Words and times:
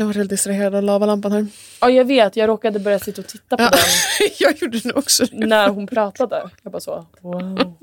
Jag 0.00 0.06
var 0.06 0.14
helt 0.14 0.30
distraherad 0.30 0.74
av 0.74 0.82
lavalampan 0.82 1.32
här. 1.32 1.46
Ja, 1.80 1.90
jag 1.90 2.04
vet. 2.04 2.36
Jag 2.36 2.48
råkade 2.48 2.78
börja 2.78 2.98
sitta 2.98 3.20
och 3.20 3.26
titta 3.26 3.56
på 3.56 3.62
Ja. 3.62 3.70
den 3.70 4.28
jag 4.38 4.58
gjorde 4.62 4.78
det 4.78 4.92
också. 4.92 5.24
när 5.32 5.68
hon 5.68 5.86
pratade. 5.86 6.50
Jag 6.62 6.72
bara 6.72 6.80
så, 6.80 7.06
wow. 7.20 7.74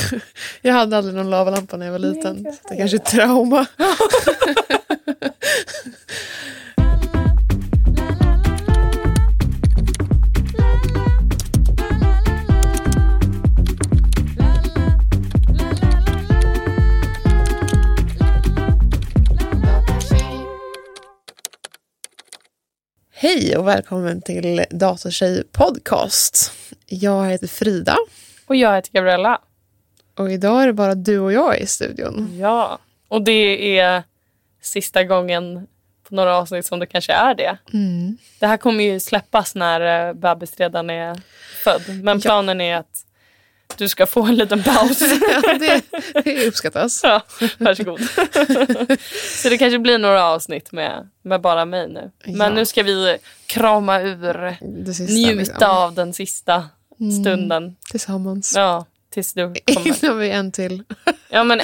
Jag 0.62 0.72
hade 0.74 0.96
aldrig 0.98 1.14
någon 1.16 1.30
lavalampa 1.30 1.76
när 1.76 1.86
jag 1.86 1.92
var 1.92 1.98
liten. 1.98 2.36
Nej, 2.42 2.58
Det 2.70 2.76
kanske 2.76 2.96
är 2.96 2.98
trauma. 2.98 3.66
Hej 23.26 23.56
och 23.56 23.68
välkommen 23.68 24.22
till 24.22 24.64
Datatjej 24.70 25.44
podcast. 25.52 26.52
Jag 26.86 27.26
heter 27.26 27.46
Frida 27.46 27.96
Och 28.46 28.56
jag 28.56 28.74
heter 28.74 28.92
Gabriella. 28.92 29.40
och 30.14 30.32
idag 30.32 30.62
är 30.62 30.66
det 30.66 30.72
bara 30.72 30.94
du 30.94 31.18
och 31.18 31.32
jag 31.32 31.60
i 31.60 31.66
studion. 31.66 32.38
Ja. 32.38 32.78
Och 33.08 33.22
det 33.22 33.78
är 33.78 34.02
sista 34.62 35.04
gången 35.04 35.66
på 36.08 36.14
några 36.14 36.36
avsnitt 36.36 36.66
som 36.66 36.78
det 36.78 36.86
kanske 36.86 37.12
är 37.12 37.34
det. 37.34 37.58
Mm. 37.72 38.16
Det 38.38 38.46
här 38.46 38.56
kommer 38.56 38.84
ju 38.84 39.00
släppas 39.00 39.54
när 39.54 40.08
eh, 40.08 40.14
bebis 40.14 40.56
redan 40.56 40.90
är 40.90 41.20
född. 41.64 41.82
Men 42.02 42.20
planen 42.20 42.60
är 42.60 42.76
att 42.76 43.05
du 43.76 43.88
ska 43.88 44.06
få 44.06 44.22
en 44.22 44.36
liten 44.36 44.62
paus. 44.62 45.00
Ja, 45.42 45.58
det, 45.58 45.82
det 46.24 46.46
uppskattas. 46.48 47.00
ja, 47.02 47.22
varsågod. 47.58 48.00
Så 49.42 49.48
det 49.48 49.58
kanske 49.58 49.78
blir 49.78 49.98
några 49.98 50.24
avsnitt 50.24 50.72
med, 50.72 51.08
med 51.22 51.40
bara 51.40 51.64
mig 51.64 51.88
nu. 51.88 52.10
Men 52.24 52.40
Ja. 52.40 52.54
nu 52.54 52.66
ska 52.66 52.82
vi 52.82 53.16
krama 53.46 54.00
ur, 54.00 54.56
sista, 54.92 55.12
njuta 55.14 55.34
liksom. 55.38 55.70
av 55.70 55.94
den 55.94 56.14
sista 56.14 56.68
stunden. 57.22 57.76
Tillsammans. 57.90 58.52
Ja, 58.56 58.86
tills 59.10 59.32
du 59.32 59.54
kommer. 59.74 60.04
Innan 60.04 60.18
vi 60.18 60.30
en 60.30 60.52
till. 60.52 60.82
Ja, 61.28 61.44
men, 61.44 61.60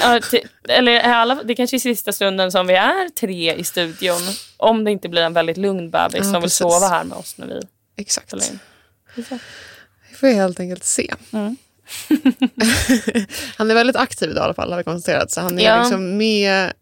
eller 0.69 1.01
alla, 1.01 1.35
det 1.45 1.55
kanske 1.55 1.77
är 1.77 1.79
sista 1.79 2.13
stunden 2.13 2.53
som 2.53 2.67
vi 2.67 2.75
är 2.75 3.09
tre 3.09 3.55
i 3.55 3.65
studion. 3.65 4.21
Om 4.57 4.85
det 4.85 4.91
inte 4.91 5.09
blir 5.09 5.23
en 5.23 5.33
väldigt 5.33 5.57
lugn 5.57 5.91
bebis 5.91 6.17
Ja, 6.17 6.23
som 6.23 6.33
vill 6.33 6.43
precis. 6.43 6.57
sova 6.59 6.89
här 6.89 7.05
med 7.05 7.19
oss 7.19 7.39
när 7.39 7.47
vi 7.47 7.61
Exakt. 7.97 8.35
Vi 10.11 10.15
får 10.17 10.27
helt 10.27 10.61
enkelt 10.61 10.85
se. 10.85 11.15
Mm. 11.33 11.57
han 13.57 13.71
är 13.71 13.75
väldigt 13.75 13.97
aktiv 13.97 14.31
idag 14.31 14.43
i 14.43 14.45
alla 14.45 14.55
fall 14.55 14.71
har 14.71 14.79
vi 14.79 14.85
konstaterat. 14.85 15.31
Så 15.31 15.41
han 15.41 15.59
är 15.59 15.65
Ja. 15.65 15.79
liksom 15.81 16.17
med 16.17 16.73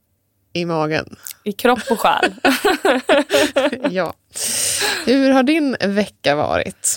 i 0.52 0.64
magen. 0.64 1.16
I 1.44 1.52
kropp 1.52 1.82
och 1.90 2.00
själ. 2.00 2.34
ja. 3.90 4.14
Hur 5.06 5.30
har 5.30 5.42
din 5.42 5.76
vecka 5.80 6.34
varit? 6.36 6.96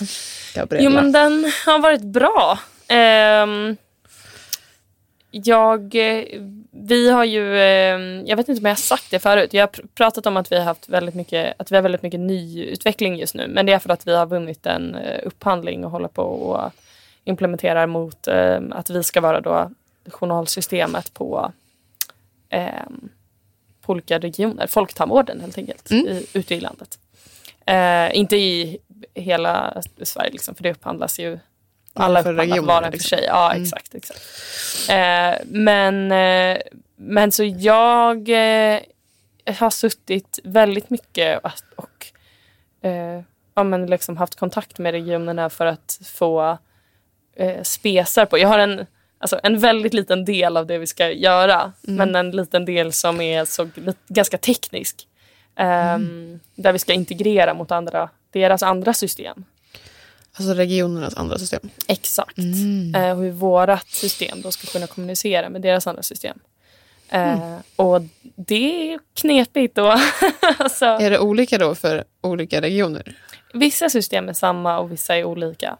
Gabriella? 0.54 0.84
Jo, 0.84 0.90
men 0.94 1.12
den 1.12 1.52
har 1.66 1.78
varit 1.78 2.02
bra. 2.02 2.58
Ehm, 2.88 3.76
jag, 5.30 5.94
vi 6.88 7.10
har 7.10 7.24
ju, 7.24 7.60
ehm, 7.60 8.26
jag 8.26 8.36
vet 8.36 8.48
inte 8.48 8.58
om 8.60 8.64
jag 8.64 8.70
har 8.70 8.76
sagt 8.76 9.10
det 9.10 9.18
förut, 9.18 9.52
jag 9.52 9.62
har 9.62 9.68
pr- 9.68 9.86
pratat 9.94 10.26
om 10.26 10.36
att 10.36 10.52
vi 10.52 10.56
har 10.56 10.64
haft 10.64 10.88
väldigt 10.88 11.14
mycket, 11.14 11.54
att 11.58 11.72
vi 11.72 11.76
har 11.76 11.82
väldigt 11.82 12.02
mycket 12.02 12.20
nyutveckling 12.20 13.16
just 13.16 13.34
nu. 13.34 13.48
Men 13.48 13.66
det 13.66 13.72
är 13.72 13.78
för 13.78 13.90
att 13.90 14.06
vi 14.06 14.16
har 14.16 14.26
vunnit 14.26 14.66
en 14.66 14.94
eh, 14.94 15.20
upphandling 15.26 15.84
och 15.84 15.90
håller 15.90 16.08
på 16.08 16.22
och 16.22 16.70
implementerar 17.24 17.86
mot 17.86 18.28
eh, 18.28 18.60
att 18.70 18.90
vi 18.90 19.02
ska 19.02 19.20
vara 19.20 19.40
då 19.40 19.70
journalsystemet 20.06 21.14
på, 21.14 21.52
ehm, 22.48 23.08
på 23.80 23.92
olika 23.92 24.18
regioner, 24.18 24.66
folktandvården 24.66 25.40
helt 25.40 25.58
enkelt, 25.58 25.92
i, 25.92 26.26
ute 26.32 26.54
i 26.54 26.60
landet. 26.60 26.98
Eh, 27.66 28.18
inte 28.18 28.36
i 28.36 28.78
hela 29.14 29.82
Sverige, 30.02 30.30
liksom, 30.30 30.54
för 30.54 30.62
det 30.62 30.70
upphandlas 30.70 31.18
ju 31.18 31.38
alla 31.94 32.22
för 32.22 32.34
regioner, 32.34 32.62
var 32.62 32.80
och 32.80 32.86
en 32.86 32.92
för 32.92 32.98
liksom. 32.98 33.18
sig. 33.18 33.24
Ja, 33.26 33.54
exakt. 33.54 33.94
exakt. 33.94 34.20
Eh, 34.90 35.46
men, 35.46 36.12
eh, 36.12 36.58
men 36.96 37.32
så 37.32 37.44
jag 37.44 38.28
eh, 38.28 38.80
har 39.58 39.70
suttit 39.70 40.38
väldigt 40.44 40.90
mycket 40.90 41.40
och, 41.44 41.50
och 41.76 42.06
eh, 42.88 43.22
ja, 43.54 43.64
men 43.64 43.86
liksom 43.86 44.16
haft 44.16 44.34
kontakt 44.34 44.78
med 44.78 44.92
regionerna 44.92 45.50
för 45.50 45.66
att 45.66 46.00
få 46.04 46.58
eh, 47.36 47.62
spesar 47.62 48.26
på. 48.26 48.38
Jag 48.38 48.48
har 48.48 48.58
en, 48.58 48.86
alltså, 49.18 49.40
en 49.42 49.58
väldigt 49.58 49.94
liten 49.94 50.24
del 50.24 50.56
av 50.56 50.66
det 50.66 50.78
vi 50.78 50.86
ska 50.86 51.10
göra, 51.12 51.72
men 51.82 52.14
en 52.16 52.30
liten 52.30 52.64
del 52.64 52.92
som 52.92 53.20
är 53.20 53.44
så, 53.44 53.68
ganska 54.08 54.38
teknisk. 54.38 55.08
Ehm, 55.56 56.40
Där 56.54 56.72
vi 56.72 56.78
ska 56.78 56.92
integrera 56.92 57.54
mot 57.54 57.70
andra, 57.72 58.10
deras 58.32 58.62
andra 58.62 58.94
system. 58.94 59.44
Alltså 60.36 60.54
regionernas 60.54 61.14
andra 61.16 61.38
system. 61.38 61.60
Exakt. 61.88 62.38
Eh, 62.96 63.16
hur 63.16 63.30
vårt 63.30 63.88
system 63.88 64.42
då 64.42 64.50
ska 64.50 64.66
kunna 64.66 64.86
kommunicera 64.86 65.48
med 65.48 65.60
deras 65.62 65.86
andra 65.86 66.02
system. 66.02 66.38
Eh, 67.08 67.56
Och 67.76 68.02
det 68.36 68.92
är 68.92 68.98
knepigt 69.14 69.74
då. 69.74 69.90
alltså, 70.58 70.84
Är 70.84 71.10
det 71.10 71.18
olika 71.18 71.58
då 71.58 71.74
för 71.74 72.04
olika 72.20 72.60
regioner? 72.60 73.16
vissa 73.54 73.90
system 73.90 74.28
är 74.28 74.32
samma 74.32 74.78
och 74.78 74.92
vissa 74.92 75.16
är 75.16 75.24
olika. 75.24 75.76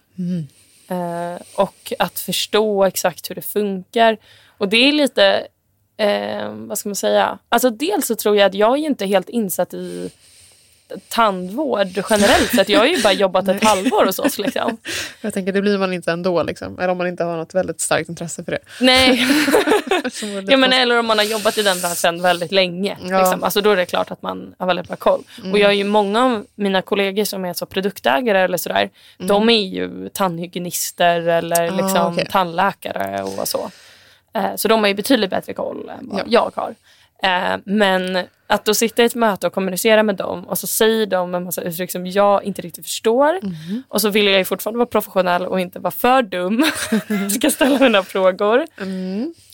Eh, 0.89 1.43
och 1.57 1.93
att 1.99 2.19
förstå 2.21 2.85
exakt 2.85 3.31
hur 3.31 3.35
det 3.35 3.43
funkar. 3.43 4.19
Och 4.59 4.69
det 4.69 4.77
är 4.77 4.93
lite, 4.93 5.47
eh, 5.97 6.49
vad 6.51 6.79
ska 6.79 6.89
man 6.89 6.97
säga? 6.97 7.39
Alltså 7.49 7.71
dels 7.71 8.07
så 8.07 8.15
tror 8.15 8.37
jag 8.37 8.47
att 8.47 8.55
jag 8.55 8.73
är 8.79 8.87
inte 8.87 9.07
helt 9.07 9.29
insatt 9.29 9.75
i 9.75 10.11
tandvård 11.09 11.89
generellt 12.11 12.51
sett. 12.57 12.69
Jag 12.69 12.79
har 12.81 12.87
ju 12.87 13.03
bara 13.03 13.13
jobbat 13.13 13.49
ett 13.49 13.65
halvår 13.65 14.07
hos 14.07 14.19
oss. 14.19 14.39
Liksom. 14.39 14.77
Jag 15.21 15.35
tänker 15.35 15.53
det 15.53 15.61
blir 15.63 15.79
man 15.79 15.93
inte 15.93 16.13
ändå 16.13 16.43
liksom. 16.43 16.79
Eller 16.79 16.89
om 16.89 16.99
man 16.99 17.07
inte 17.07 17.25
har 17.25 17.37
något 17.37 17.55
väldigt 17.55 17.81
starkt 17.81 18.09
intresse 18.09 18.45
för 18.45 18.53
det. 18.53 18.59
Nej, 18.81 19.27
ja, 20.49 20.57
men 20.57 20.73
eller 20.73 20.99
om 20.99 21.07
man 21.07 21.19
har 21.19 21.25
jobbat 21.25 21.59
i 21.59 21.63
den 21.63 21.81
branschen 21.81 22.23
väldigt 22.23 22.53
länge. 22.53 22.99
Ja. 23.09 23.19
Liksom. 23.19 23.45
Alltså, 23.45 23.61
då 23.61 23.71
är 23.71 23.77
det 23.77 23.87
klart 23.87 24.11
att 24.11 24.23
man 24.23 24.55
har 24.59 24.67
väldigt 24.67 24.87
bra 24.89 24.97
koll. 24.97 25.23
Och 25.53 25.59
jag 25.59 25.67
har 25.69 25.73
ju 25.73 25.85
många 25.85 26.25
av 26.25 26.47
mina 26.55 26.83
kollegor 26.83 27.25
som 27.25 27.45
är 27.45 27.53
så 27.53 27.67
produktägare 27.67 28.39
eller 28.41 28.59
sådär. 28.59 28.91
De 29.19 29.49
är 29.51 29.63
ju 29.67 30.09
tandhygienister 30.09 31.21
eller 31.29 31.67
Ah, 31.69 31.71
liksom, 31.71 32.13
okej. 32.13 32.27
tandläkare 32.31 33.23
och 33.23 33.49
så. 33.49 33.71
Eh, 34.35 34.57
så 34.57 34.69
de 34.69 34.81
har 34.81 34.89
ju 34.89 34.95
betydligt 34.95 35.31
bättre 35.31 35.53
koll 35.53 35.89
än 35.99 36.09
vad 36.09 36.21
Ja. 36.21 36.25
jag 36.27 36.53
har. 36.55 36.75
Eh, 37.25 37.59
men 37.65 38.27
att 38.47 38.65
då 38.65 38.75
sitta 38.75 39.03
i 39.03 39.07
ett 39.07 39.15
möte 39.15 39.47
och 39.47 39.53
kommunicera 39.53 40.03
med 40.03 40.17
dem 40.17 40.45
och 40.45 40.59
så 40.59 40.67
säger 40.67 41.07
de 41.07 41.35
en 41.35 41.45
massa 41.45 41.63
uttryck 41.63 41.91
som 41.91 42.07
jag 42.07 42.45
inte 42.45 42.63
riktigt 42.63 42.85
förstår. 42.85 43.41
Och 43.89 44.01
så 44.01 44.09
vill 44.09 44.27
jag 44.27 44.39
ju 44.39 44.45
fortfarande 44.45 44.79
vara 44.79 44.87
professionell 44.87 45.47
och 45.47 45.61
inte 45.61 45.79
vara 45.79 45.91
för 45.91 46.23
dum. 46.23 46.65
Ska 47.31 47.51
ställa 47.51 47.79
mina 47.79 48.03
frågor. 48.03 48.67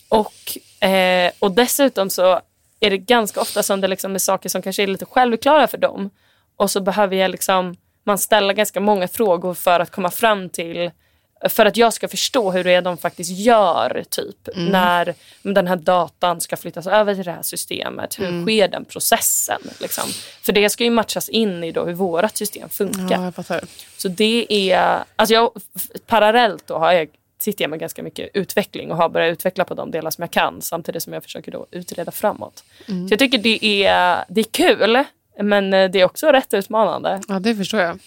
Och, 0.09 0.87
eh, 0.89 1.33
och 1.39 1.51
dessutom 1.51 2.11
så 2.11 2.41
är 2.81 2.91
det 2.91 2.99
ganska 2.99 3.41
ofta 3.41 3.63
som 3.63 3.81
det 3.81 3.89
liksom 3.89 4.15
är 4.15 4.19
saker 4.19 4.49
som 4.49 4.63
kanske 4.63 4.83
är 4.83 4.87
lite 4.87 5.07
självklara 5.07 5.67
för 5.67 5.79
dem. 5.79 6.11
Och 6.57 6.71
så 6.71 6.81
behöver 6.81 7.17
jag 7.17 7.31
liksom, 7.31 7.77
man 8.05 8.19
ställa 8.19 8.53
ganska 8.53 8.81
många 8.81 9.09
frågor 9.09 9.55
för 9.55 9.81
att 9.81 9.91
komma 9.91 10.11
fram 10.11 10.49
till 10.49 10.91
för 11.49 11.67
att 11.67 11.77
jag 11.77 11.93
ska 11.93 12.09
förstå 12.09 12.51
hur 12.51 12.65
det 12.65 12.73
är 12.73 12.83
de 12.83 12.97
faktiskt 12.97 13.31
gör 13.31 14.05
typ 14.11 14.49
när 14.57 15.15
den 15.43 15.67
här 15.67 15.77
datan 15.77 16.41
ska 16.41 16.57
flyttas 16.57 16.87
över 16.87 17.15
till 17.15 17.25
det 17.25 17.33
här 17.33 17.43
systemet. 17.43 18.19
Hur 18.19 18.45
sker 18.45 18.69
den 18.69 18.85
processen? 18.85 19.61
Liksom? 19.81 20.05
För 20.43 20.53
det 20.53 20.71
ska 20.71 20.85
ju 20.85 20.91
matchas 20.91 21.29
in 21.29 21.65
i 21.65 21.73
då 21.73 21.85
hur 21.85 21.93
vårt 21.93 22.37
system 22.37 22.69
funkar. 22.69 23.33
Ja. 23.49 23.61
Så 23.97 24.09
det 24.09 24.47
är, 24.51 25.05
alltså 25.17 25.35
jag, 25.35 25.51
parallellt 26.07 26.67
då 26.67 26.79
har 26.79 26.93
jag, 26.93 27.09
sitter 27.39 27.65
jag 27.65 27.71
med 27.71 27.81
ganska 27.81 28.03
mycket 28.03 28.31
utveckling 28.35 28.91
och 28.91 28.97
har 28.97 29.09
börjat 29.09 29.33
utveckla 29.33 29.65
på 29.65 29.75
de 29.75 29.91
delar 29.91 30.11
som 30.11 30.23
jag 30.23 30.31
kan 30.31 30.63
samtidigt 30.63 31.03
som 31.03 31.13
jag 31.13 31.23
försöker 31.23 31.53
då 31.53 31.67
utreda 31.71 32.13
framåt. 32.13 32.65
Så 32.87 33.13
jag 33.13 33.19
tycker 33.19 33.39
det 33.39 33.65
är, 33.65 34.25
det 34.29 34.41
är 34.41 34.45
kul 34.45 35.05
men 35.43 35.71
det 35.71 35.95
är 35.95 36.05
också 36.05 36.33
rätt 36.33 36.55
utmanande. 36.55 37.21
Ja, 37.29 37.39
det 37.39 37.57
förstår 37.57 37.81
jag. 37.81 37.99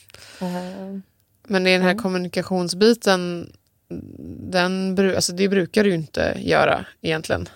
Eh, 0.41 0.99
Men 1.47 1.63
den 1.63 1.81
här 1.81 1.95
kommunikationsbiten, 1.95 3.51
den, 4.51 4.99
alltså 5.15 5.33
det 5.33 5.47
brukar 5.47 5.83
du 5.83 5.89
ju 5.89 5.95
inte 5.95 6.37
göra 6.39 6.85
egentligen. 7.01 7.49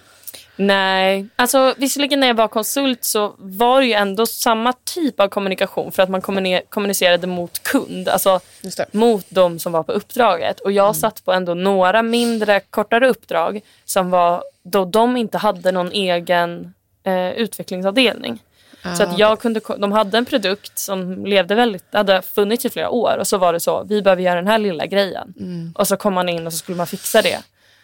Nej, 0.60 1.28
alltså 1.36 1.74
visserligen 1.78 2.19
när 2.19 2.28
jag 2.28 2.36
var 2.36 2.48
konsult 2.48 3.04
så 3.04 3.36
var 3.38 3.81
det 3.81 3.88
ju 3.88 3.94
ändå 3.94 4.25
samma 4.25 4.74
typ 4.74 5.19
av 5.19 5.28
kommunikation 5.28 5.92
för 5.92 6.04
att 6.04 6.10
man 6.10 6.22
kommuni- 6.22 6.62
kommunicerade 6.69 7.28
mot 7.28 7.63
kund, 7.63 8.10
alltså 8.10 8.39
mot 8.92 9.25
de 9.30 9.60
som 9.60 9.72
var 9.72 9.84
på 9.84 9.92
uppdraget. 9.92 10.60
Och 10.60 10.72
jag 10.72 10.95
satt 10.95 11.25
på 11.25 11.33
ändå 11.33 11.54
några 11.54 12.01
mindre, 12.01 12.60
kortare 12.60 13.10
uppdrag 13.10 13.62
som 13.86 14.10
var 14.10 14.44
då 14.63 14.86
de 14.86 15.18
inte 15.18 15.38
hade 15.38 15.72
någon 15.72 15.92
egen 15.92 16.74
eh, 17.04 17.30
utvecklingsavdelning. 17.31 18.40
Så 18.95 19.04
att 19.04 19.19
jag 19.19 19.39
kunde, 19.39 19.62
de 19.78 19.92
hade 19.92 20.18
en 20.18 20.25
produkt 20.25 20.80
som 20.80 21.25
levde 21.25 21.56
väldigt, 21.56 21.86
hade 21.92 22.22
funnits 22.22 22.66
i 22.66 22.69
flera 22.69 22.89
år 22.89 23.18
och 23.19 23.28
så 23.28 23.38
var 23.38 23.54
det 23.54 23.60
så, 23.60 23.84
vi 23.84 24.01
behöver 24.01 24.22
göra 24.22 24.36
den 24.36 24.48
här 24.48 24.57
lilla 24.57 24.86
grejen. 24.86 25.34
Och 25.75 25.88
så 25.88 25.98
kom 25.98 26.13
man 26.13 26.30
in 26.30 26.48
och 26.48 26.54
så 26.54 26.60
skulle 26.60 26.78
man 26.78 26.88
fixa 26.88 27.22
det. 27.22 27.39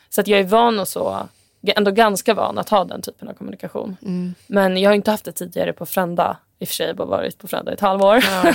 Så 0.09 0.21
att 0.21 0.27
jag 0.27 0.39
är 0.39 0.43
van 0.43 0.79
att 0.79 0.89
så 0.89 1.27
ändå 1.71 1.91
ganska 1.91 2.33
van 2.33 2.57
att 2.57 2.69
ha 2.69 2.85
den 2.85 3.01
typen 3.01 3.27
av 3.27 3.33
kommunikation. 3.33 3.97
Mm. 4.01 4.35
Men 4.47 4.77
jag 4.77 4.89
har 4.89 4.95
inte 4.95 5.11
haft 5.11 5.25
det 5.25 5.31
tidigare 5.31 5.73
på 5.73 5.85
Frända. 5.85 6.37
I 6.59 6.63
och 6.63 6.67
för 6.67 6.75
sig 6.75 6.87
jag 6.87 6.95
bara 6.95 7.07
varit 7.07 7.37
på 7.37 7.47
Frända 7.47 7.71
i 7.71 7.73
ett 7.73 7.79
halvår. 7.79 8.23
Ja. 8.23 8.43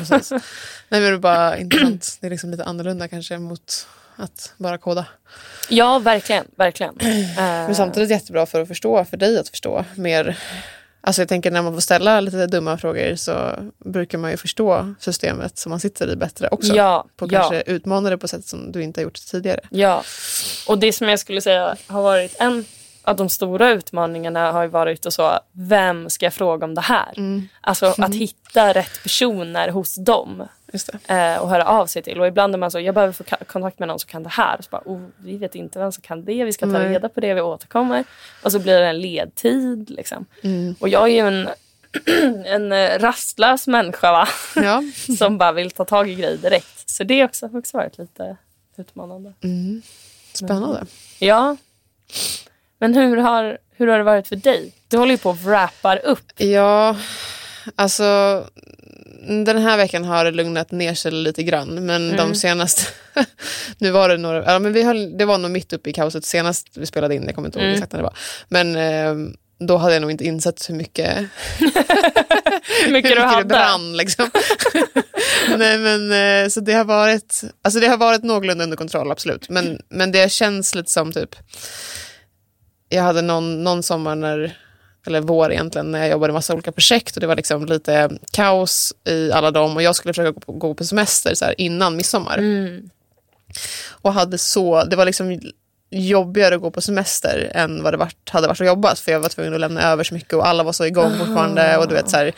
Nej, 0.88 1.00
men 1.00 1.02
det 1.02 1.08
är 1.08 1.18
bara 1.18 1.58
intressant. 1.58 2.18
Det 2.20 2.26
är 2.26 2.30
liksom 2.30 2.50
lite 2.50 2.64
annorlunda 2.64 3.08
kanske 3.08 3.38
mot 3.38 3.86
att 4.16 4.52
bara 4.56 4.78
koda. 4.78 5.06
Ja, 5.68 5.98
verkligen. 5.98 6.44
verkligen. 6.56 6.94
Men 7.36 7.74
samtidigt 7.74 8.10
jättebra 8.10 8.46
för 8.46 8.60
att 8.60 8.68
förstå, 8.68 9.04
för 9.04 9.16
dig 9.16 9.38
att 9.38 9.48
förstå 9.48 9.84
mer. 9.94 10.38
Alltså 11.00 11.22
jag 11.22 11.28
tänker 11.28 11.50
när 11.50 11.62
man 11.62 11.74
får 11.74 11.80
ställa 11.80 12.20
lite 12.20 12.46
dumma 12.46 12.78
frågor 12.78 13.16
så 13.16 13.50
brukar 13.84 14.18
man 14.18 14.30
ju 14.30 14.36
förstå 14.36 14.94
systemet 15.00 15.58
som 15.58 15.70
man 15.70 15.80
sitter 15.80 16.12
i 16.12 16.16
bättre 16.16 16.48
också. 16.48 16.74
Ja, 16.74 17.06
på 17.16 17.26
ja. 17.26 17.28
kanske 17.28 17.62
utmana 17.66 18.10
det 18.10 18.18
på 18.18 18.28
sätt 18.28 18.46
som 18.46 18.72
du 18.72 18.82
inte 18.82 19.00
har 19.00 19.02
gjort 19.02 19.26
tidigare. 19.30 19.60
Ja, 19.70 20.02
och 20.68 20.78
det 20.78 20.92
som 20.92 21.08
jag 21.08 21.18
skulle 21.18 21.40
säga 21.40 21.76
har 21.86 22.02
varit 22.02 22.36
en 22.38 22.64
av 23.02 23.16
de 23.16 23.28
stora 23.28 23.70
utmaningarna 23.70 24.52
har 24.52 24.62
ju 24.62 24.68
varit 24.68 25.06
och 25.06 25.12
så, 25.12 25.38
vem 25.52 26.10
ska 26.10 26.26
jag 26.26 26.34
fråga 26.34 26.64
om 26.64 26.74
det 26.74 26.80
här? 26.80 27.14
Alltså 27.60 27.94
att 27.98 28.14
hitta 28.14 28.72
rätt 28.72 29.02
personer 29.02 29.68
hos 29.68 30.04
dem. 30.04 30.48
Eh, 31.08 31.42
och 31.42 31.50
höra 31.50 31.64
av 31.64 31.86
sig 31.86 32.02
till. 32.02 32.20
Och 32.20 32.26
ibland 32.26 32.54
är 32.54 32.58
man 32.58 32.70
så, 32.70 32.80
jag 32.80 32.94
behöver 32.94 33.12
få 33.12 33.24
kontakt 33.46 33.78
med 33.78 33.88
någon 33.88 33.98
som 33.98 34.08
kan 34.08 34.22
det 34.22 34.28
här. 34.28 34.56
Och 34.58 34.64
så 34.64 34.70
bara, 34.70 34.82
oh, 34.84 35.00
vi 35.16 35.36
vet 35.36 35.54
inte 35.54 35.78
vem 35.78 35.92
som 35.92 36.02
kan 36.02 36.24
det, 36.24 36.44
vi 36.44 36.52
ska 36.52 36.66
ta 36.66 36.72
Nej. 36.72 36.88
reda 36.88 37.08
på 37.08 37.20
det, 37.20 37.34
vi 37.34 37.40
återkommer. 37.40 38.04
Och 38.42 38.52
så 38.52 38.58
blir 38.58 38.80
det 38.80 38.86
en 38.86 39.00
ledtid. 39.00 39.90
Liksom. 39.90 40.26
Mm. 40.42 40.74
Och 40.80 40.88
jag 40.88 41.02
är 41.02 41.12
ju 41.12 41.18
en, 41.18 41.48
en 42.46 42.72
eh, 42.72 42.98
rastlös 42.98 43.66
människa 43.66 44.12
va? 44.12 44.28
Ja. 44.56 44.82
som 45.18 45.38
bara 45.38 45.52
vill 45.52 45.70
ta 45.70 45.84
tag 45.84 46.10
i 46.10 46.14
grejer 46.14 46.36
direkt. 46.36 46.90
Så 46.90 47.04
det 47.04 47.20
har 47.20 47.28
också, 47.28 47.50
också 47.52 47.76
varit 47.76 47.98
lite 47.98 48.36
utmanande. 48.76 49.32
Mm. 49.40 49.82
Spännande. 50.32 50.86
Ja. 51.18 51.56
Men 52.78 52.94
hur 52.94 53.16
har, 53.16 53.58
hur 53.70 53.86
har 53.86 53.98
det 53.98 54.04
varit 54.04 54.28
för 54.28 54.36
dig? 54.36 54.72
Du 54.88 54.96
håller 54.96 55.12
ju 55.12 55.18
på 55.18 55.30
och 55.30 55.38
wrappar 55.38 56.06
upp. 56.06 56.32
Ja, 56.36 56.96
alltså 57.74 58.44
den 59.28 59.58
här 59.58 59.76
veckan 59.76 60.04
har 60.04 60.24
det 60.24 60.30
lugnat 60.30 60.70
ner 60.70 60.94
sig 60.94 61.12
lite 61.12 61.42
grann. 61.42 61.86
Men 61.86 62.16
de 62.16 62.34
senaste, 62.34 62.82
nu 63.78 63.90
var 63.90 64.08
det 64.08 64.16
några, 64.16 64.52
ja, 64.52 64.58
men 64.58 64.72
vi 64.72 64.82
höll, 64.82 65.18
det 65.18 65.24
var 65.24 65.38
nog 65.38 65.50
mitt 65.50 65.72
uppe 65.72 65.90
i 65.90 65.92
kaoset 65.92 66.24
senast 66.24 66.68
vi 66.74 66.86
spelade 66.86 67.14
in, 67.14 67.24
jag 67.26 67.34
kommer 67.34 67.48
inte 67.48 67.58
ihåg 67.58 67.72
exakt 67.72 67.92
när 67.92 67.98
det 67.98 68.04
var. 68.04 68.16
Men 68.48 68.76
eh, 68.76 69.32
då 69.60 69.76
hade 69.76 69.92
jag 69.92 70.00
nog 70.00 70.10
inte 70.10 70.24
insett 70.24 70.70
hur 70.70 70.74
mycket 70.74 71.18
Hur 71.58 71.66
mycket 72.92 73.10
hur 73.10 73.26
mycket 73.26 73.38
det 73.38 73.44
brann. 73.44 73.96
Liksom. 73.96 74.30
Nej, 75.58 75.78
men, 75.78 76.12
eh, 76.12 76.48
så 76.48 76.60
det 76.60 76.72
har, 76.72 76.84
varit, 76.84 77.42
alltså 77.62 77.80
det 77.80 77.86
har 77.86 77.96
varit 77.96 78.22
någorlunda 78.22 78.64
under 78.64 78.76
kontroll, 78.76 79.10
absolut. 79.10 79.48
Men, 79.48 79.80
men 79.88 80.12
det 80.12 80.32
känns 80.32 80.74
lite 80.74 80.90
som 80.90 81.12
typ... 81.12 81.36
Jag 82.88 83.02
hade 83.02 83.22
någon, 83.22 83.64
någon 83.64 83.82
sommar, 83.82 84.14
när, 84.14 84.58
eller 85.08 85.20
vår 85.20 85.52
egentligen, 85.52 85.90
när 85.90 85.98
jag 85.98 86.08
jobbade 86.08 86.32
massa 86.32 86.54
olika 86.54 86.72
projekt 86.72 87.16
och 87.16 87.20
det 87.20 87.26
var 87.26 87.36
liksom 87.36 87.66
lite 87.66 88.10
kaos 88.30 88.94
i 89.08 89.32
alla 89.32 89.50
dem 89.50 89.76
och 89.76 89.82
jag 89.82 89.96
skulle 89.96 90.12
försöka 90.12 90.30
gå 90.30 90.40
på, 90.40 90.52
gå 90.52 90.74
på 90.74 90.84
semester 90.84 91.34
så 91.34 91.44
här, 91.44 91.54
innan 91.60 91.96
midsommar. 91.96 92.38
Mm. 92.38 92.90
Och 93.88 94.12
hade 94.12 94.38
så, 94.38 94.84
det 94.84 94.96
var 94.96 95.04
liksom 95.04 95.40
jobbigare 95.90 96.54
att 96.54 96.60
gå 96.60 96.70
på 96.70 96.80
semester 96.80 97.52
än 97.54 97.82
vad 97.82 97.92
det 97.92 97.96
varit, 97.96 98.30
hade 98.30 98.48
varit 98.48 98.60
att 98.60 98.66
jobba 98.66 98.94
för 98.94 99.12
jag 99.12 99.20
var 99.20 99.28
tvungen 99.28 99.54
att 99.54 99.60
lämna 99.60 99.82
över 99.82 100.04
så 100.04 100.14
mycket 100.14 100.32
och 100.32 100.46
alla 100.46 100.62
var 100.62 100.72
så 100.72 100.86
igång 100.86 101.18
fortfarande 101.18 101.76
och 101.76 101.88
du 101.88 101.94
vet 101.94 102.10
så 102.10 102.16
här, 102.16 102.32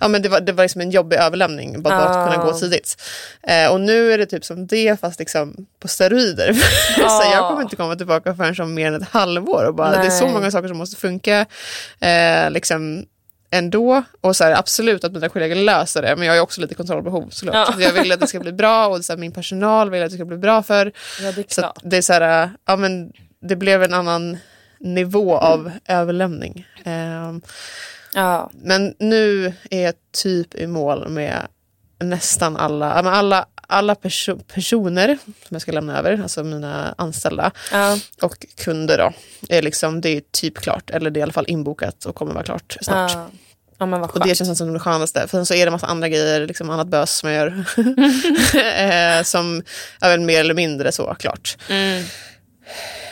ja 0.00 0.08
men 0.08 0.22
det 0.22 0.28
var, 0.28 0.40
det 0.40 0.52
var 0.52 0.64
liksom 0.64 0.80
en 0.80 0.90
jobbig 0.90 1.16
överlämning 1.16 1.82
bara, 1.82 1.98
bara 1.98 2.08
att 2.08 2.30
kunna 2.30 2.44
gå 2.44 2.58
tidigt. 2.58 3.02
Eh, 3.42 3.72
och 3.72 3.80
nu 3.80 4.12
är 4.12 4.18
det 4.18 4.26
typ 4.26 4.44
som 4.44 4.66
det 4.66 5.00
fast 5.00 5.18
liksom 5.18 5.66
på 5.80 5.88
steroider. 5.88 6.52
så 6.96 7.22
jag 7.32 7.48
kommer 7.48 7.62
inte 7.62 7.76
komma 7.76 7.96
tillbaka 7.96 8.34
förrän 8.34 8.60
om 8.60 8.74
mer 8.74 8.86
än 8.86 9.02
ett 9.02 9.08
halvår 9.08 9.64
och 9.64 9.74
bara, 9.74 9.90
det 9.90 10.06
är 10.06 10.10
så 10.10 10.28
många 10.28 10.50
saker 10.50 10.68
som 10.68 10.76
måste 10.76 11.00
funka. 11.00 11.46
Eh, 12.00 12.50
liksom 12.50 13.06
ändå. 13.58 14.02
Och 14.20 14.36
så 14.36 14.44
här, 14.44 14.52
absolut 14.58 15.04
att 15.04 15.12
mina 15.12 15.28
kollegor 15.28 15.54
löser 15.54 16.02
det, 16.02 16.16
men 16.16 16.26
jag 16.26 16.34
har 16.34 16.40
också 16.40 16.60
lite 16.60 16.74
kontrollbehov 16.74 17.28
såklart. 17.30 17.54
Ja. 17.68 17.72
Så 17.74 17.80
Jag 17.82 17.92
vill 17.92 18.12
att 18.12 18.20
det 18.20 18.26
ska 18.26 18.40
bli 18.40 18.52
bra 18.52 18.86
och 18.86 19.04
så 19.04 19.12
här, 19.12 19.18
min 19.20 19.32
personal 19.32 19.90
vill 19.90 20.02
att 20.02 20.10
det 20.10 20.16
ska 20.16 20.24
bli 20.24 20.36
bra 20.38 20.62
för. 20.62 20.92
Ja, 21.22 21.32
det 21.32 21.40
är 21.40 21.54
Så 21.54 21.72
det 21.82 21.96
är 21.96 22.02
så 22.02 22.12
här, 22.12 22.50
ja 22.66 22.76
men 22.76 23.12
det 23.40 23.56
blev 23.56 23.82
en 23.82 23.94
annan 23.94 24.38
nivå 24.80 25.36
av 25.38 25.70
överlämning. 25.88 26.66
Ehm, 26.84 27.42
Ja. 28.14 28.50
men 28.54 28.94
nu 28.98 29.52
är 29.70 29.82
jag 29.82 29.94
typ 30.22 30.54
i 30.54 30.66
mål 30.66 31.08
med 31.08 31.46
nästan 32.02 32.56
alla, 32.56 32.92
alla, 32.92 33.46
alla 33.68 33.94
perso- 33.94 34.42
personer 34.54 35.06
som 35.24 35.54
jag 35.54 35.62
ska 35.62 35.72
lämna 35.72 35.98
över, 35.98 36.22
alltså 36.22 36.44
mina 36.44 36.94
anställda 36.98 37.50
Ja. 37.72 37.98
och 38.22 38.46
kunder 38.56 38.98
då, 38.98 39.12
är 39.48 39.62
liksom, 39.62 40.00
det 40.00 40.08
är 40.08 40.22
typ 40.32 40.58
klart, 40.58 40.90
eller 40.90 41.10
det 41.10 41.18
är 41.18 41.20
i 41.20 41.22
alla 41.22 41.32
fall 41.32 41.44
inbokat 41.48 42.04
och 42.04 42.14
kommer 42.14 42.32
vara 42.34 42.44
klart 42.44 42.76
snart. 42.80 43.12
Ja. 43.14 43.26
Ja, 43.78 43.86
men 43.86 44.00
vad 44.00 44.10
Och 44.10 44.26
det 44.26 44.34
känns 44.34 44.58
som 44.58 44.72
det 44.72 44.80
skönaste. 44.80 45.20
För 45.20 45.28
sen 45.28 45.46
så 45.46 45.54
är 45.54 45.64
det 45.64 45.70
massa 45.70 45.86
andra 45.86 46.08
grejer, 46.08 46.46
liksom 46.46 46.70
annat 46.70 46.88
bös 46.88 47.18
som 47.18 47.30
jag 47.30 47.36
gör. 47.36 47.46
eh, 49.18 49.22
som 49.22 49.62
är 50.00 50.10
väl 50.10 50.20
mer 50.20 50.40
eller 50.40 50.54
mindre 50.54 50.92
så 50.92 51.14
klart. 51.14 51.56
Mm. 51.68 52.04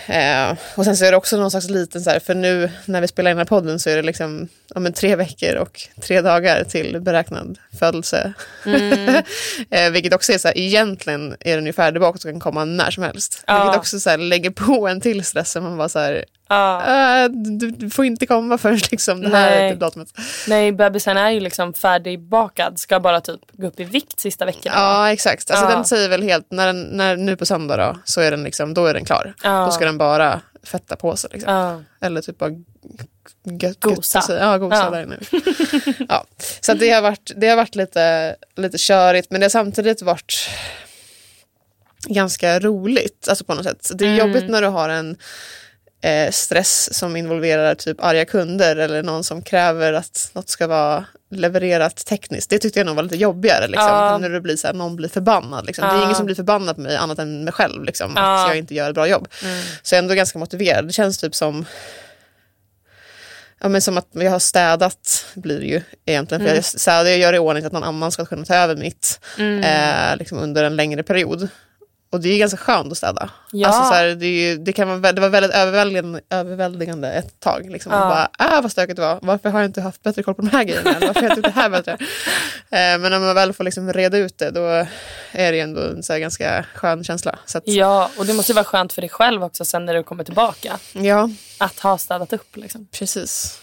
Eh, 0.06 0.56
och 0.74 0.84
sen 0.84 0.96
så 0.96 1.04
är 1.04 1.10
det 1.10 1.16
också 1.16 1.36
någon 1.36 1.50
slags 1.50 1.70
liten 1.70 2.02
så 2.02 2.10
här, 2.10 2.20
för 2.20 2.34
nu 2.34 2.70
när 2.84 3.00
vi 3.00 3.08
spelar 3.08 3.30
in 3.30 3.36
den 3.36 3.46
här 3.46 3.58
podden 3.58 3.78
så 3.78 3.90
är 3.90 3.96
det 3.96 4.02
liksom 4.02 4.48
ja, 4.74 4.80
men 4.80 4.92
tre 4.92 5.16
veckor 5.16 5.54
och 5.54 5.80
tre 6.02 6.20
dagar 6.20 6.64
till 6.64 7.00
beräknad 7.00 7.58
födelse. 7.78 8.32
eh, 9.70 9.90
vilket 9.90 10.14
också 10.14 10.32
är 10.32 10.38
så 10.38 10.48
här, 10.48 10.58
egentligen 10.58 11.36
är 11.40 11.56
den 11.56 11.66
ju 11.66 11.72
färdigbakad 11.72 12.24
och 12.24 12.30
kan 12.30 12.40
komma 12.40 12.64
när 12.64 12.90
som 12.90 13.02
helst. 13.02 13.44
Ja. 13.46 13.64
Vilket 13.64 13.78
också 13.78 14.00
så 14.00 14.10
här, 14.10 14.18
lägger 14.18 14.50
på 14.50 14.88
en 14.88 15.00
till 15.00 15.24
stress. 15.24 15.56
Man 15.56 15.76
bara 15.76 15.88
så 15.88 15.98
här, 15.98 16.24
Ja. 16.48 17.24
äh, 17.24 17.30
du, 17.30 17.70
du 17.70 17.90
får 17.90 18.04
inte 18.04 18.26
komma 18.26 18.58
förrän 18.58 18.80
liksom, 18.90 19.20
det 19.20 19.28
här 19.36 19.50
är 19.52 19.60
Nej. 19.60 19.70
typ 19.72 19.80
datumet. 19.80 20.08
Nej, 20.48 20.72
bebisen 20.72 21.16
är 21.16 21.30
ju 21.30 21.40
liksom 21.40 21.74
färdigbakad. 21.74 22.78
Ska 22.78 23.00
bara 23.00 23.20
typ 23.20 23.40
gå 23.52 23.66
upp 23.66 23.80
i 23.80 23.84
vikt 23.84 24.20
sista 24.20 24.44
veckorna. 24.44 24.76
va? 24.76 24.82
Ja, 24.82 25.12
exakt. 25.12 25.50
Alltså, 25.50 25.66
Ja. 25.66 25.70
Den 25.76 25.84
säger 25.84 26.08
väl 26.08 26.22
helt, 26.22 26.46
när, 26.50 26.66
den, 26.66 26.82
när 26.82 27.16
nu 27.16 27.36
på 27.36 27.46
söndag 27.46 27.76
då, 27.76 27.98
så 28.04 28.20
är 28.20 28.30
den, 28.30 28.44
liksom, 28.44 28.74
då 28.74 28.86
är 28.86 28.94
den 28.94 29.04
klar. 29.04 29.34
Då 29.42 29.70
ska 29.70 29.84
den 29.84 29.98
bara 29.98 30.40
fetta 30.62 30.96
på 30.96 31.16
sig. 31.16 31.30
Liksom. 31.32 31.84
Eller 32.00 32.20
typ 32.22 32.38
bara 32.38 32.50
gött, 33.60 33.80
Gosa. 33.80 34.18
Gött, 34.28 34.40
ja, 34.40 34.58
gosa 34.58 34.90
där 34.90 35.02
inne. 35.02 35.18
ja. 36.08 36.24
Så 36.60 36.74
det 36.74 36.90
har 36.90 37.02
varit, 37.02 37.32
det 37.36 37.48
har 37.48 37.56
varit 37.56 37.74
lite, 37.74 38.36
lite 38.56 38.78
körigt, 38.78 39.30
men 39.30 39.40
det 39.40 39.44
har 39.44 39.50
samtidigt 39.50 40.02
varit 40.02 40.48
ganska 42.06 42.58
roligt. 42.60 43.28
Alltså 43.28 43.44
på 43.44 43.54
något 43.54 43.64
sätt. 43.64 43.90
Det 43.94 44.04
är 44.04 44.08
Mm. 44.14 44.28
jobbigt 44.28 44.50
när 44.50 44.62
du 44.62 44.68
har 44.68 44.88
en 44.88 45.16
eh, 46.04 46.30
stress 46.30 46.94
som 46.98 47.16
involverar 47.16 47.74
typ 47.74 48.04
arga 48.04 48.24
kunder 48.24 48.76
eller 48.76 49.02
någon 49.02 49.24
som 49.24 49.42
kräver 49.42 49.92
att 49.92 50.30
något 50.32 50.48
ska 50.48 50.66
vara 50.66 51.04
levererat 51.30 51.96
tekniskt. 51.96 52.50
Det 52.50 52.58
tyckte 52.58 52.78
jag 52.80 52.86
nog 52.86 52.96
var 52.96 53.02
lite 53.02 53.16
jobbigare. 53.16 53.66
Liksom. 53.66 53.86
Ja. 53.88 54.18
När 54.18 54.28
det 54.30 54.40
blir 54.40 54.56
så 54.56 54.66
här, 54.66 54.74
någon 54.74 54.96
blir 54.96 55.08
förbannad. 55.08 55.66
Liksom. 55.66 55.88
Det 55.88 55.94
är 55.94 55.96
Ja. 55.96 56.02
ingen 56.04 56.14
som 56.14 56.26
blir 56.26 56.36
förbannad 56.36 56.76
på 56.76 56.82
mig 56.82 56.96
annat 56.96 57.18
än 57.18 57.44
mig 57.44 57.52
själv. 57.52 57.84
Liksom, 57.84 58.12
Ja. 58.16 58.22
Mm. 58.22 58.42
Att 58.44 58.48
jag 58.48 58.58
inte 58.58 58.74
gör 58.74 58.88
ett 58.88 58.94
bra 58.94 59.08
jobb. 59.08 59.28
Så 59.82 59.94
jag 59.94 59.98
är 59.98 60.02
ändå 60.02 60.14
ganska 60.14 60.38
motiverad. 60.38 60.86
Det 60.86 60.92
känns 60.92 61.18
typ 61.18 61.34
som 61.34 61.64
Ja, 63.60 63.68
men 63.68 63.82
som 63.82 63.98
att 63.98 64.08
jag 64.12 64.30
har 64.30 64.38
städat 64.38 65.24
blir 65.34 65.60
det 65.60 65.66
ju 65.66 65.82
egentligen. 66.06 66.40
För 66.40 66.46
Mm. 66.48 66.54
jag 66.56 66.64
städar 66.64 67.10
jag 67.10 67.18
gör 67.18 67.32
i 67.32 67.38
ordning 67.38 67.62
så 67.62 67.66
att 67.66 67.72
någon 67.72 67.84
annan 67.84 68.12
ska 68.12 68.24
kunna 68.26 68.44
ta 68.44 68.54
över 68.54 68.76
mitt 68.76 69.20
Mm. 69.38 69.64
eh, 69.64 70.16
liksom 70.16 70.38
under 70.38 70.64
en 70.64 70.76
längre 70.76 71.02
period. 71.02 71.48
Och 72.14 72.20
det 72.20 72.28
är 72.28 72.38
ganska 72.38 72.56
skönt 72.56 72.92
att 72.92 72.98
städa. 72.98 73.30
Ja. 73.52 73.68
Alltså, 73.68 73.82
så 73.82 73.94
här, 73.94 74.06
det, 74.06 74.26
ju, 74.26 74.56
det, 74.56 74.72
kan 74.72 75.00
vara, 75.00 75.12
det 75.12 75.20
var 75.20 75.28
väldigt 75.28 75.52
överväldigande, 75.52 76.20
överväldigande 76.30 77.12
ett 77.12 77.40
tag. 77.40 77.70
Liksom. 77.70 77.92
Ja. 77.92 77.98
Bara, 77.98 78.28
ah, 78.38 78.60
vad 78.60 78.70
stökigt 78.70 78.96
det 78.96 79.02
var. 79.02 79.18
Varför 79.22 79.48
har 79.48 79.60
jag 79.60 79.68
inte 79.68 79.80
haft 79.80 80.02
bättre 80.02 80.22
koll 80.22 80.34
på 80.34 80.42
de 80.42 80.48
här 80.48 80.64
grejerna? 80.64 80.96
Varför 81.00 81.14
har 81.14 81.22
jag 81.22 81.38
inte 81.38 81.48
det 81.48 81.54
här 81.54 81.70
bättre? 81.70 81.98
Eh, 82.70 82.98
men 82.98 83.02
när 83.02 83.20
man 83.20 83.34
väl 83.34 83.52
får 83.52 83.64
liksom 83.64 83.92
reda 83.92 84.18
ut 84.18 84.38
det, 84.38 84.50
då 84.50 84.86
är 85.32 85.52
det 85.52 85.56
ju 85.56 85.60
ändå 85.60 85.80
en 85.80 86.02
så 86.02 86.12
här 86.12 86.20
ganska 86.20 86.64
skön 86.74 87.04
känsla. 87.04 87.38
Att, 87.54 87.62
ja, 87.66 88.10
och 88.18 88.26
det 88.26 88.34
måste 88.34 88.52
ju 88.52 88.54
vara 88.54 88.64
skönt 88.64 88.92
för 88.92 89.00
dig 89.00 89.10
själv 89.10 89.44
också 89.44 89.64
sen 89.64 89.84
när 89.84 89.94
du 89.94 90.02
kommer 90.02 90.24
tillbaka. 90.24 90.78
ja, 90.92 91.30
Att 91.58 91.78
ha 91.80 91.98
städat 91.98 92.32
upp 92.32 92.56
liksom. 92.56 92.86
Precis. 92.98 93.60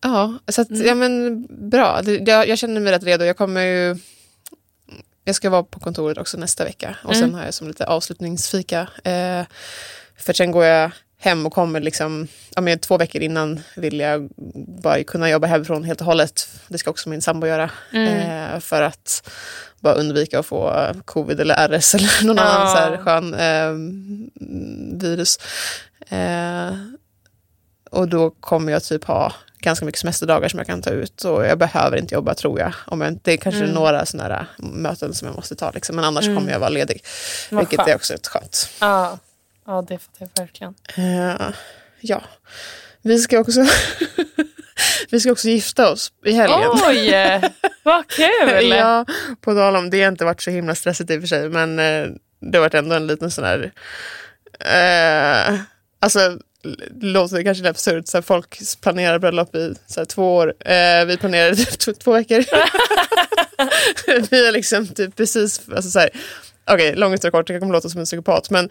Ja, 0.00 0.38
så 0.48 0.60
att, 0.60 0.70
ja 0.70 0.94
men 0.94 1.46
bra. 1.70 2.00
Jag, 2.04 2.48
jag 2.48 2.58
känner 2.58 2.80
mig 2.80 2.92
rätt 2.92 3.02
redo. 3.02 3.24
Jag 3.24 3.36
kommer 3.36 3.60
ju... 3.60 3.96
Jag 5.28 5.34
ska 5.34 5.50
vara 5.50 5.62
på 5.62 5.80
kontoret 5.80 6.18
också 6.18 6.36
nästa 6.36 6.64
vecka 6.64 6.96
och 7.04 7.16
sen 7.16 7.34
har 7.34 7.44
jag 7.44 7.54
som 7.54 7.68
lite 7.68 7.86
avslutningsfika. 7.86 8.80
Eh, 9.04 9.42
för 10.16 10.32
sen 10.32 10.50
går 10.50 10.64
jag 10.64 10.90
hem 11.18 11.46
och 11.46 11.52
kommer 11.52 11.80
liksom, 11.80 12.28
ja 12.54 12.60
men 12.60 12.78
två 12.78 12.98
veckor 12.98 13.22
innan 13.22 13.60
vill 13.76 14.00
jag 14.00 14.28
bara 14.82 15.04
kunna 15.04 15.30
jobba 15.30 15.46
hemifrån 15.46 15.84
helt 15.84 16.00
och 16.00 16.06
hållet. 16.06 16.48
Det 16.68 16.78
ska 16.78 16.90
också 16.90 17.08
min 17.08 17.22
sambo 17.22 17.46
göra. 17.46 17.70
Eh, 17.92 18.60
för 18.60 18.82
att 18.82 19.30
bara 19.80 19.94
undvika 19.94 20.38
att 20.38 20.46
få 20.46 20.92
covid 21.04 21.40
eller 21.40 21.68
RS 21.78 21.94
eller 21.94 22.24
någon 22.26 22.36
Ja. 22.36 22.42
annan 22.42 22.68
så 22.68 22.76
här 22.76 22.96
skön 22.96 23.34
eh, 23.34 23.72
virus. 25.02 25.38
Eh, 26.08 26.74
och 27.90 28.08
då 28.08 28.30
kommer 28.30 28.72
jag 28.72 28.82
typ 28.84 29.04
ha 29.04 29.32
ganska 29.60 29.84
mycket 29.86 30.00
semesterdagar 30.00 30.48
som 30.48 30.58
jag 30.58 30.66
kan 30.66 30.82
ta 30.82 30.90
ut 30.90 31.24
och 31.24 31.46
jag 31.46 31.58
behöver 31.58 31.96
inte 31.96 32.14
jobba 32.14 32.34
tror 32.34 32.60
jag. 32.60 32.72
Om 32.86 33.00
jag 33.00 33.18
det 33.22 33.32
är 33.32 33.36
kanske 33.36 33.62
Mm. 33.62 33.74
några 33.74 34.06
sådana 34.06 34.34
här 34.34 34.46
möten 34.58 35.14
som 35.14 35.26
jag 35.28 35.34
måste 35.36 35.56
ta 35.56 35.70
liksom. 35.70 35.96
men 35.96 36.04
annars 36.04 36.24
kommer 36.24 36.52
jag 36.52 36.58
vara 36.58 36.70
ledig. 36.70 37.04
Vad 37.50 37.60
vilket 37.60 37.76
skönt. 37.78 37.88
är 37.88 37.94
också 37.94 38.12
rätt 38.12 38.26
skönt. 38.26 38.68
Ja. 38.80 39.18
ja, 39.66 39.84
det 39.88 39.98
fattar 39.98 40.28
jag 40.34 40.42
verkligen. 40.42 40.74
Eh, 40.96 41.48
Ja. 42.00 42.22
Vi 43.02 43.18
ska 43.18 43.38
också, 43.38 43.60
vi 45.10 45.20
ska 45.20 45.32
också 45.32 45.48
gifta 45.48 45.92
oss 45.92 46.12
i 46.24 46.32
helgen. 46.32 46.70
Oj, 46.86 47.40
vad 47.82 48.06
kul! 48.08 48.68
ja, 48.76 49.04
på 49.40 49.54
tal 49.54 49.76
om 49.76 49.90
det 49.90 50.02
har 50.02 50.08
inte 50.08 50.24
varit 50.24 50.42
så 50.42 50.50
himla 50.50 50.74
stressigt 50.74 51.10
i 51.10 51.16
och 51.16 51.20
för 51.20 51.28
sig 51.28 51.48
men 51.48 51.78
eh, 51.78 52.06
det 52.40 52.58
har 52.58 52.60
varit 52.62 52.74
ändå 52.74 52.96
en 52.96 53.06
liten 53.06 53.30
sån 53.30 53.44
här... 53.44 53.72
Eh, 54.60 55.54
alltså 56.00 56.38
låter 57.00 57.42
kanske 57.42 57.68
absurt, 57.68 58.08
så 58.08 58.16
här, 58.16 58.22
folk 58.22 58.58
planerar 58.80 59.18
bröllop 59.18 59.54
i 59.54 59.74
så 59.86 60.00
här, 60.00 60.04
två 60.04 60.36
år. 60.36 60.54
Eh, 60.60 61.04
vi 61.06 61.16
planerar 61.16 61.54
två, 61.76 61.92
två 61.92 62.12
veckor. 62.12 62.44
vi 64.30 64.44
har 64.46 64.52
liksom 64.52 64.86
typ 64.86 65.16
precis, 65.16 65.60
alltså 65.74 65.90
så 65.90 65.98
här, 65.98 66.10
okej, 66.64 66.88
okay, 66.88 66.94
lång 66.94 67.12
historia 67.12 67.30
kort, 67.30 67.50
jag 67.50 67.60
kommer 67.60 67.72
låta 67.72 67.88
som 67.88 68.00
en 68.00 68.04
psykopat, 68.04 68.50
men 68.50 68.64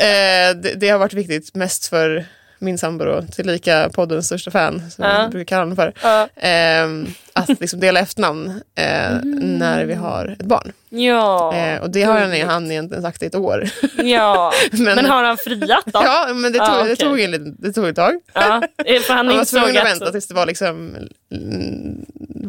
eh, 0.00 0.56
det, 0.62 0.74
det, 0.76 0.88
har 0.88 0.98
varit 0.98 1.14
viktigt 1.14 1.54
mest 1.54 1.86
för 1.86 2.24
min 2.58 2.78
sambo 2.78 3.04
då, 3.04 3.22
tillika 3.22 3.90
poddens 3.94 4.26
största 4.26 4.50
fan, 4.50 4.90
som 4.90 5.04
ja. 5.04 5.22
jag 5.22 5.30
brukar 5.30 5.44
kalla 5.44 5.62
honom 5.62 5.76
för, 5.76 5.92
ja. 6.02 6.28
eh, 6.48 6.88
att 7.32 7.60
liksom 7.60 7.80
dela 7.80 8.00
efternamn 8.00 8.62
eh, 8.74 9.12
mm. 9.12 9.58
när 9.58 9.84
vi 9.84 9.94
har 9.94 10.36
ett 10.40 10.46
barn. 10.46 10.72
Ja. 10.88 11.54
Eh, 11.54 11.82
och 11.82 11.90
det 11.90 12.02
har 12.02 12.20
han, 12.20 12.48
han 12.48 12.70
egentligen 12.70 13.02
sagt 13.02 13.22
i 13.22 13.26
ett 13.26 13.34
år. 13.34 13.68
Ja, 13.96 14.52
men, 14.72 14.84
men, 14.84 15.06
har 15.06 15.24
han 15.24 15.38
friat 15.38 15.84
då? 15.86 16.00
Ja, 16.04 16.28
men 16.34 16.52
det 16.52 16.58
tog, 16.58 16.68
ah, 16.68 16.80
okay. 16.80 16.88
det 16.88 16.96
tog, 16.96 17.20
en, 17.20 17.56
det 17.58 17.72
tog 17.72 17.88
ett 17.88 17.96
tag. 17.96 18.14
Ja, 18.34 18.62
för 19.06 19.12
han, 19.12 19.26
han 19.26 19.36
var 19.36 19.44
tvungen 19.44 19.76
att 19.76 19.84
vänta 19.84 20.12
tills 20.12 20.28
det 20.28 20.34
var 20.34 20.46
liksom 20.46 20.96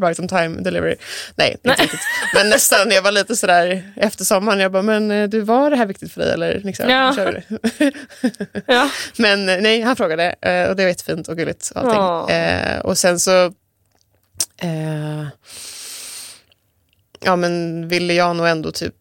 right 0.01 0.19
on 0.19 0.27
time 0.27 0.61
delivery. 0.61 0.95
Nej, 1.35 1.57
inte 1.63 1.83
riktigt. 1.83 1.99
Men 2.33 2.49
nästan, 2.49 2.91
jag 2.91 3.01
var 3.01 3.11
lite 3.11 3.35
sådär 3.35 3.93
efter 3.95 4.25
sommaren, 4.25 4.59
jag 4.59 4.71
bara, 4.71 4.83
men 4.83 5.11
eh, 5.11 5.29
du 5.29 5.41
var 5.41 5.69
det 5.69 5.75
här 5.75 5.85
viktigt 5.85 6.13
för 6.13 6.21
dig 6.21 6.33
eller 6.33 6.59
liksom, 6.59 6.89
ja. 6.89 7.13
kör 7.15 7.31
det? 7.31 7.91
ja. 8.65 8.89
Men 9.17 9.49
eh, 9.49 9.57
nej, 9.61 9.81
han 9.81 9.95
frågade 9.95 10.35
eh, 10.41 10.69
och 10.69 10.75
det 10.75 10.83
var 10.83 10.89
jättefint 10.89 11.27
och 11.27 11.37
gulligt. 11.37 11.71
Och, 11.75 11.81
allting. 11.81 12.35
Oh. 12.35 12.79
och 12.79 12.97
sen 12.97 13.19
så 13.19 13.53
eh, 14.63 15.27
ja 17.19 17.35
men 17.35 17.87
ville 17.87 18.13
jag 18.13 18.35
nog 18.35 18.47
ändå 18.47 18.71
typ 18.71 18.95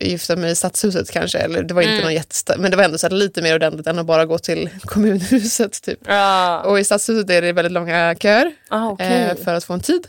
gifta 0.00 0.36
mig 0.36 0.50
i 0.50 0.54
stadshuset 0.54 1.10
kanske. 1.10 1.38
Eller 1.38 1.62
det 1.62 1.74
var 1.74 1.82
inte 1.82 1.92
mm. 1.92 2.04
någon 2.04 2.14
jättesta- 2.14 2.58
men 2.58 2.70
det 2.70 2.76
var 2.76 2.84
ändå 2.84 2.98
så 2.98 3.08
lite 3.08 3.42
mer 3.42 3.54
ordentligt 3.54 3.86
än 3.86 3.98
att 3.98 4.06
bara 4.06 4.26
gå 4.26 4.38
till 4.38 4.70
kommunhuset. 4.82 5.82
Typ. 5.82 5.98
Ah. 6.06 6.60
Och 6.60 6.80
i 6.80 6.84
stadshuset 6.84 7.30
är 7.30 7.42
det 7.42 7.52
väldigt 7.52 7.72
långa 7.72 8.14
köer 8.14 8.52
ah, 8.68 8.88
okay. 8.88 9.06
eh, 9.06 9.36
för 9.36 9.54
att 9.54 9.64
få 9.64 9.72
en 9.72 9.80
tid. 9.80 10.08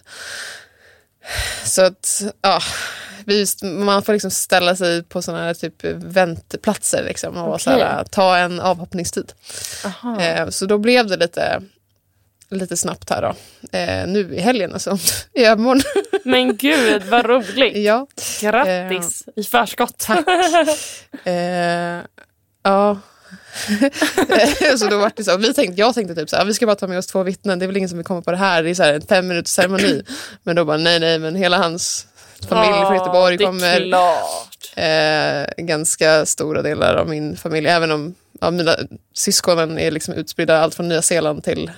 Så 1.64 1.82
att, 1.82 2.24
ja, 2.42 2.62
just, 3.26 3.64
man 3.64 4.04
får 4.04 4.14
liksom 4.14 4.32
ställa 4.32 4.76
sig 4.76 5.04
på 5.04 5.22
sådana 5.22 5.44
här 5.44 5.54
typ 5.54 5.84
väntplatser 5.84 7.04
liksom, 7.04 7.38
och 7.38 7.48
okay. 7.48 7.60
så 7.60 7.70
här, 7.70 8.04
ta 8.04 8.38
en 8.38 8.60
avhoppningstid. 8.60 9.34
Eh, 10.20 10.50
så 10.50 10.66
då 10.66 10.78
blev 10.78 11.08
det 11.08 11.18
lite 11.18 11.62
lite 12.52 12.78
snabbt 12.78 13.10
här 13.10 13.22
då. 13.22 13.36
Eh, 13.78 14.08
nu 14.08 14.36
i 14.36 14.40
helgen 14.40 14.74
alltså, 14.74 14.98
i 15.34 15.46
övermorgon. 15.46 15.82
Men 16.24 16.58
gud 16.58 17.04
vad 17.04 17.26
roligt. 17.26 17.78
ja. 17.86 18.08
Grattis 18.42 19.24
eh, 19.28 19.42
i 19.42 19.44
förskott. 19.44 19.98
Tack. 19.98 20.28
eh, 21.24 22.00
ja. 22.64 23.00
så 24.78 24.88
då 24.88 24.98
var 24.98 25.12
det 25.16 25.24
så, 25.24 25.38
vi 25.38 25.54
tänkte, 25.54 25.82
jag 25.82 25.94
tänkte 25.94 26.16
typ 26.16 26.30
så 26.30 26.36
här, 26.36 26.46
vi 26.46 26.54
ska 26.54 26.66
bara 26.66 26.76
ta 26.76 26.88
med 26.88 26.98
oss 26.98 27.08
två 27.08 27.24
vittnen, 27.24 27.60
det 27.60 27.66
är 27.66 27.68
väl 27.68 27.78
ingen 27.78 27.90
som 27.90 27.98
vill 27.98 28.06
komma 28.06 28.22
på 28.22 28.32
det 28.32 28.38
här, 28.38 28.64
det 28.64 28.70
är 28.70 28.74
så 28.74 28.84
här 28.84 28.94
en 28.94 29.02
fem 29.02 29.28
minuters 29.28 29.52
ceremoni. 29.52 30.04
men 30.44 30.56
då 30.56 30.66
bara 30.66 30.78
nej, 30.78 31.00
nej, 31.00 31.20
men 31.20 31.36
hela 31.36 31.58
hans 31.58 32.08
familj 32.50 32.86
från 32.86 32.96
Göteborg 32.96 33.38
kommer. 33.38 33.94
Eh, 34.76 35.48
ganska 35.58 36.26
stora 36.26 36.62
delar 36.62 36.96
av 36.96 37.10
min 37.10 37.38
familj, 37.38 37.68
även 37.68 37.92
om 37.92 38.16
ja, 38.42 38.52
mina 38.52 38.76
syskonen 39.14 39.80
är 39.80 39.92
liksom 39.92 40.14
utspridda 40.14 40.62
allt 40.62 40.76
från 40.76 40.88
Nya 40.88 41.02
Zeeland 41.02 41.44
till 41.44 41.72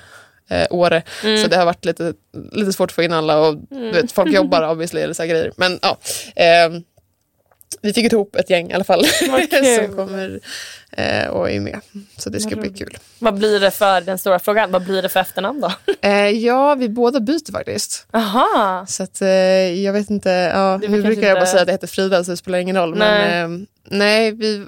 eh, 0.50 0.68
Åre. 0.70 1.04
Mm. 1.24 1.42
Så 1.42 1.48
det 1.48 1.58
har 1.58 1.66
varit 1.66 1.86
lite, 1.86 2.14
lite 2.52 2.74
svårt 2.74 2.90
att 2.90 2.96
få 2.96 3.04
in 3.04 3.14
alla 3.14 3.40
och 3.40 3.56
mm. 3.72 3.92
vet, 3.92 4.12
folk 4.12 4.32
jobbar 4.34 4.70
obviously 4.70 5.02
eller 5.02 5.14
så 5.14 5.24
grejer. 5.24 5.52
Men 5.58 5.80
ja, 5.82 5.98
eh, 6.36 6.80
vi 7.82 7.94
fick 7.94 8.14
ihop 8.14 8.36
ett 8.36 8.50
gäng 8.50 8.72
i 8.72 8.74
alla 8.74 8.84
fall 8.84 9.06
som 9.86 9.96
kommer 9.96 10.40
eh, 10.92 11.28
och 11.28 11.52
är 11.52 11.60
med. 11.60 11.80
Så 12.18 12.30
det 12.30 12.40
ska 12.40 12.56
bli 12.56 12.70
kul. 12.70 12.98
Vad 13.20 13.34
blir 13.34 13.60
det 13.60 13.72
för 13.72 14.02
den 14.02 14.18
stora 14.18 14.40
frågan? 14.40 14.72
Vad 14.72 14.86
blir 14.86 15.02
det 15.02 15.10
för 15.10 15.20
efternamn 15.20 15.62
då? 15.62 15.72
Eh, 16.02 16.30
ja, 16.30 16.76
vi 16.76 16.90
båda 16.90 17.20
byter 17.20 17.52
faktiskt. 17.52 18.08
Aha. 18.14 18.86
Så 18.88 19.04
att 19.04 19.22
eh, 19.22 19.28
jag 19.84 19.94
vet 19.94 20.10
inte. 20.10 20.30
Ja, 20.30 20.78
vi 20.78 20.88
brukar 20.88 21.10
inte... 21.10 21.26
jag 21.26 21.38
bara 21.38 21.46
säga 21.46 21.62
att 21.62 21.68
jag 21.68 21.74
heter 21.74 21.88
Frida 21.88 22.24
så 22.24 22.32
det 22.32 22.38
spelar 22.38 22.60
ingen 22.60 22.78
roll. 22.78 22.98
Nej. 22.98 23.30
Men 23.30 23.62
eh, 23.62 23.68
nej, 23.84 24.32
vi, 24.32 24.66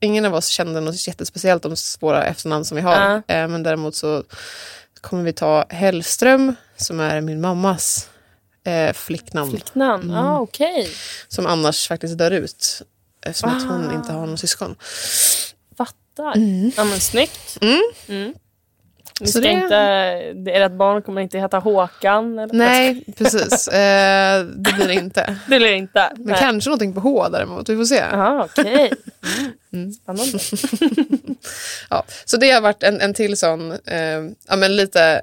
ingen 0.00 0.24
av 0.24 0.34
oss 0.34 0.46
kände 0.46 0.80
något 0.80 1.06
jättespeciellt 1.06 1.64
om 1.64 1.74
våra 2.00 2.24
efternamn 2.24 2.64
som 2.64 2.76
vi 2.76 2.82
har. 2.82 3.16
Uh. 3.16 3.22
men 3.26 3.62
däremot 3.62 3.94
så 3.94 4.22
kommer 5.00 5.22
vi 5.22 5.32
ta 5.32 5.64
Hellström 5.68 6.54
som 6.76 7.00
är 7.00 7.20
min 7.20 7.40
mammas 7.40 8.08
eh, 8.64 8.92
flicknamn. 8.92 9.50
Flicknamn, 9.50 10.02
mm. 10.02 10.16
ah, 10.24 10.38
okej. 10.40 10.80
Okay. 10.80 10.92
Som 11.28 11.46
annars 11.46 11.88
faktiskt 11.88 12.18
dör 12.18 12.30
ut 12.30 12.82
eftersom 13.26 13.50
ah. 13.50 13.56
att 13.56 13.62
hon 13.62 13.94
inte 13.94 14.12
har 14.12 14.26
någon 14.26 14.38
syskon. 14.38 14.76
Fattar. 15.76 16.36
Mm. 16.36 16.72
Ja 16.76 16.84
men 16.84 17.00
snyggt. 17.00 17.58
Mm. 17.60 18.34
Ni 19.20 19.26
ska 19.26 19.40
det... 19.40 19.48
inte, 19.48 19.76
ert 20.52 20.72
barn 20.72 21.02
kommer 21.02 21.20
inte 21.20 21.38
heta 21.38 21.58
Håkan? 21.58 22.38
Eller? 22.38 22.54
Nej, 22.54 23.04
precis. 23.16 23.68
Eh, 23.68 24.44
det 24.44 24.72
blir 24.72 24.88
det 24.88 24.94
inte. 24.94 25.38
det 25.48 25.58
blir 25.58 25.72
inte. 25.72 26.12
Men 26.16 26.26
Nej. 26.26 26.36
kanske 26.38 26.70
någonting 26.70 26.94
på 26.94 27.00
H 27.00 27.28
däremot. 27.28 27.68
Vi 27.68 27.76
får 27.76 27.84
se. 27.84 28.00
Aha, 28.00 28.44
okay. 28.44 28.90
Mm. 29.72 29.84
mm. 29.84 29.92
Spännande. 29.92 30.38
ja, 31.90 32.04
så 32.24 32.36
det 32.36 32.50
har 32.50 32.60
varit 32.60 32.82
en, 32.82 33.00
en 33.00 33.14
till 33.14 33.36
sån, 33.36 33.72
eh, 33.72 33.98
ja 34.48 34.56
men 34.56 34.76
lite 34.76 35.22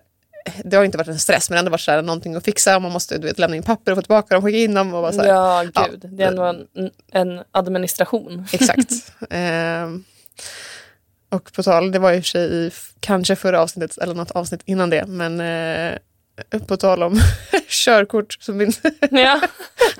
det 0.63 0.77
har 0.77 0.83
inte 0.83 0.97
varit 0.97 1.07
en 1.07 1.19
stress 1.19 1.49
men 1.49 1.59
ändå 1.59 1.71
varit 1.71 1.81
så 1.81 1.91
här, 1.91 2.01
någonting 2.01 2.35
att 2.35 2.45
fixa. 2.45 2.79
Man 2.79 2.91
måste 2.91 3.17
du 3.17 3.27
vet, 3.27 3.39
lämna 3.39 3.55
in 3.55 3.63
papper 3.63 3.91
och 3.91 3.97
få 3.97 4.01
tillbaka 4.01 4.35
dem, 4.35 4.43
skicka 4.43 4.57
in 4.57 4.73
dem. 4.73 4.93
Och 4.93 5.01
bara 5.01 5.11
så 5.11 5.21
här. 5.21 5.27
Ja, 5.27 5.63
gud. 5.63 5.99
Ja. 6.03 6.09
Det 6.11 6.23
är 6.23 6.27
ändå 6.27 6.43
en, 6.43 6.91
en 7.11 7.43
administration. 7.51 8.47
Exakt. 8.51 8.91
Eh, 9.29 9.87
och 11.35 11.53
på 11.53 11.63
tal, 11.63 11.91
det 11.91 11.99
var 11.99 12.13
i 12.13 12.19
och 12.19 12.23
för 12.23 12.29
sig 12.29 12.53
i 12.53 12.71
kanske 12.99 13.35
förra 13.35 13.61
avsnittet 13.61 13.97
eller 13.97 14.13
något 14.13 14.31
avsnitt 14.31 14.61
innan 14.65 14.89
det, 14.89 15.05
men 15.07 15.39
eh, 15.39 15.97
på 16.67 16.77
tal 16.77 17.03
om 17.03 17.19
körkort. 17.67 18.37
Så 18.39 18.53
min, 18.53 18.73
ja. 19.11 19.41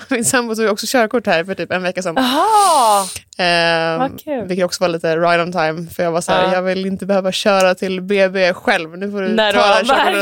min 0.10 0.26
sambo 0.26 0.56
tog 0.56 0.70
också 0.70 0.86
körkort 0.90 1.28
här 1.28 1.44
för 1.44 1.56
typ 1.56 1.72
en 1.72 1.84
vecka 1.84 2.02
sedan. 2.02 2.16
Jaha! 2.18 3.08
Eh, 3.38 4.10
vilket 4.46 4.66
också 4.66 4.84
var 4.84 4.90
lite 4.90 5.18
right 5.18 5.42
on 5.42 5.52
time. 5.52 5.90
För 5.90 6.04
jag 6.04 6.12
var 6.12 6.22
så 6.22 6.32
här, 6.32 6.44
ja. 6.44 6.54
jag 6.54 6.62
vill 6.62 6.86
inte 6.86 7.06
behöva 7.06 7.32
köra 7.32 7.76
till 7.76 8.02
BB 8.02 8.54
själv. 8.54 8.98
Nu 8.98 9.12
får 9.12 9.22
du 9.22 9.28
När 9.28 9.54
ta 9.54 9.60
det 9.60 9.94
här 9.94 10.14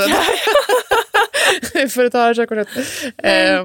körkortet. 1.61 1.93
får 1.93 2.03
du 2.03 2.09
ta 2.09 2.27
det 2.27 2.35
körkortet. 2.35 2.67
Eh, 3.17 3.63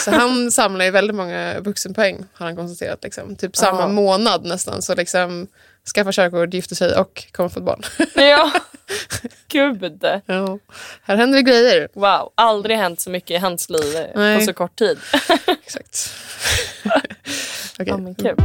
så 0.00 0.10
han 0.10 0.50
samlar 0.50 0.84
ju 0.84 0.90
väldigt 0.90 1.16
många 1.16 1.60
vuxenpoäng 1.60 2.24
har 2.32 2.46
han 2.46 2.56
konstaterat. 2.56 2.98
Liksom. 3.02 3.36
Typ 3.36 3.56
samma 3.56 3.80
ja. 3.80 3.88
månad 3.88 4.44
nästan. 4.44 4.82
Så 4.82 4.94
liksom 4.94 5.46
skaffa 5.94 6.12
körkort, 6.12 6.54
gifta 6.54 6.74
sig 6.74 6.96
och 6.96 7.24
kommer 7.32 7.48
få 7.48 7.60
ett 7.60 7.66
barn. 7.66 7.82
Ja, 8.14 8.52
gud. 9.48 10.04
Ja. 10.26 10.58
Här 11.02 11.16
händer 11.16 11.38
det 11.38 11.42
grejer. 11.42 11.88
Wow, 11.94 12.32
aldrig 12.34 12.76
hänt 12.76 13.00
så 13.00 13.10
mycket 13.10 13.30
i 13.30 13.36
hans 13.36 13.70
liv 13.70 14.06
Nej. 14.14 14.38
på 14.38 14.44
så 14.44 14.52
kort 14.52 14.76
tid. 14.76 14.98
Exakt. 15.46 16.10
okay. 17.74 17.86
ja, 17.86 17.96
men 17.96 18.14
kul. 18.14 18.36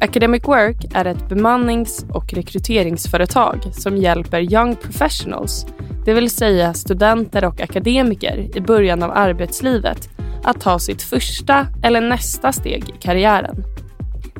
Academic 0.00 0.42
Work 0.44 0.76
är 0.94 1.04
ett 1.04 1.28
bemannings 1.28 2.04
och 2.12 2.32
rekryteringsföretag 2.32 3.74
som 3.74 3.96
hjälper 3.96 4.52
young 4.52 4.76
professionals, 4.76 5.66
det 6.04 6.14
vill 6.14 6.30
säga 6.30 6.74
studenter 6.74 7.44
och 7.44 7.60
akademiker 7.60 8.56
i 8.56 8.60
början 8.60 9.02
av 9.02 9.10
arbetslivet 9.10 10.08
att 10.44 10.60
ta 10.60 10.78
sitt 10.78 11.02
första 11.02 11.66
eller 11.82 12.00
nästa 12.00 12.52
steg 12.52 12.88
i 12.88 12.92
karriären. 13.00 13.64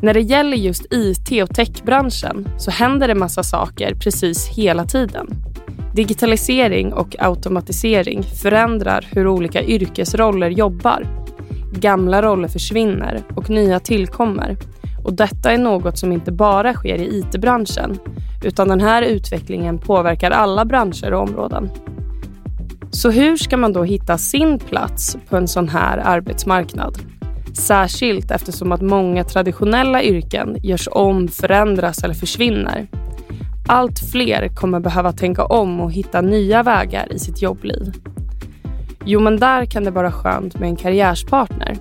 När 0.02 0.14
det 0.14 0.20
gäller 0.20 0.56
just 0.56 0.86
IT 0.90 1.42
och 1.42 1.54
techbranschen 1.54 2.48
så 2.58 2.70
händer 2.70 3.08
det 3.08 3.14
massa 3.14 3.42
saker 3.42 3.94
precis 3.94 4.48
hela 4.48 4.84
tiden. 4.84 5.26
Digitalisering 5.94 6.92
och 6.92 7.16
automatisering 7.18 8.22
förändrar 8.22 9.06
hur 9.10 9.26
olika 9.26 9.62
yrkesroller 9.62 10.50
jobbar. 10.50 11.06
Gamla 11.72 12.22
roller 12.22 12.48
försvinner 12.48 13.22
och 13.34 13.50
nya 13.50 13.80
tillkommer. 13.80 14.56
Och 15.04 15.12
detta 15.12 15.52
är 15.52 15.58
något 15.58 15.98
som 15.98 16.12
inte 16.12 16.32
bara 16.32 16.74
sker 16.74 16.98
i 16.98 17.18
IT-branschen 17.18 17.98
utan 18.44 18.68
den 18.68 18.80
här 18.80 19.02
utvecklingen 19.02 19.78
påverkar 19.78 20.30
alla 20.30 20.64
branscher 20.64 21.12
och 21.12 21.22
områden. 21.22 21.70
Så 22.92 23.10
hur 23.10 23.36
ska 23.36 23.56
man 23.56 23.72
då 23.72 23.84
hitta 23.84 24.18
sin 24.18 24.58
plats 24.58 25.16
på 25.28 25.36
en 25.36 25.48
sån 25.48 25.68
här 25.68 25.98
arbetsmarknad? 25.98 26.98
Särskilt 27.54 28.30
eftersom 28.30 28.72
att 28.72 28.82
många 28.82 29.24
traditionella 29.24 30.02
yrken 30.02 30.56
görs 30.62 30.88
om, 30.92 31.28
förändras 31.28 32.04
eller 32.04 32.14
försvinner. 32.14 32.86
Allt 33.66 33.98
fler 34.12 34.48
kommer 34.48 34.80
behöva 34.80 35.12
tänka 35.12 35.44
om 35.44 35.80
och 35.80 35.92
hitta 35.92 36.20
nya 36.20 36.62
vägar 36.62 37.12
i 37.12 37.18
sitt 37.18 37.42
jobbliv. 37.42 37.92
Jo, 39.04 39.20
men 39.20 39.36
där 39.36 39.64
kan 39.64 39.84
det 39.84 39.90
vara 39.90 40.12
skönt 40.12 40.58
med 40.58 40.68
en 40.68 40.76
karriärspartner. 40.76 41.76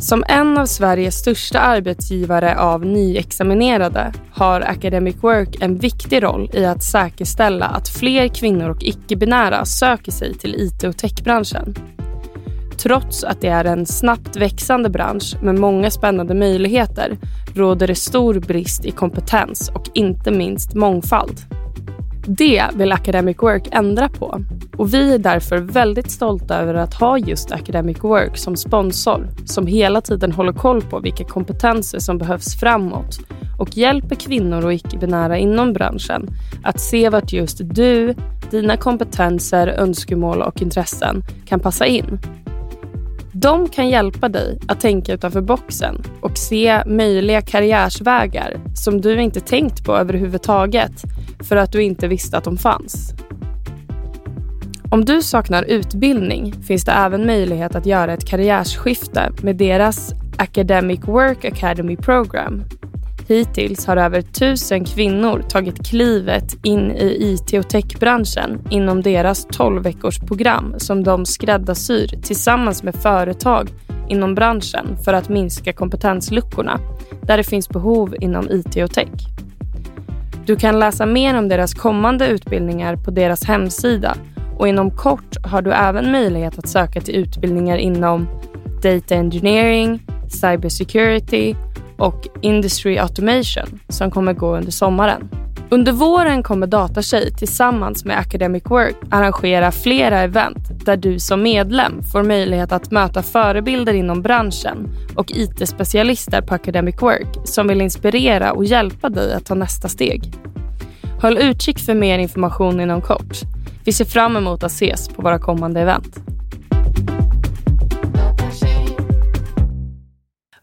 Som 0.00 0.24
en 0.28 0.58
av 0.58 0.66
Sveriges 0.66 1.14
största 1.14 1.60
arbetsgivare 1.60 2.58
av 2.58 2.86
nyexaminerade 2.86 4.12
har 4.32 4.60
Academic 4.60 5.16
Work 5.20 5.56
en 5.60 5.78
viktig 5.78 6.22
roll 6.22 6.50
i 6.52 6.64
att 6.64 6.82
säkerställa 6.82 7.66
att 7.66 7.88
fler 7.88 8.28
kvinnor 8.28 8.70
och 8.70 8.82
icke-binära 8.82 9.64
söker 9.64 10.12
sig 10.12 10.34
till 10.34 10.54
IT 10.54 10.84
och 10.84 10.96
techbranschen. 10.96 11.74
Trots 12.78 13.24
att 13.24 13.40
det 13.40 13.48
är 13.48 13.64
en 13.64 13.86
snabbt 13.86 14.36
växande 14.36 14.90
bransch 14.90 15.36
med 15.42 15.54
många 15.54 15.90
spännande 15.90 16.34
möjligheter 16.34 17.18
råder 17.54 17.86
det 17.86 17.94
stor 17.94 18.34
brist 18.34 18.84
i 18.84 18.90
kompetens 18.90 19.70
och 19.74 19.84
inte 19.94 20.30
minst 20.30 20.74
mångfald. 20.74 21.59
Det 22.26 22.64
vill 22.74 22.92
Academic 22.92 23.36
Work 23.40 23.68
ändra 23.72 24.08
på 24.08 24.40
och 24.76 24.94
vi 24.94 25.14
är 25.14 25.18
därför 25.18 25.58
väldigt 25.58 26.10
stolta 26.10 26.58
över 26.58 26.74
att 26.74 26.94
ha 26.94 27.18
just 27.18 27.52
Academic 27.52 28.04
Work 28.04 28.36
som 28.38 28.56
sponsor 28.56 29.28
som 29.44 29.66
hela 29.66 30.00
tiden 30.00 30.32
håller 30.32 30.52
koll 30.52 30.82
på 30.82 31.00
vilka 31.00 31.24
kompetenser 31.24 31.98
som 31.98 32.18
behövs 32.18 32.60
framåt 32.60 33.18
och 33.58 33.76
hjälper 33.76 34.14
kvinnor 34.14 34.64
och 34.64 34.74
icke-binära 34.74 35.38
inom 35.38 35.72
branschen 35.72 36.28
att 36.62 36.80
se 36.80 37.08
vart 37.08 37.32
just 37.32 37.60
du, 37.62 38.14
dina 38.50 38.76
kompetenser, 38.76 39.66
önskemål 39.66 40.42
och 40.42 40.62
intressen 40.62 41.22
kan 41.46 41.60
passa 41.60 41.86
in. 41.86 42.18
De 43.32 43.68
kan 43.68 43.88
hjälpa 43.88 44.28
dig 44.28 44.58
att 44.68 44.80
tänka 44.80 45.14
utanför 45.14 45.40
boxen 45.40 46.02
och 46.20 46.38
se 46.38 46.82
möjliga 46.86 47.40
karriärsvägar 47.40 48.56
som 48.74 49.00
du 49.00 49.20
inte 49.20 49.40
tänkt 49.40 49.84
på 49.84 49.96
överhuvudtaget 49.96 51.02
för 51.48 51.56
att 51.56 51.72
du 51.72 51.82
inte 51.82 52.08
visste 52.08 52.38
att 52.38 52.44
de 52.44 52.56
fanns. 52.56 53.14
Om 54.90 55.04
du 55.04 55.22
saknar 55.22 55.62
utbildning 55.62 56.54
finns 56.62 56.84
det 56.84 56.92
även 56.92 57.26
möjlighet 57.26 57.74
att 57.74 57.86
göra 57.86 58.12
ett 58.12 58.28
karriärsskifte 58.28 59.32
med 59.42 59.56
deras 59.56 60.12
Academic 60.38 61.00
Work 61.04 61.44
Academy 61.44 61.96
Program. 61.96 62.64
Hittills 63.30 63.86
har 63.86 63.96
över 63.96 64.22
tusen 64.22 64.84
kvinnor 64.84 65.44
tagit 65.48 65.86
klivet 65.86 66.56
in 66.62 66.90
i 66.90 67.16
IT 67.20 67.64
och 67.64 67.70
techbranschen 67.70 68.60
inom 68.70 69.02
deras 69.02 69.46
12 69.46 69.82
veckors 69.82 70.18
program 70.18 70.74
som 70.78 71.04
de 71.04 71.26
skräddarsyr 71.26 72.06
tillsammans 72.22 72.82
med 72.82 72.94
företag 72.94 73.68
inom 74.08 74.34
branschen 74.34 74.96
för 75.04 75.12
att 75.12 75.28
minska 75.28 75.72
kompetensluckorna 75.72 76.80
där 77.22 77.36
det 77.36 77.44
finns 77.44 77.68
behov 77.68 78.14
inom 78.20 78.50
IT 78.50 78.76
och 78.76 78.90
tech. 78.90 79.08
Du 80.46 80.56
kan 80.56 80.78
läsa 80.78 81.06
mer 81.06 81.38
om 81.38 81.48
deras 81.48 81.74
kommande 81.74 82.26
utbildningar 82.26 82.96
på 82.96 83.10
deras 83.10 83.44
hemsida 83.44 84.16
och 84.58 84.68
inom 84.68 84.90
kort 84.90 85.36
har 85.46 85.62
du 85.62 85.72
även 85.72 86.12
möjlighet 86.12 86.58
att 86.58 86.68
söka 86.68 87.00
till 87.00 87.14
utbildningar 87.16 87.76
inom 87.76 88.28
Data 88.82 89.14
Engineering, 89.14 90.02
Cybersecurity 90.28 91.54
och 92.00 92.28
Industry 92.40 92.98
Automation 92.98 93.80
som 93.88 94.10
kommer 94.10 94.32
gå 94.32 94.56
under 94.56 94.72
sommaren. 94.72 95.28
Under 95.72 95.92
våren 95.92 96.42
kommer 96.42 96.66
Datatjej 96.66 97.34
tillsammans 97.34 98.04
med 98.04 98.18
Academic 98.18 98.62
Work 98.66 98.96
arrangera 99.10 99.72
flera 99.72 100.20
event 100.20 100.84
där 100.84 100.96
du 100.96 101.18
som 101.18 101.42
medlem 101.42 102.02
får 102.12 102.22
möjlighet 102.22 102.72
att 102.72 102.90
möta 102.90 103.22
förebilder 103.22 103.94
inom 103.94 104.22
branschen 104.22 104.88
och 105.16 105.30
IT-specialister 105.30 106.42
på 106.42 106.54
Academic 106.54 107.02
Work 107.02 107.28
som 107.44 107.68
vill 107.68 107.80
inspirera 107.80 108.52
och 108.52 108.64
hjälpa 108.64 109.08
dig 109.08 109.34
att 109.34 109.46
ta 109.46 109.54
nästa 109.54 109.88
steg. 109.88 110.32
Håll 111.22 111.38
utkik 111.38 111.78
för 111.78 111.94
mer 111.94 112.18
information 112.18 112.80
inom 112.80 113.00
kort. 113.00 113.38
Vi 113.84 113.92
ser 113.92 114.04
fram 114.04 114.36
emot 114.36 114.62
att 114.62 114.72
ses 114.72 115.08
på 115.08 115.22
våra 115.22 115.38
kommande 115.38 115.80
event. 115.80 116.20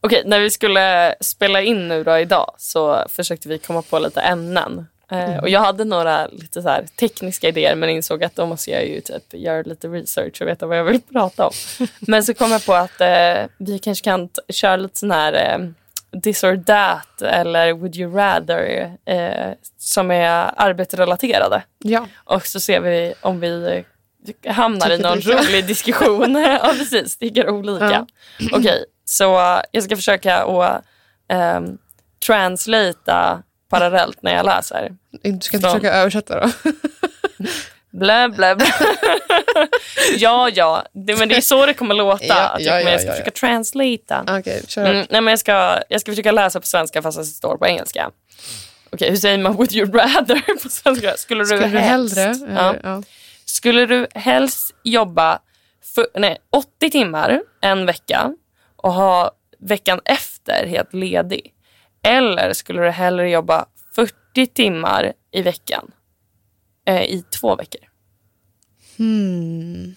Okej, 0.08 0.24
när 0.26 0.40
vi 0.40 0.50
skulle 0.50 1.16
spela 1.20 1.62
in 1.62 1.88
nu 1.88 2.04
då 2.04 2.18
idag 2.18 2.54
så 2.58 3.06
försökte 3.10 3.50
vi 3.50 3.58
komma 3.58 3.82
på 3.82 4.00
lite 4.00 4.22
ämnen. 4.22 4.88
Mm. 5.10 5.40
och 5.40 5.50
jag 5.50 5.60
hade 5.60 5.84
några 5.84 6.28
lite 6.28 6.62
så 6.62 6.80
tekniska 7.00 7.48
idéer 7.48 7.76
men 7.76 7.90
insåg 7.90 8.24
att 8.24 8.36
då 8.36 8.46
måste 8.46 8.72
jag 8.72 8.88
ju 8.88 9.02
typ 9.02 9.34
göra 9.34 9.62
lite 9.62 9.88
research 9.88 10.42
och 10.42 10.48
veta 10.48 10.66
vad 10.66 10.78
jag 10.78 10.84
vill 10.84 11.02
prata 11.02 11.48
om. 11.48 11.54
men 12.00 12.24
så 12.24 12.34
kom 12.34 12.52
jag 12.52 12.66
på 12.66 12.74
att 12.74 13.02
eh, 13.02 13.46
vi 13.58 13.80
kanske 13.80 14.04
kan 14.04 14.30
köra 14.50 14.76
lite 14.76 15.00
sån 15.00 15.12
här 15.12 15.34
eh, 15.34 16.20
this 16.24 16.44
or 16.44 16.58
that 16.58 17.22
eller 17.22 17.74
would 17.74 17.96
you 17.96 18.16
rather 18.16 18.92
eh, 19.06 19.54
som 19.78 20.12
är 20.12 20.52
arbetsrelaterade. 20.56 21.64
Ja. 21.80 22.08
Och 22.16 22.48
så 22.48 22.60
ser 22.60 22.80
vi 22.80 23.14
om 23.22 23.40
vi 23.40 23.84
hamnar 24.48 24.92
i 24.92 24.98
någon 24.98 25.22
rolig 25.22 25.68
diskussion. 25.68 26.36
ja, 26.64 26.74
precis. 26.78 27.18
Tycker 27.18 27.50
olika. 27.50 27.86
Ja. 27.86 28.08
Okej, 28.52 28.86
så 29.10 29.62
jag 29.72 29.84
ska 29.84 29.96
försöka 29.96 30.44
att 30.44 30.84
um, 31.34 31.78
translata 32.28 33.44
parallellt 33.70 34.22
när 34.22 34.36
jag 34.36 34.46
läser. 34.46 34.96
Du 35.12 35.18
ska 35.20 35.30
inte 35.30 35.50
Från... 35.50 35.62
försöka 35.62 35.94
översätta 35.94 36.40
då? 36.40 36.52
blä, 38.00 38.30
blä, 38.30 38.56
blä. 38.56 38.66
ja, 40.18 40.50
ja. 40.50 40.86
Det, 40.94 41.16
men 41.16 41.30
det 41.30 41.38
är 41.38 41.42
så 41.42 41.66
det 41.66 41.74
kommer 41.74 41.96
låta. 41.96 42.26
Ja, 42.26 42.56
ja, 42.60 42.82
ja, 42.82 42.90
jag 42.90 43.02
ska 43.02 43.12
försöka 43.12 43.32
translata. 43.32 44.40
Okay, 44.40 44.62
mm, 44.78 45.06
nej, 45.10 45.22
men 45.22 45.28
jag, 45.28 45.40
ska, 45.40 45.80
jag 45.90 46.02
ska 46.02 46.12
försöka 46.12 46.32
läsa 46.32 46.60
på 46.60 46.68
svenska 46.68 47.02
fast 47.02 47.18
det 47.18 47.26
står 47.26 47.58
på 47.58 47.68
engelska. 47.68 48.06
Okej, 48.06 48.96
okay, 48.96 49.10
hur 49.10 49.18
säger 49.18 49.38
man 49.38 49.54
would 49.54 49.74
you 49.74 49.92
rather 49.92 50.54
på 50.64 50.70
svenska? 50.70 51.18
Skulle 51.18 51.44
du, 51.44 51.60
du 51.60 51.66
hellre? 51.66 52.36
Ja. 52.56 52.76
ja. 52.84 53.04
Skulle 53.46 53.86
du 53.86 54.08
helst 54.16 54.76
jobba 54.84 55.40
för, 55.96 56.08
nej, 56.16 56.38
80 56.50 56.90
timmar 56.90 57.42
en 57.62 57.86
vecka 57.86 58.34
och 58.88 58.94
ha 58.94 59.32
veckan 59.60 60.00
efter 60.06 60.68
helt 60.68 60.94
ledig? 60.94 61.54
Eller 62.04 62.54
skulle 62.54 62.82
du 62.82 62.90
hellre 62.90 63.30
jobba 63.30 63.66
40 63.96 64.48
timmar 64.48 65.14
i 65.32 65.42
veckan 65.42 65.92
eh, 66.86 67.04
i 67.04 67.24
två 67.40 67.56
veckor? 67.56 67.82
Hmm. 68.98 69.96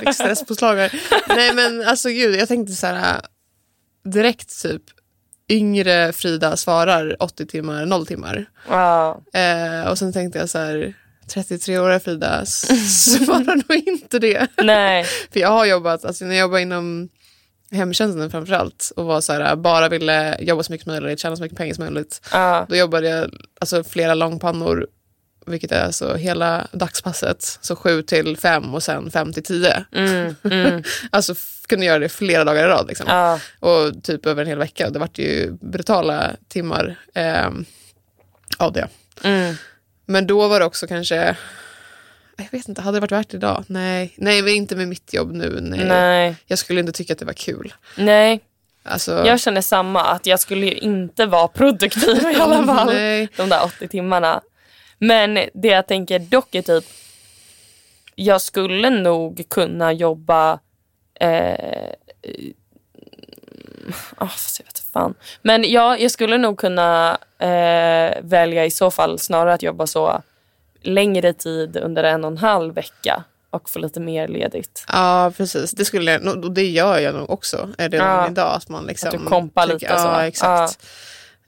Fick 0.00 0.14
stresspåslag 0.14 0.76
här. 0.76 0.92
Nej 1.28 1.54
men 1.54 1.88
alltså 1.88 2.08
gud, 2.08 2.36
jag 2.36 2.48
tänkte 2.48 2.72
så 2.72 2.86
här 2.86 3.20
direkt 4.04 4.62
typ 4.62 4.82
yngre 5.48 6.12
Frida 6.12 6.56
svarar 6.56 7.22
80 7.22 7.46
timmar, 7.46 7.86
0 7.86 8.06
timmar. 8.06 8.46
Wow. 8.68 9.24
Eh, 9.32 9.90
och 9.90 9.98
sen 9.98 10.12
tänkte 10.12 10.38
jag 10.38 10.48
så 10.48 10.58
här 10.58 10.94
33-åriga 11.34 12.00
Frida 12.00 12.46
svarar 12.46 13.56
nog 13.56 13.88
inte 13.88 14.18
det. 14.18 14.46
Nej. 14.62 15.04
För 15.32 15.40
jag 15.40 15.48
har 15.48 15.66
jobbat, 15.66 16.04
alltså 16.04 16.24
när 16.24 16.34
jag 16.34 16.40
jobbade 16.40 16.62
inom 16.62 17.08
hemtjänsten 17.70 18.30
framförallt 18.30 18.92
och 18.96 19.04
var 19.04 19.20
så 19.20 19.32
här, 19.32 19.56
bara 19.56 19.88
ville 19.88 20.36
jobba 20.40 20.62
så 20.62 20.72
mycket 20.72 20.84
som 20.84 20.92
möjligt, 20.92 21.20
tjäna 21.20 21.36
så 21.36 21.42
mycket 21.42 21.58
pengar 21.58 21.74
som 21.74 21.84
möjligt. 21.84 22.20
Uh. 22.34 22.64
Då 22.68 22.76
jobbade 22.76 23.08
jag 23.08 23.30
alltså, 23.60 23.84
flera 23.84 24.14
långpannor, 24.14 24.86
vilket 25.46 25.72
är 25.72 25.84
alltså 25.84 26.14
hela 26.14 26.66
dagspasset. 26.72 27.58
Så 27.60 27.76
sju 27.76 28.02
till 28.02 28.36
fem 28.36 28.74
och 28.74 28.82
sen 28.82 29.10
fem 29.10 29.32
till 29.32 29.44
tio. 29.44 29.84
Mm, 29.92 30.34
mm. 30.44 30.82
alltså 31.10 31.34
kunde 31.68 31.86
göra 31.86 31.98
det 31.98 32.08
flera 32.08 32.44
dagar 32.44 32.64
i 32.64 32.68
rad. 32.68 32.88
Liksom. 32.88 33.08
Uh. 33.08 33.36
Och 33.60 34.02
typ 34.02 34.26
över 34.26 34.42
en 34.42 34.48
hel 34.48 34.58
vecka. 34.58 34.90
Det 34.90 34.98
vart 34.98 35.18
ju 35.18 35.52
brutala 35.52 36.30
timmar 36.48 36.96
eh, 37.14 37.50
av 38.58 38.72
det. 38.72 38.88
Mm. 39.22 39.54
Men 40.10 40.26
då 40.26 40.48
var 40.48 40.60
det 40.60 40.66
också 40.66 40.86
kanske 40.86 41.36
jag 42.36 42.50
vet 42.50 42.68
inte, 42.68 42.82
hade 42.82 42.96
det 42.96 43.00
varit 43.00 43.12
värt 43.12 43.28
det 43.28 43.36
idag? 43.36 43.64
Nej, 43.66 44.14
nej 44.16 44.42
men 44.42 44.52
inte 44.52 44.76
med 44.76 44.88
mitt 44.88 45.14
jobb 45.14 45.32
nu. 45.32 45.60
Nej. 45.60 45.84
nej. 45.84 46.36
Jag 46.46 46.58
skulle 46.58 46.80
inte 46.80 46.92
tycka 46.92 47.12
att 47.12 47.18
det 47.18 47.24
var 47.24 47.32
kul. 47.32 47.74
Nej. 47.96 48.40
Alltså... 48.82 49.26
Jag 49.26 49.40
känner 49.40 49.60
samma, 49.60 50.04
att 50.04 50.26
jag 50.26 50.40
skulle 50.40 50.72
inte 50.72 51.26
vara 51.26 51.48
produktiv 51.48 52.32
i 52.34 52.40
alla 52.40 52.66
fall. 52.66 52.86
nej. 52.86 53.28
De 53.36 53.48
där 53.48 53.64
80 53.64 53.88
timmarna. 53.88 54.40
Men 54.98 55.34
det 55.34 55.68
jag 55.68 55.86
tänker 55.86 56.18
dock 56.18 56.54
är 56.54 56.62
typ, 56.62 56.84
jag 58.14 58.40
skulle 58.40 58.90
nog 58.90 59.44
kunna 59.50 59.92
jobba 59.92 60.58
eh, 61.20 61.94
Oh, 64.20 64.30
jag 64.58 64.64
vet 64.66 64.82
fan. 64.92 65.14
Men 65.42 65.70
ja, 65.70 65.98
jag 65.98 66.10
skulle 66.10 66.38
nog 66.38 66.58
kunna 66.58 67.18
eh, 67.38 68.22
välja 68.22 68.64
i 68.64 68.70
så 68.70 68.90
fall 68.90 69.18
snarare 69.18 69.54
att 69.54 69.62
jobba 69.62 69.86
så 69.86 70.22
längre 70.82 71.32
tid 71.32 71.76
under 71.76 72.04
en 72.04 72.24
och 72.24 72.30
en 72.30 72.38
halv 72.38 72.74
vecka 72.74 73.24
och 73.50 73.70
få 73.70 73.78
lite 73.78 74.00
mer 74.00 74.28
ledigt. 74.28 74.84
Ja, 74.88 75.32
precis. 75.36 75.70
Det, 75.70 75.84
skulle 75.84 76.18
och 76.18 76.52
det 76.52 76.66
gör 76.66 76.98
jag 76.98 77.14
nog 77.14 77.30
också 77.30 77.68
redan 77.78 78.06
ja. 78.06 78.28
idag. 78.28 78.54
Att, 78.56 78.68
man 78.68 78.84
liksom 78.84 79.08
att 79.08 79.18
du 79.18 79.24
kompar 79.24 79.66
lite. 79.66 79.86
Ja, 79.86 79.98
så. 79.98 80.20
exakt. 80.20 80.78
Ja. 80.82 80.88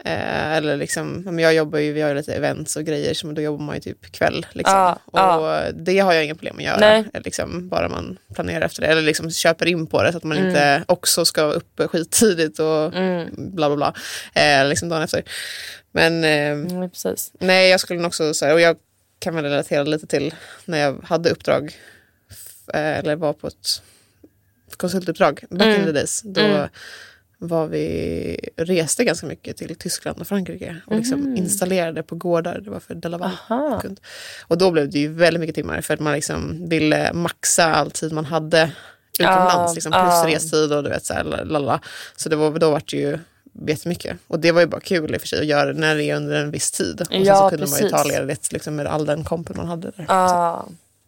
Eh, 0.04 0.52
eller 0.52 0.76
liksom, 0.76 1.38
jag 1.38 1.54
jobbar 1.54 1.78
ju, 1.78 1.92
vi 1.92 2.00
har 2.00 2.08
ju 2.08 2.14
lite 2.14 2.34
events 2.34 2.76
och 2.76 2.84
grejer, 2.84 3.14
så 3.14 3.32
då 3.32 3.42
jobbar 3.42 3.64
man 3.64 3.74
ju 3.74 3.80
typ 3.80 4.12
kväll. 4.12 4.46
Liksom. 4.52 4.96
Ja, 5.12 5.36
och 5.66 5.74
det 5.74 5.98
har 5.98 6.12
jag 6.12 6.24
inga 6.24 6.34
problem 6.34 6.56
att 6.56 6.62
göra. 6.62 7.04
Liksom, 7.24 7.68
bara 7.68 7.88
man 7.88 8.18
planerar 8.34 8.66
efter 8.66 8.82
det. 8.82 8.88
Eller 8.88 9.02
liksom 9.02 9.30
köper 9.30 9.66
in 9.66 9.86
på 9.86 10.02
det 10.02 10.12
så 10.12 10.18
att 10.18 10.24
man 10.24 10.36
mm. 10.36 10.48
inte 10.48 10.84
också 10.88 11.24
ska 11.24 11.46
vara 11.46 11.54
uppe 11.54 11.88
skittidigt 11.88 12.58
och 12.58 12.94
mm. 12.94 13.28
bla 13.34 13.68
bla 13.68 13.76
bla. 13.76 13.94
Eh, 14.42 14.68
liksom 14.68 14.88
dagen 14.88 15.02
efter. 15.02 15.22
Men 15.92 16.24
eh, 16.24 16.30
mm, 16.30 16.90
nej, 17.38 17.70
jag 17.70 17.80
skulle 17.80 18.00
nog 18.00 18.06
också, 18.06 18.34
så 18.34 18.46
här, 18.46 18.54
och 18.54 18.60
jag 18.60 18.76
kan 19.18 19.34
man 19.34 19.42
relatera 19.42 19.82
lite 19.82 20.06
till 20.06 20.34
när 20.64 20.78
jag 20.78 21.00
hade 21.04 21.30
uppdrag 21.30 21.76
eh, 22.74 22.98
eller 22.98 23.16
var 23.16 23.32
på 23.32 23.46
ett 23.46 23.82
konsultuppdrag 24.76 25.44
back 25.50 25.78
in 25.78 25.84
the 25.84 25.92
days. 25.92 26.22
Då 26.24 26.40
Mm. 26.40 26.68
Var 27.48 27.66
vi, 27.66 28.50
reste 28.56 29.04
ganska 29.04 29.26
mycket 29.26 29.56
till 29.56 29.74
Tyskland 29.74 30.20
och 30.20 30.26
Frankrike 30.26 30.76
och 30.86 30.96
liksom 30.96 31.36
installerade 31.36 32.02
på 32.02 32.14
gårdar. 32.14 32.60
Det 32.64 32.70
var 32.70 32.80
för 32.80 32.94
Delaval. 32.94 33.30
Och 34.42 34.58
då 34.58 34.70
blev 34.70 34.90
det 34.90 34.98
ju 34.98 35.08
väldigt 35.08 35.40
mycket 35.40 35.54
timmar 35.54 35.80
för 35.80 35.94
att 35.94 36.00
man 36.00 36.12
liksom 36.12 36.68
ville 36.68 37.12
maxa 37.12 37.64
all 37.64 37.90
tid 37.90 38.12
man 38.12 38.24
hade 38.24 38.72
utomlands. 39.18 39.72
Ah, 39.72 39.72
liksom, 39.74 39.92
plus 39.92 40.02
ah. 40.02 40.26
restid 40.26 40.72
och 40.72 40.82
du 40.82 40.90
vet 40.90 41.04
så 41.04 41.14
här, 41.14 41.24
lalala. 41.24 41.80
Så 42.16 42.28
det 42.28 42.36
var, 42.36 42.58
då 42.58 42.70
var 42.70 42.82
det 42.90 42.96
ju 42.96 43.18
jättemycket. 43.66 44.16
Och 44.26 44.40
det 44.40 44.52
var 44.52 44.60
ju 44.60 44.66
bara 44.66 44.80
kul 44.80 45.14
i 45.14 45.16
och 45.16 45.20
för 45.20 45.28
sig 45.28 45.40
att 45.40 45.46
göra 45.46 45.72
när 45.72 45.96
det 45.96 46.04
är 46.04 46.16
under 46.16 46.34
en 46.34 46.50
viss 46.50 46.70
tid. 46.70 47.00
Och 47.00 47.06
sen 47.06 47.24
Ja, 47.24 47.36
så 47.36 47.48
kunde 47.50 47.66
man 47.70 47.80
ju 47.80 47.88
ta 47.88 47.96
precis. 47.96 48.18
ledigt 48.18 48.52
liksom, 48.52 48.76
med 48.76 48.86
all 48.86 49.06
den 49.06 49.24
kompen 49.24 49.56
man 49.56 49.66
hade 49.66 49.90
där. 49.96 50.06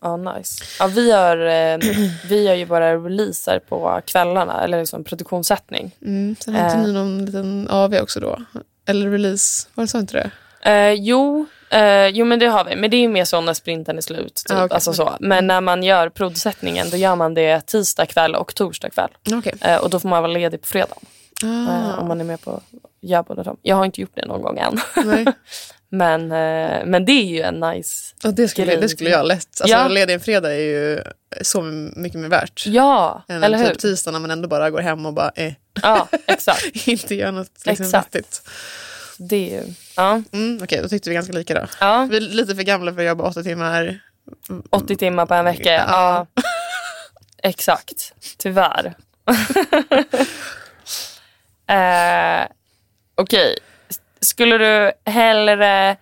Ja, 0.05 0.17
nice. 0.17 0.65
Ja, 0.79 0.87
vi, 0.87 1.09
gör, 1.11 1.37
eh, 1.47 1.79
vi 2.29 2.43
gör 2.45 2.55
ju 2.55 2.65
våra 2.65 2.95
releaser 2.97 3.59
på 3.59 4.01
kvällarna, 4.07 4.65
eller 4.65 4.79
liksom 4.81 5.05
produktionssättning. 5.05 5.91
Mm, 6.03 6.37
sen 6.45 6.55
hade 6.55 6.75
Eh. 6.75 6.81
ni 6.81 6.93
någon 6.93 7.25
liten 7.25 7.69
AV 7.71 7.95
också 7.95 8.21
då? 8.21 8.39
Eller 8.87 9.11
release, 9.11 9.69
var 9.75 9.85
det 9.85 9.89
så 9.89 9.99
inte 9.99 10.17
det? 10.17 10.31
Eh, 10.71 10.93
jo, 10.93 11.47
eh, 11.71 12.07
jo, 12.07 12.25
men 12.25 12.39
det 12.39 12.47
har 12.47 12.65
vi. 12.65 12.77
Men 12.77 12.91
det 12.91 12.97
är 12.97 13.01
ju 13.01 13.09
mer 13.09 13.25
så 13.25 13.41
när 13.41 13.55
sprinten 13.55 13.97
är 13.97 14.01
slut. 14.03 14.35
Typ. 14.49 14.57
Ah, 14.59 14.65
okej. 14.65 14.75
alltså 14.75 14.93
så. 14.93 15.17
Men 15.21 15.47
när 15.47 15.61
man 15.61 15.83
gör 15.83 16.09
prodsättningen 16.09 16.91
då 16.91 16.97
gör 16.97 17.17
man 17.17 17.35
det 17.35 17.61
tisdag 17.67 18.07
kväll 18.07 18.35
och 18.35 18.55
torsdag 18.55 18.91
kväll. 18.91 19.11
Okej. 19.33 19.55
Eh, 19.61 19.77
och 19.77 19.91
då 19.91 20.01
får 20.01 20.09
man 20.09 20.23
vara 20.23 20.33
ledig 20.33 20.61
på 20.61 20.67
fredag. 20.67 20.97
Ah, 21.43 21.47
Eh, 21.47 21.99
om 21.99 22.09
man 22.09 22.21
är 22.21 22.25
med 22.25 22.41
på 22.41 22.63
gör 23.01 23.23
båda 23.23 23.43
dem. 23.43 23.57
Jag 23.63 23.77
har 23.77 23.85
inte 23.85 24.01
gjort 24.01 24.13
det 24.15 24.27
någon 24.27 24.43
gång 24.43 24.59
än. 24.59 24.81
men, 25.89 26.23
eh, 26.23 26.87
men 26.87 27.05
det 27.05 27.13
är 27.13 27.25
ju 27.25 27.41
en 27.43 27.61
nice... 27.61 28.15
Och 28.25 28.35
det, 28.35 28.49
skulle, 28.49 28.67
Grej. 28.67 28.81
det 28.81 28.89
skulle 28.89 29.11
jag 29.11 29.27
lätt. 29.27 29.61
Alltså, 29.61 29.77
Ja. 29.77 29.89
Ledig 29.89 30.15
en 30.15 30.21
fredag 30.21 30.53
är 30.55 30.59
ju 30.61 31.03
så 31.43 31.63
mycket 31.97 32.21
mer 32.21 32.29
värt. 32.29 32.65
Ja, 32.67 33.23
Än 33.29 33.43
eller 33.45 33.59
en 33.59 33.65
hur? 33.65 33.71
typ 33.71 33.79
tisdag 33.79 34.11
när 34.11 34.19
man 34.21 34.31
ändå 34.31 34.49
bara 34.49 34.71
går 34.71 34.81
hem 34.81 35.07
och 35.07 35.13
bara 35.15 35.31
eh, 35.35 35.53
Ja, 35.83 36.09
exakt. 36.27 36.65
inte 36.89 37.15
gör 37.15 37.33
något 37.33 37.67
liksom, 37.67 37.87
Exakt. 37.87 38.15
vettigt. 38.15 38.43
Det 39.19 39.37
är 39.37 39.61
ju... 39.63 39.75
Ja, 39.97 40.23
Mm, 40.33 40.61
Okej, 40.63 40.83
då 40.83 40.89
tyckte 40.89 41.11
vi 41.11 41.15
ganska 41.15 41.33
lika 41.33 41.55
då. 41.55 41.67
ja. 41.81 42.09
Vi 42.11 42.17
är 42.17 42.21
lite 42.21 42.55
för 42.57 42.63
gamla 42.63 42.93
för 42.95 43.01
att 43.01 43.07
jobba 43.07 43.25
åtta 43.25 43.43
timmar. 43.43 44.01
80 44.71 44.97
timmar 44.97 45.27
på 45.27 45.35
en 45.35 45.45
vecka. 45.45 45.85
Ja. 45.89 46.27
Exakt, 47.43 48.15
tyvärr. 48.39 48.95
eh, 51.69 52.47
Okej, 53.17 53.57
skulle 54.21 54.59
du 54.59 54.93
hellre 55.11 55.97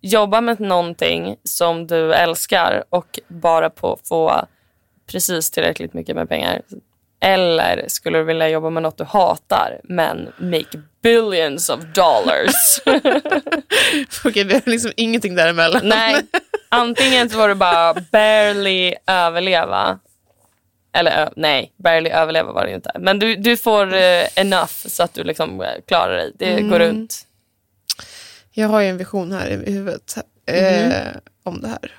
jobba 0.00 0.40
med 0.40 0.60
någonting 0.60 1.36
som 1.44 1.86
du 1.86 2.14
älskar 2.14 2.84
och 2.90 3.20
bara 3.28 3.70
på 3.70 3.98
få 4.04 4.46
precis 5.10 5.50
tillräckligt 5.50 5.94
mycket 5.94 6.16
med 6.16 6.28
pengar? 6.28 6.62
Eller 7.20 7.84
skulle 7.88 8.18
du 8.18 8.24
vilja 8.24 8.48
jobba 8.48 8.70
med 8.70 8.82
något 8.82 8.98
du 8.98 9.04
hatar 9.04 9.80
men 9.84 10.32
make 10.38 10.80
billions 11.02 11.68
of 11.70 11.80
dollars? 11.94 12.80
Okej, 14.24 14.44
vi 14.44 14.54
har 14.54 14.70
liksom 14.70 14.92
ingenting 14.96 15.34
däremellan. 15.34 15.80
Nej, 15.84 16.22
antingen 16.68 17.30
så 17.30 17.38
var 17.38 17.48
det 17.48 17.54
bara 17.54 17.94
barely 18.12 18.94
överleva. 19.06 19.98
Eller 20.94 21.32
nej, 21.36 21.72
barely 21.76 22.10
överleva 22.10 22.52
var 22.52 22.64
det 22.64 22.68
ju 22.68 22.74
inte. 22.74 22.90
Men 22.98 23.18
du, 23.18 23.36
du 23.36 23.56
får 23.56 23.94
eh, 23.94 24.26
enough 24.36 24.72
så 24.86 25.02
att 25.02 25.14
du 25.14 25.24
liksom 25.24 25.60
eh, 25.60 25.68
klarar 25.86 26.16
dig. 26.16 26.32
Det 26.38 26.60
går 26.60 26.78
runt. 26.78 27.26
Jag 28.52 28.68
har 28.68 28.80
ju 28.80 28.88
en 28.88 28.96
vision 28.96 29.32
här 29.32 29.46
i 29.48 29.72
huvudet 29.72 30.16
eh, 30.46 31.06
om 31.42 31.60
det 31.60 31.68
här. 31.68 31.92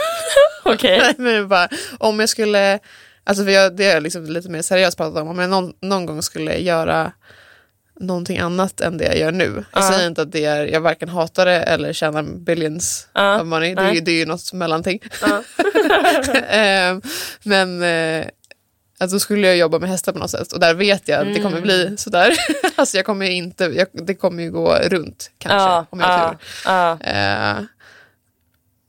Okej. 0.64 1.14
Men 1.18 1.48
bara, 1.48 1.68
om 1.98 2.20
jag 2.20 2.28
skulle, 2.28 2.78
alltså 3.24 3.44
för 3.44 3.50
jag, 3.50 3.76
det 3.76 3.84
är 3.84 4.00
liksom 4.00 4.24
lite 4.24 4.48
mer 4.48 4.62
seriöst 4.62 4.96
pratat 4.96 5.22
om, 5.22 5.28
om 5.28 5.38
jag 5.38 5.50
någon, 5.50 5.72
någon 5.80 6.06
gång 6.06 6.22
skulle 6.22 6.58
göra 6.58 7.12
någonting 8.02 8.38
annat 8.38 8.80
än 8.80 8.98
det 8.98 9.04
jag 9.04 9.18
gör 9.18 9.32
nu. 9.32 9.64
Jag 9.72 9.82
Ja. 9.82 9.92
säger 9.92 10.06
inte 10.06 10.22
att 10.22 10.32
det 10.32 10.44
är, 10.44 10.66
jag 10.66 10.80
varken 10.80 11.08
hatar 11.08 11.46
det 11.46 11.56
eller 11.62 11.92
tjänar 11.92 12.22
billions 12.22 13.08
Ja, 13.12 13.40
of 13.40 13.46
money. 13.46 13.74
Det 13.74 13.82
är, 13.82 13.92
ju, 13.92 14.00
det 14.00 14.10
är 14.12 14.16
ju 14.18 14.26
något 14.26 14.52
mellanting. 14.52 15.00
Eh, 16.48 16.98
men 17.42 17.82
eh, 17.82 18.26
alltså 18.98 19.18
skulle 19.20 19.46
jag 19.46 19.56
jobba 19.56 19.78
med 19.78 19.90
hästar 19.90 20.12
på 20.12 20.18
något 20.18 20.30
sätt 20.30 20.52
och 20.52 20.60
där 20.60 20.74
vet 20.74 21.08
jag 21.08 21.20
att 21.20 21.34
det 21.34 21.40
kommer 21.40 21.56
Mm. 21.56 21.62
bli 21.62 21.94
sådär. 21.96 22.32
alltså 22.76 22.96
jag 22.96 23.06
kommer 23.06 23.26
inte, 23.30 23.64
jag, 23.64 23.86
det 23.92 24.14
kommer 24.14 24.42
ju 24.42 24.50
gå 24.50 24.74
runt 24.74 25.30
kanske 25.38 25.56
Ja, 25.58 25.86
om 25.90 26.00
jag 26.00 26.06
har 26.06 26.96
tur. 26.96 27.06
Eh, 27.08 27.64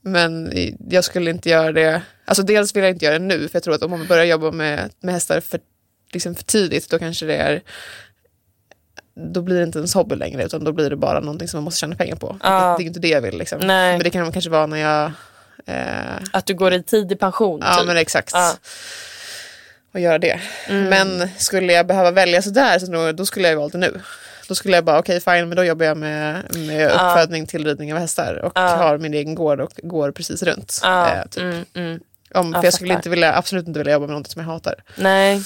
men 0.06 0.54
jag 0.89 1.04
skulle 1.04 1.30
inte 1.32 1.49
göra 1.49 1.71
det, 1.71 2.02
alltså 2.26 2.43
dels 2.43 2.76
vill 2.76 2.84
jag 2.84 2.91
inte 2.91 3.06
göra 3.06 3.19
det 3.19 3.26
nu 3.26 3.39
för 3.49 3.56
jag 3.56 3.63
tror 3.63 3.73
att 3.76 3.84
om 3.84 3.91
man 3.91 4.08
börjar 4.08 4.26
jobba 4.26 4.52
med, 4.52 4.91
med 4.99 5.13
hästar 5.13 5.39
för, 5.39 5.60
liksom 6.13 6.36
för 6.36 6.43
tidigt 6.43 6.89
då 6.89 6.99
kanske 6.99 7.26
det 7.26 7.36
är 7.36 7.62
då 9.15 9.41
blir 9.41 9.58
det 9.58 9.63
inte 9.63 9.78
ens 9.80 9.93
hobby 9.93 10.15
längre 10.15 10.43
utan 10.45 10.63
då 10.63 10.71
blir 10.71 10.89
det 10.89 10.95
bara 10.95 11.19
någonting 11.19 11.47
som 11.47 11.58
man 11.58 11.63
måste 11.63 11.80
tjäna 11.80 11.95
pengar 11.95 12.15
på. 12.15 12.38
Ja. 12.43 12.76
Det 12.78 12.84
är 12.84 12.86
inte 12.86 12.99
det 12.99 13.08
jag 13.08 13.21
vill 13.21 13.38
liksom. 13.38 13.60
Men 13.67 13.99
det 13.99 14.10
kan 14.10 14.32
kanske 14.32 14.49
vara 14.49 14.65
när 14.65 14.78
jag 14.78 15.12
eh, 15.65 16.23
Att 16.34 16.45
du 16.45 16.54
går 16.54 16.73
i 16.73 16.84
tidig 16.84 17.19
pension. 17.19 17.60
Ja 17.63 17.76
typ. 17.78 17.88
men 17.88 17.97
exakt. 17.97 18.32
Ja. 18.34 18.54
Och 19.93 19.99
göra 19.99 20.19
det. 20.19 20.39
Mm. 20.67 20.84
Men 20.89 21.30
skulle 21.38 21.73
jag 21.73 21.88
behöva 21.88 22.12
välja 22.12 22.41
sådär 22.41 22.80
så 22.80 22.86
då, 22.91 23.12
då 23.12 23.26
skulle 23.26 23.49
jag 23.49 23.58
valt 23.58 23.71
det 23.71 23.78
nu. 23.80 24.02
Då 24.47 24.56
skulle 24.56 24.76
jag 24.78 24.86
bara, 24.86 24.99
okej 24.99 25.19
fine, 25.21 25.49
men 25.49 25.56
då 25.56 25.63
jobbar 25.63 25.86
jag 25.86 25.97
med, 25.97 26.56
med 26.58 26.91
uppfödning, 26.91 27.47
tillridning 27.47 27.93
av 27.93 27.99
hästar 27.99 28.36
och 28.45 28.52
Ja. 28.56 28.62
har 28.62 28.97
min 28.97 29.13
egen 29.13 29.36
gård 29.36 29.60
och 29.62 29.71
går 29.84 30.12
precis 30.12 30.43
runt. 30.43 30.82
Eh, 30.86 31.23
typ. 31.30 31.43
mm, 31.43 31.65
mm. 31.73 31.99
Om, 32.34 32.54
för 32.54 32.63
jag 32.63 32.73
skulle 32.73 32.93
inte 32.93 33.10
vilja, 33.10 33.34
absolut 33.36 33.67
inte 33.67 33.80
vilja 33.80 33.93
jobba 33.93 34.08
med 34.08 34.15
något 34.15 34.28
som 34.32 34.41
jag 34.41 34.49
hatar. 34.49 34.76
Nej. 34.95 35.41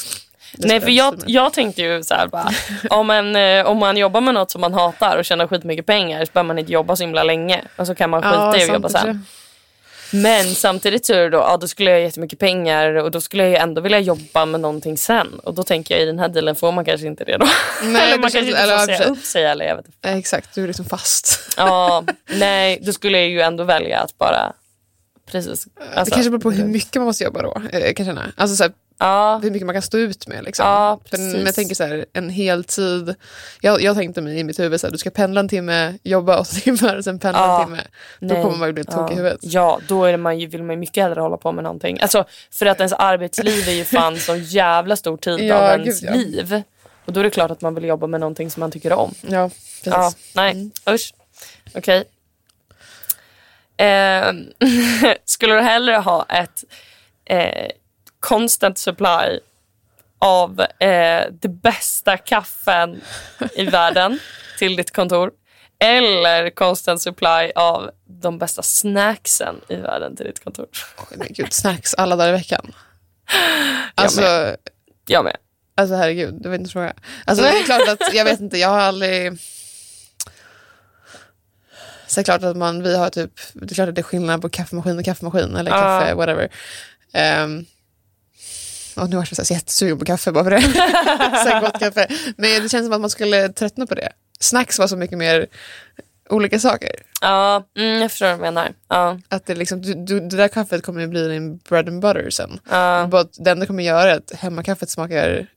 Det 0.57 0.67
Nej, 0.67 0.81
för 0.81 0.89
jag 0.89 1.23
jag, 1.25 1.53
tänkte 1.53 1.81
ju 1.81 2.03
så 2.03 2.13
här 2.13 2.27
bara, 2.27 2.49
om, 2.89 3.09
en, 3.09 3.35
eh, 3.35 3.65
om 3.65 3.77
man 3.77 3.97
jobbar 3.97 4.21
med 4.21 4.33
något 4.33 4.51
som 4.51 4.61
man 4.61 4.73
hatar 4.73 5.17
och 5.17 5.25
tjänar 5.25 5.47
skitmycket 5.47 5.85
pengar 5.85 6.25
så 6.25 6.31
behöver 6.33 6.47
man 6.47 6.59
inte 6.59 6.71
jobba 6.71 6.95
så 6.95 7.03
himla 7.03 7.23
länge. 7.23 7.61
Och 7.75 7.87
så 7.87 7.95
kan 7.95 8.09
man 8.09 8.21
skita 8.21 8.57
i 8.57 8.63
att 8.63 8.73
jobba 8.73 8.89
sen. 8.89 9.25
Men 10.11 10.55
samtidigt 10.55 11.05
så 11.05 11.13
är 11.13 11.17
det 11.17 11.29
då, 11.29 11.37
ja, 11.37 11.57
då 11.57 11.67
skulle 11.67 11.91
jag 11.91 11.97
ha 11.97 12.03
jättemycket 12.03 12.39
pengar 12.39 12.95
och 12.95 13.11
då 13.11 13.21
skulle 13.21 13.43
jag 13.43 13.49
ju 13.49 13.55
ändå 13.55 13.81
vilja 13.81 13.99
jobba 13.99 14.45
med 14.45 14.59
någonting 14.59 14.97
sen. 14.97 15.39
Och 15.39 15.53
då 15.53 15.63
tänker 15.63 15.95
jag 15.95 16.03
i 16.03 16.05
den 16.05 16.19
här 16.19 16.29
dealen 16.29 16.55
får 16.55 16.71
man 16.71 16.85
kanske 16.85 17.07
inte 17.07 17.23
det 17.23 17.37
då. 17.37 17.47
Nej, 17.83 18.01
eller 18.03 18.15
det 18.15 18.21
man 18.21 18.31
kanske 18.31 18.49
inte 18.49 18.61
eller, 18.61 18.77
får 18.77 18.91
ja, 18.91 18.97
säga 18.97 19.09
upp 19.09 19.23
sig 19.23 19.45
eller 19.45 19.65
jag 19.65 19.75
vet 19.75 19.85
inte. 19.85 20.09
Exakt, 20.09 20.55
du 20.55 20.63
är 20.63 20.67
liksom 20.67 20.85
fast. 20.85 21.53
Ja, 21.57 22.03
nej, 22.25 22.79
då 22.81 22.93
skulle 22.93 23.17
jag 23.17 23.29
ju 23.29 23.41
ändå 23.41 23.63
välja 23.63 23.99
att 23.99 24.17
bara 24.17 24.53
precis. 25.31 25.63
det 25.63 25.99
Alltså, 25.99 26.15
kanske 26.15 26.29
beror 26.29 26.41
på 26.41 26.51
hur 26.51 26.65
mycket 26.65 26.95
man 26.95 27.05
måste 27.05 27.23
jobba 27.23 27.41
då. 27.41 27.61
Eh, 27.71 27.93
kan 27.93 28.05
känna. 28.05 28.31
Alltså, 28.35 28.55
så 28.55 28.63
här, 28.63 28.73
Ja, 28.99 29.39
hur 29.43 29.51
mycket 29.51 29.65
man 29.65 29.75
kan 29.75 29.81
stå 29.81 29.97
ut 29.97 30.27
med. 30.27 30.43
Liksom. 30.43 30.65
Ja, 30.65 30.99
För 31.09 31.45
jag 31.45 31.55
tänker 31.55 31.75
så 31.75 31.83
här, 31.83 32.05
en 32.13 32.29
heltid. 32.29 33.15
Jag, 33.61 33.81
jag 33.81 33.95
tänkte 33.95 34.21
mig 34.21 34.39
i 34.39 34.43
mitt 34.43 34.59
huvud 34.59 34.81
så 34.81 34.87
här, 34.87 34.91
du 34.91 34.97
ska 34.97 35.09
pendla 35.09 35.39
en 35.39 35.49
timme, 35.49 35.97
jobba 36.03 36.39
åtta 36.39 36.53
timmar 36.53 36.95
och 36.95 37.03
sen 37.03 37.19
pendla 37.19 37.39
Ja. 37.41 37.59
en 37.61 37.65
timme. 37.67 37.81
Då 38.19 38.33
Nej. 38.33 38.43
kommer 38.43 38.57
man 38.57 38.67
ju 38.69 38.73
bli 38.73 38.83
tokig 38.83 38.99
i 38.99 39.01
ja. 39.01 39.15
huvudet. 39.15 39.39
Ja, 39.41 39.79
då 39.87 40.05
är 40.05 40.17
man 40.17 40.39
ju, 40.39 40.47
vill 40.47 40.63
man 40.63 40.73
ju 40.75 40.79
mycket 40.79 41.03
hellre 41.03 41.21
hålla 41.21 41.37
på 41.37 41.51
med 41.51 41.63
någonting. 41.63 41.99
Alltså, 42.01 42.25
för 42.51 42.65
att 42.65 42.77
ens 42.77 42.93
arbetsliv 42.93 43.67
är 43.69 43.73
ju 43.73 43.85
fan 43.85 44.17
så 44.17 44.35
jävla 44.35 44.95
stor 44.95 45.17
tid 45.37 45.39
Ja, 45.39 45.73
av 45.73 45.79
ens 45.79 46.01
gud, 46.01 46.15
liv. 46.15 46.61
Och 47.05 47.13
då 47.13 47.19
är 47.19 47.23
det 47.23 47.29
klart 47.29 47.51
att 47.51 47.61
man 47.61 47.75
vill 47.75 47.83
jobba 47.83 48.07
med 48.07 48.19
någonting 48.19 48.51
som 48.51 48.59
man 48.59 48.71
tycker 48.71 48.93
om. 48.93 49.13
Ja, 49.21 49.49
precis. 49.49 49.85
Ja, 49.85 50.13
nej, 50.35 50.69
usch. 50.89 51.13
Okej. 51.75 52.03
Eh, 53.77 54.31
skulle 55.25 55.53
du 55.53 55.61
hellre 55.61 55.95
ha 55.95 56.25
ett 56.29 56.63
eh, 57.25 57.67
constant 58.19 58.77
supply 58.77 59.39
av 60.19 60.61
eh, 60.61 61.25
det 61.31 61.49
bästa 61.49 62.17
kaffen 62.17 63.01
i 63.55 63.65
världen 63.65 64.19
till 64.59 64.75
ditt 64.75 64.91
kontor 64.93 65.31
eller 65.79 66.49
constant 66.49 67.01
supply 67.01 67.51
av 67.55 67.91
de 68.07 68.37
bästa 68.37 68.61
snacksen 68.61 69.55
i 69.69 69.75
världen 69.75 70.15
till 70.15 70.25
ditt 70.25 70.43
kontor? 70.43 70.67
Oj, 70.97 71.17
men 71.17 71.27
gud, 71.29 71.53
snacks 71.53 71.93
alla 71.93 72.15
dagar 72.15 72.29
i 72.29 72.31
veckan. 72.31 72.73
Alltså, 73.95 74.55
Jag 75.07 75.23
med. 75.23 75.37
alltså 75.75 75.95
herregud, 75.95 76.41
det 76.41 76.49
var 76.49 76.55
inte 76.55 76.69
fråga. 76.69 76.93
Alltså 77.25 77.43
det 77.43 77.49
är 77.49 77.63
klart 77.63 77.87
att, 77.87 78.13
jag 78.13 78.25
vet 78.25 78.39
inte, 78.39 78.57
jag 78.57 78.69
har 78.69 78.79
aldrig... 78.79 79.39
Så 82.07 82.15
det 82.15 82.21
är 82.21 82.23
klart 82.23 82.43
att 82.43 82.57
man, 82.57 82.83
vi 82.83 82.97
har 82.97 83.09
typ, 83.09 83.31
det 83.53 83.71
är 83.71 83.75
klart 83.75 83.89
att 83.89 83.95
det 83.95 84.01
är 84.01 84.03
skillnad 84.03 84.41
på 84.41 84.49
kaffemaskin 84.49 84.99
och 84.99 85.05
kaffemaskin 85.05 85.55
eller 85.55 85.71
kaffe, 85.71 86.13
whatever. 86.13 86.49
Um, 87.43 87.65
och 88.97 89.09
nu 89.09 89.15
var 89.15 89.27
jag 89.31 89.45
så 89.47 89.53
jättesugen 89.53 89.99
på 89.99 90.05
kaffe 90.05 90.31
bara 90.31 90.43
för 90.43 90.51
det. 90.51 90.61
så 91.51 91.59
gott 91.59 91.79
kaffe. 91.79 92.07
Men 92.37 92.61
det 92.63 92.69
känns 92.69 92.85
som 92.85 92.93
att 92.93 93.01
man 93.01 93.09
skulle 93.09 93.49
tröttna 93.49 93.85
på 93.87 93.95
det. 93.95 94.09
Snacks 94.39 94.79
var 94.79 94.87
så 94.87 94.97
mycket 94.97 95.17
mer 95.17 95.47
olika 96.29 96.59
saker. 96.59 96.91
Ja, 97.21 97.63
mm, 97.77 98.01
jag 98.01 98.11
förstår 98.11 98.25
vad 98.25 98.37
du 98.37 98.41
menar. 98.41 98.71
Ja, 98.89 99.19
Att 99.29 99.45
det, 99.45 99.55
liksom, 99.55 99.81
du, 99.81 99.93
du, 99.93 100.19
det 100.19 100.37
där 100.37 100.47
kaffet 100.47 100.83
kommer 100.83 101.01
ju 101.01 101.07
bli 101.07 101.27
din 101.27 101.57
bread 101.57 101.87
and 101.87 102.01
butter 102.01 102.29
sen. 102.29 102.59
ja, 102.69 103.25
det 103.39 103.51
enda 103.51 103.65
kommer 103.65 103.83
göra 103.83 104.11
är 104.11 104.17
att 104.17 104.31
hemmakaffet 104.39 104.89
smakar 104.89 105.47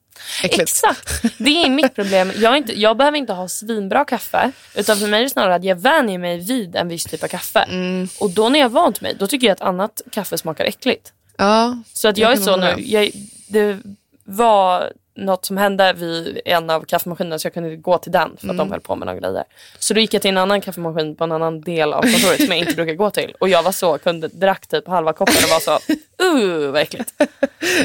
äckligt. 0.43 0.61
Exakt. 0.63 1.23
Det 1.39 1.65
är 1.65 1.71
mitt 1.71 1.95
problem. 1.95 2.33
Jag, 2.37 2.57
inte, 2.57 2.81
jag 2.81 2.97
behöver 2.97 3.19
inte 3.19 3.33
ha 3.33 3.49
svinbra 3.49 4.05
kaffe. 4.05 4.53
Utan 4.75 4.97
för 4.97 5.07
mig 5.07 5.21
är 5.21 5.25
det 5.25 5.31
snarare 5.31 5.55
att 5.55 5.65
jag 5.65 5.81
vänjer 5.81 6.19
mig 6.19 6.39
vid 6.39 6.77
en 6.77 6.89
viss 6.89 7.05
typ 7.05 7.23
av 7.23 7.29
kaffe. 7.29 7.59
Mm. 7.59 8.09
Och 8.19 8.31
då 8.31 8.49
när 8.49 8.59
jag 8.61 8.69
vant 8.69 9.01
mig, 9.01 9.17
då 9.19 9.27
tycker 9.27 9.47
jag 9.47 9.55
att 9.55 9.61
annat 9.61 10.03
kaffe 10.11 10.39
smakar 10.39 10.65
äckligt. 10.65 11.13
Ja, 11.41 11.79
Så 11.93 12.09
att 12.09 12.19
jag, 12.19 12.33
är 12.33 12.37
så 12.37 12.57
nu. 12.57 12.75
Jag, 12.79 13.11
det 13.49 13.79
var 14.25 14.93
något 15.15 15.45
som 15.45 15.57
hände 15.57 15.93
vid 15.93 16.41
en 16.45 16.71
av 16.71 16.85
kaffemaskinerna 16.85 17.39
så 17.39 17.47
jag 17.47 17.55
kunde 17.55 17.77
gå 17.77 17.99
till 17.99 18.13
den 18.13 18.29
för 18.29 18.37
att 18.37 18.45
Mm. 18.45 18.57
de 18.57 18.71
höll 18.71 18.81
på 18.81 18.97
med 18.97 19.07
några 19.07 19.21
grejer. 19.21 19.45
Så 19.79 19.95
då 19.95 20.01
gick 20.01 20.15
jag 20.15 20.23
till 20.23 20.29
en 20.29 20.39
annan 20.39 20.61
kaffemaskin 20.61 21.17
på 21.17 21.25
en 21.25 21.33
annan 21.33 21.61
del 21.61 21.93
av 21.93 22.03
kontoret 22.03 22.37
som 22.37 22.47
jag 22.49 22.59
inte 22.59 22.75
brukar 22.75 22.95
gå 22.95 23.11
till. 23.11 23.35
Och 23.41 23.49
jag 23.49 23.63
var 23.63 23.73
så, 23.73 23.99
kunde, 23.99 24.29
drack 24.29 24.67
typ 24.67 24.89
halva 24.89 25.13
koppen 25.13 25.35
och 25.45 25.51
var 25.51 25.61
så, 25.61 25.79
uh 26.25 26.71
vad 26.71 26.83
äckligt. 26.83 27.13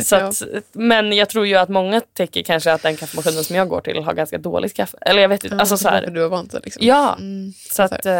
Så 0.03 0.15
att, 0.15 0.41
Men 0.71 1.13
jag 1.13 1.29
tror 1.29 1.47
ju 1.47 1.55
att 1.55 1.69
många 1.69 2.01
tycker 2.13 2.43
kanske 2.43 2.73
att 2.73 2.81
den 2.83 2.95
kaffemaskinen 2.97 3.43
som 3.43 3.55
jag 3.55 3.69
går 3.69 3.81
till 3.81 4.03
har 4.03 4.13
ganska 4.13 4.37
dåligt 4.37 4.73
kaffe. 4.73 4.97
Eller 5.01 5.21
jag 5.21 5.29
vet 5.29 5.43
inte. 5.43 5.55
Alltså 5.57 5.77
så 5.77 5.89
här, 5.89 6.07
Du 6.07 6.21
har 6.21 6.29
vant 6.29 6.51
dig 6.51 6.61
liksom. 6.63 6.85
ja, 6.85 7.15
Mm, 7.19 7.53
så 7.71 7.83
att, 7.83 8.05
eh, 8.05 8.13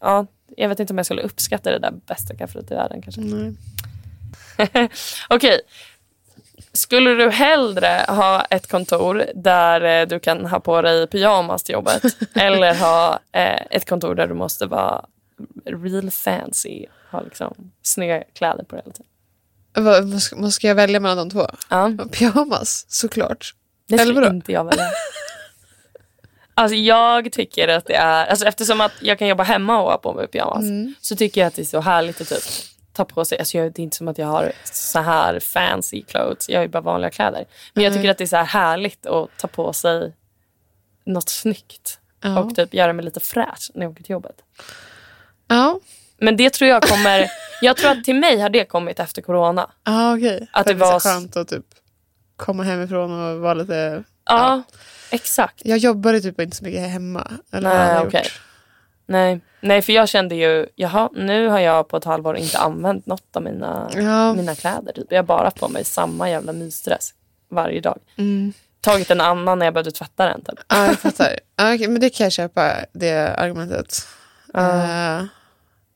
ja, 0.00 0.26
jag 0.56 0.68
vet 0.68 0.80
inte 0.80 0.92
om 0.92 0.96
jag 0.98 1.06
skulle 1.06 1.22
uppskatta 1.22 1.70
det 1.70 1.78
där 1.78 1.92
bästa 2.06 2.34
kaffet 2.34 2.70
i 2.70 2.74
världen 2.74 3.02
kanske. 3.02 3.20
nej. 3.20 3.54
Okej. 5.28 5.60
Skulle 6.72 7.10
du 7.10 7.30
hellre 7.30 8.04
ha 8.08 8.44
ett 8.44 8.66
kontor 8.66 9.24
där 9.34 9.80
eh, 9.80 10.06
du 10.08 10.20
kan 10.20 10.46
ha 10.46 10.60
på 10.60 10.82
dig 10.82 11.06
pyjamas 11.06 11.62
till 11.62 11.72
jobbet 11.72 12.02
eller 12.34 12.74
ha 12.74 13.20
eh, 13.32 13.62
ett 13.70 13.88
kontor 13.88 14.14
där 14.14 14.26
du 14.26 14.34
måste 14.34 14.66
vara 14.66 15.04
real 15.64 16.10
fancy, 16.10 16.86
ha 17.10 17.20
liksom 17.20 17.72
snygga 17.82 18.22
kläder 18.34 18.64
på 18.64 18.76
dig 18.76 18.84
hela 18.84 18.92
tiden? 18.94 19.06
Vad, 20.12 20.22
ska, 20.22 20.50
ska 20.50 20.68
jag 20.68 20.74
välja 20.74 21.00
mellan 21.00 21.16
de 21.16 21.30
två? 21.30 21.46
Ja, 21.70 21.90
Pyjamas, 22.12 22.86
såklart. 22.88 23.54
det 23.88 23.98
skulle 23.98 24.26
inte 24.28 24.52
jag 24.52 24.64
välja. 24.64 24.88
Alltså 26.58 26.76
jag 26.76 27.32
tycker 27.32 27.68
att 27.68 27.86
det 27.86 27.94
är, 27.94 28.26
alltså 28.26 28.46
eftersom 28.46 28.80
att 28.80 28.92
jag 29.00 29.18
kan 29.18 29.28
jobba 29.28 29.42
hemma 29.44 29.82
och 29.82 29.90
ha 29.90 29.98
på 29.98 30.12
mig 30.12 30.26
pyjamas 30.28 30.62
Mm. 30.62 30.94
så 31.00 31.16
tycker 31.16 31.40
jag 31.40 31.48
att 31.48 31.54
det 31.54 31.62
är 31.62 31.66
så 31.66 31.80
härligt 31.80 32.20
att 32.20 32.28
typ 32.28 32.42
ta 32.96 33.04
på 33.04 33.24
sig, 33.24 33.38
alltså 33.38 33.58
jag, 33.58 33.72
det 33.72 33.82
är 33.82 33.84
inte 33.84 33.96
som 33.96 34.08
att 34.08 34.18
jag 34.18 34.26
har 34.26 34.52
så 34.64 35.00
här 35.00 35.40
fancy 35.40 36.02
clothes, 36.02 36.48
jag 36.48 36.58
har 36.58 36.62
ju 36.62 36.68
bara 36.68 36.80
vanliga 36.82 37.10
kläder. 37.10 37.44
Men 37.74 37.84
jag 37.84 37.92
tycker 37.94 38.10
att 38.10 38.18
det 38.18 38.24
är 38.24 38.28
så 38.28 38.36
här 38.36 38.44
härligt 38.44 39.06
att 39.06 39.28
ta 39.38 39.48
på 39.48 39.72
sig 39.72 40.12
något 41.04 41.28
snyggt 41.28 42.00
Ja. 42.20 42.38
och 42.38 42.54
typ 42.56 42.74
göra 42.74 42.92
mig 42.92 43.04
lite 43.04 43.20
fräsch 43.20 43.70
när 43.74 43.82
jag 43.82 43.92
åker 43.92 44.02
till 44.02 44.12
jobbet. 44.12 44.36
Ja, 45.48 45.80
Men 46.18 46.36
det 46.36 46.50
tror 46.52 46.70
jag 46.70 46.82
kommer, 46.82 47.26
jag 47.62 47.76
tror 47.76 47.90
att 47.90 48.04
till 48.04 48.16
mig 48.16 48.40
har 48.40 48.48
det 48.48 48.64
kommit 48.64 49.00
efter 49.00 49.22
corona. 49.22 49.70
ah, 49.82 50.14
okej. 50.14 50.48
Att 50.52 50.66
För 50.66 50.74
det 50.74 50.78
det 50.78 50.84
är 50.84 50.90
var 50.92 50.98
så 50.98 51.08
skönt 51.08 51.36
att 51.36 51.48
typ 51.48 51.64
komma 52.36 52.62
hemifrån 52.62 53.20
och 53.34 53.40
vara 53.40 53.54
lite... 53.54 54.04
Ja, 54.24 54.62
exakt. 55.10 55.60
Jag 55.64 55.78
jobbade 55.78 56.20
typ 56.20 56.40
inte 56.40 56.56
så 56.56 56.64
mycket 56.64 56.90
hemma. 56.90 57.30
Eller 57.52 57.68
Nej, 57.94 58.06
okej. 58.06 58.22
gjort? 58.24 58.40
Nej. 59.06 59.40
Nej, 59.60 59.82
för 59.82 59.92
jag 59.92 60.08
kände 60.08 60.34
ju, 60.34 60.66
jaha, 60.74 61.08
nu 61.14 61.48
har 61.48 61.58
jag 61.60 61.88
på 61.88 61.96
ett 61.96 62.04
halvår 62.04 62.36
inte 62.36 62.58
använt 62.58 63.06
något 63.06 63.36
av 63.36 63.42
mina, 63.42 63.90
Ja. 63.94 64.34
mina 64.34 64.54
kläder. 64.54 64.92
Typ. 64.92 65.06
Jag 65.10 65.18
har 65.18 65.22
bara 65.26 65.50
på 65.50 65.68
mig 65.68 65.84
samma 65.84 66.30
jävla 66.30 66.52
mysdress 66.52 67.14
varje 67.48 67.80
dag. 67.80 67.98
Mm. 68.16 68.52
Tagit 68.80 69.10
en 69.10 69.20
annan 69.20 69.58
när 69.58 69.66
jag 69.66 69.74
behövde 69.74 69.90
tvätta 69.90 70.26
den. 70.26 70.44
Typ. 70.44 70.58
Ja, 70.68 70.86
jag 70.86 70.98
fattar. 70.98 71.38
Ja, 71.56 71.74
okej, 71.74 71.88
men 71.88 72.00
det 72.00 72.10
kan 72.10 72.24
jag 72.24 72.32
köpa, 72.32 72.72
det 72.92 73.12
argumentet. 73.36 74.06
Eh, 74.54 75.24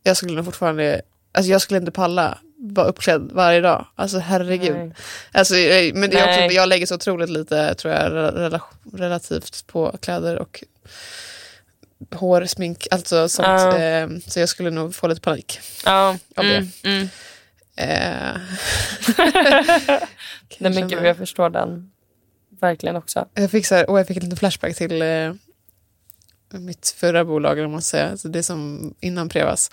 jag 0.03 0.17
skulle 0.17 0.33
nog 0.35 0.45
fortfarande... 0.45 1.03
Alltså 1.33 1.51
jag 1.53 1.61
skulle 1.61 1.79
inte 1.81 1.93
palla 1.93 2.39
vara 2.57 2.87
uppklädd 2.87 3.31
varje 3.33 3.61
dag. 3.61 3.87
Alltså 3.95 4.19
herregud. 4.19 4.77
Nej. 4.77 4.93
Alltså, 5.33 5.55
men 5.95 6.11
det 6.11 6.19
är 6.19 6.29
också, 6.45 6.55
jag 6.57 6.69
lägger 6.69 6.87
så 6.87 6.95
otroligt 6.95 7.31
lite 7.31 7.75
tror 7.75 7.95
jag, 7.95 8.13
rela- 8.13 8.61
relativt 8.93 9.67
på 9.67 9.97
kläder 10.01 10.39
och 10.39 10.65
hår, 12.15 12.45
smink, 12.45 12.87
alltså 12.91 13.29
sånt. 13.29 13.47
Ja. 13.49 13.79
Eh, 13.79 14.09
så 14.27 14.41
jag 14.41 14.49
skulle 14.49 14.71
nog 14.71 14.95
få 14.95 15.09
lite 15.09 15.21
panik. 15.21 15.61
Ja, 15.85 16.09
Av 16.37 16.45
det. 16.45 16.57
mm, 16.57 16.69
mm. 16.85 17.09
Eh, 17.77 18.41
Nej, 20.59 20.73
men 20.75 20.89
gud, 20.89 21.05
jag 21.05 21.17
förstår 21.17 21.51
den 21.51 21.91
verkligen 22.61 22.97
också. 22.97 23.29
Jag 23.35 23.51
fick, 23.51 23.67
så 23.67 23.75
här, 23.75 23.91
och 23.91 23.99
jag 23.99 24.07
fick 24.07 24.17
en 24.17 24.23
liten 24.23 24.37
flashback 24.39 24.77
till 24.77 25.03
eh, 25.03 25.33
mitt 26.53 26.95
förra 26.97 27.25
bolag, 27.25 27.59
eller 27.59 27.69
man 27.69 27.83
säger. 27.83 28.11
Alltså 28.11 28.29
det 28.29 28.43
som 28.43 28.95
innan 29.01 29.29
Prevas 29.29 29.71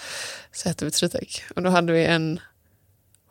så 0.51 0.69
hette 0.69 0.85
vi 0.85 0.91
Tritec. 0.91 1.41
Och 1.55 1.61
då 1.63 1.69
hade 1.69 1.93
vi 1.93 2.05
en 2.05 2.39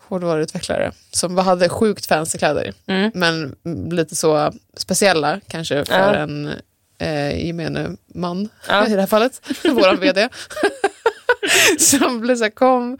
hårdvaruutvecklare 0.09 0.93
som 1.11 1.35
bara 1.35 1.43
hade 1.43 1.69
sjukt 1.69 2.07
fancy 2.07 2.39
kläder. 2.39 2.73
Mm. 2.87 3.11
Men 3.15 3.57
lite 3.91 4.17
så 4.17 4.53
speciella 4.77 5.41
kanske 5.49 5.85
för 5.85 5.95
Ja. 5.95 6.15
en 6.15 6.51
eh, 6.99 7.47
gemene 7.47 7.97
man 8.15 8.49
Ja. 8.69 8.87
i 8.89 8.91
det 8.95 9.01
här 9.01 9.07
fallet. 9.07 9.41
Vår 9.65 9.97
vd. 9.97 10.29
som 11.79 12.21
blev 12.21 12.37
så 12.37 12.43
här, 12.45 12.51
kom, 12.51 12.99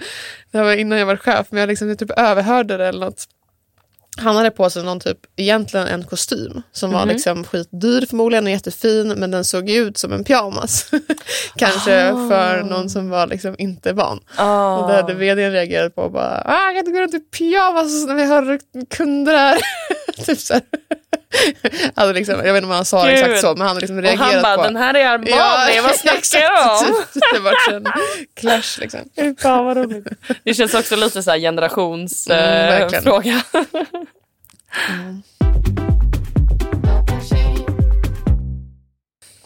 det 0.51 0.59
här 0.59 0.65
var 0.65 0.73
innan 0.73 0.99
jag 0.99 1.07
var 1.07 1.17
chef, 1.17 1.47
men 1.51 1.61
jag 1.61 1.67
liksom 1.69 1.97
typ 1.97 2.11
överhörde 2.11 2.77
det 2.77 2.87
eller 2.87 3.01
något. 3.07 3.25
Han 4.19 4.37
hade 4.37 4.51
på 4.51 4.71
sig 4.71 4.83
någon 4.85 5.01
typ, 5.01 5.19
egentligen 5.37 5.87
en 5.87 6.05
kostym 6.05 6.63
som 6.73 6.91
var 6.93 7.01
Mhm. 7.01 7.09
liksom 7.09 7.45
skitdyr 7.45 8.07
förmodligen 8.07 8.45
och 8.45 8.51
jättefin 8.51 9.09
men 9.09 9.31
den 9.31 9.45
såg 9.45 9.71
ut 9.71 9.99
som 9.99 10.13
en 10.13 10.25
pyjamas. 10.25 10.91
Kanske 11.57 12.09
Ah. 12.13 12.29
för 12.29 12.63
någon 12.63 12.91
som 12.91 13.11
var 13.11 13.27
liksom 13.27 13.55
inte 13.59 13.93
van. 13.93 14.21
Ah. 14.37 14.77
Och 14.79 14.89
det 14.91 14.97
hade 14.97 15.15
vdn 15.15 15.53
reagerat 15.53 15.95
på 15.95 16.03
och 16.03 16.13
bara, 16.13 16.43
ah, 16.47 16.65
jag 16.67 16.71
kan 16.75 16.79
inte 16.79 16.91
gå 16.91 17.01
runt 17.01 17.15
i 17.15 17.21
pyjamas 17.21 18.07
när 18.07 18.15
vi 18.15 18.25
har 18.25 18.59
kunder 18.91 19.35
här. 19.37 19.59
typ 20.27 20.39
så 20.39 20.55
här. 20.55 20.63
alltså 21.95 22.13
liksom, 22.13 22.35
jag 22.35 22.53
vet 22.53 22.57
inte 22.57 22.65
om 22.67 22.71
han 22.71 22.85
sa 22.85 23.05
Gud. 23.05 23.13
exakt 23.15 23.41
så 23.41 23.55
men 23.57 23.67
han 23.67 23.77
liksom 23.79 23.97
och 23.97 24.03
reagerat 24.03 24.33
han 24.33 24.43
bara, 24.43 24.57
på 24.57 24.63
den 24.63 24.77
här 24.77 24.95
är 24.95 25.07
Armani, 25.07 25.81
vad 25.81 25.95
snackar 25.95 26.41
du 26.41 26.89
om? 26.89 27.05
Det 27.33 27.39
var 27.41 27.75
en 27.75 27.87
clash 28.35 28.81
liksom. 28.81 29.01
Fan, 29.39 29.65
vad 29.65 29.77
roligt. 29.77 30.07
Det 30.45 30.55
känns 30.55 30.75
också 30.75 30.97
lite 30.97 31.23
så 31.23 31.31
här 31.31 31.37
Mm, 31.39 31.43
generationsfråga. 31.55 32.41
verkligen. 32.79 33.03
fråga. 33.05 33.43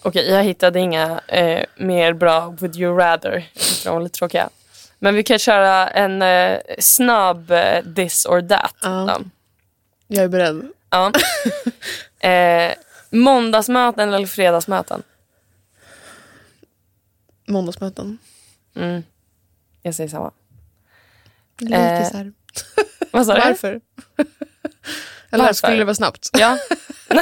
Okej, 0.03 0.31
jag 0.31 0.44
hittade 0.44 0.79
inga 0.81 1.20
eh, 1.26 1.64
mer 1.76 2.12
bra 2.12 2.55
would 2.61 2.76
you 2.76 2.98
rather. 2.98 3.44
Jag 3.85 3.92
de 3.92 3.94
var 3.94 4.00
lite 4.00 4.18
tråkiga. 4.18 4.48
Men 4.98 5.14
vi 5.14 5.22
kan 5.22 5.38
köra 5.38 5.88
en 5.88 6.22
eh, 6.22 6.59
snabb 6.79 7.50
eh, 7.50 7.83
this 7.96 8.26
or 8.26 8.40
that. 8.48 8.74
Ja. 8.83 8.88
då. 9.18 9.24
Jag 10.07 10.24
är 10.24 10.29
beredd. 10.29 10.62
Ja. 10.90 11.12
eh, 12.29 12.72
måndagsmöten 13.11 14.12
eller 14.14 14.26
fredagsmöten? 14.26 15.03
Måndagsmöten. 17.48 18.18
Mm. 18.76 19.03
Jag 19.83 19.94
säger 19.94 20.11
samma. 20.11 20.31
Lite 21.59 21.76
Eh, 21.76 22.11
så 22.11 22.16
här. 22.16 22.33
Vad 23.11 23.26
sa 23.26 23.35
du? 23.35 23.40
Varför? 23.40 23.81
Eller 25.31 25.44
Varför? 25.44 25.53
skulle 25.53 25.76
det 25.76 25.85
vara 25.85 25.94
snabbt? 25.94 26.31
Ja. 26.33 26.59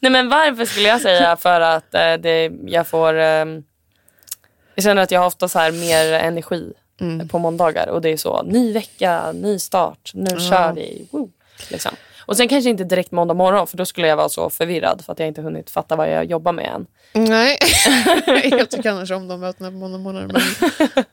Nej 0.00 0.12
men 0.12 0.28
varför 0.28 0.64
skulle 0.64 0.88
jag 0.88 1.00
säga 1.00 1.36
för 1.36 1.60
att 1.60 1.94
eh, 1.94 2.14
det, 2.14 2.50
jag 2.66 2.86
får 2.86 3.14
ehm, 3.14 3.64
Jag 4.74 4.84
känner 4.84 5.02
att 5.02 5.10
jag 5.10 5.20
har 5.20 5.26
ofta 5.26 5.48
så 5.48 5.58
här 5.58 5.72
mer 5.72 6.12
energi 6.12 6.72
Mm. 7.00 7.28
på 7.28 7.38
måndagar 7.38 7.86
och 7.88 8.00
det 8.00 8.08
är 8.08 8.16
så 8.16 8.42
ny 8.42 8.72
vecka, 8.72 9.32
ny 9.32 9.58
start, 9.58 10.10
nu 10.14 10.30
Ja. 10.30 10.38
kör 10.50 10.72
vi. 10.72 11.08
Woo, 11.10 11.30
liksom. 11.68 11.92
Och 12.28 12.36
sen 12.36 12.48
kanske 12.48 12.70
inte 12.70 12.84
direkt 12.84 13.12
måndag 13.12 13.34
morgon 13.34 13.66
för 13.66 13.76
då 13.76 13.84
skulle 13.84 14.06
jag 14.08 14.16
vara 14.16 14.28
så 14.28 14.50
förvirrad 14.50 15.02
för 15.04 15.12
att 15.12 15.18
jag 15.18 15.28
inte 15.28 15.42
hunnit 15.42 15.70
fatta 15.70 15.96
vad 15.96 16.10
jag 16.10 16.24
jobbar 16.24 16.52
med 16.52 16.64
än. 16.74 16.86
Nej, 17.28 17.58
jag 18.50 18.70
tycker 18.70 18.90
annars 18.90 19.10
om 19.10 19.28
de 19.28 19.40
mötena 19.40 19.70
på 19.70 19.76
måndag 19.76 19.98
morgon. 19.98 20.30
Men, 20.32 21.04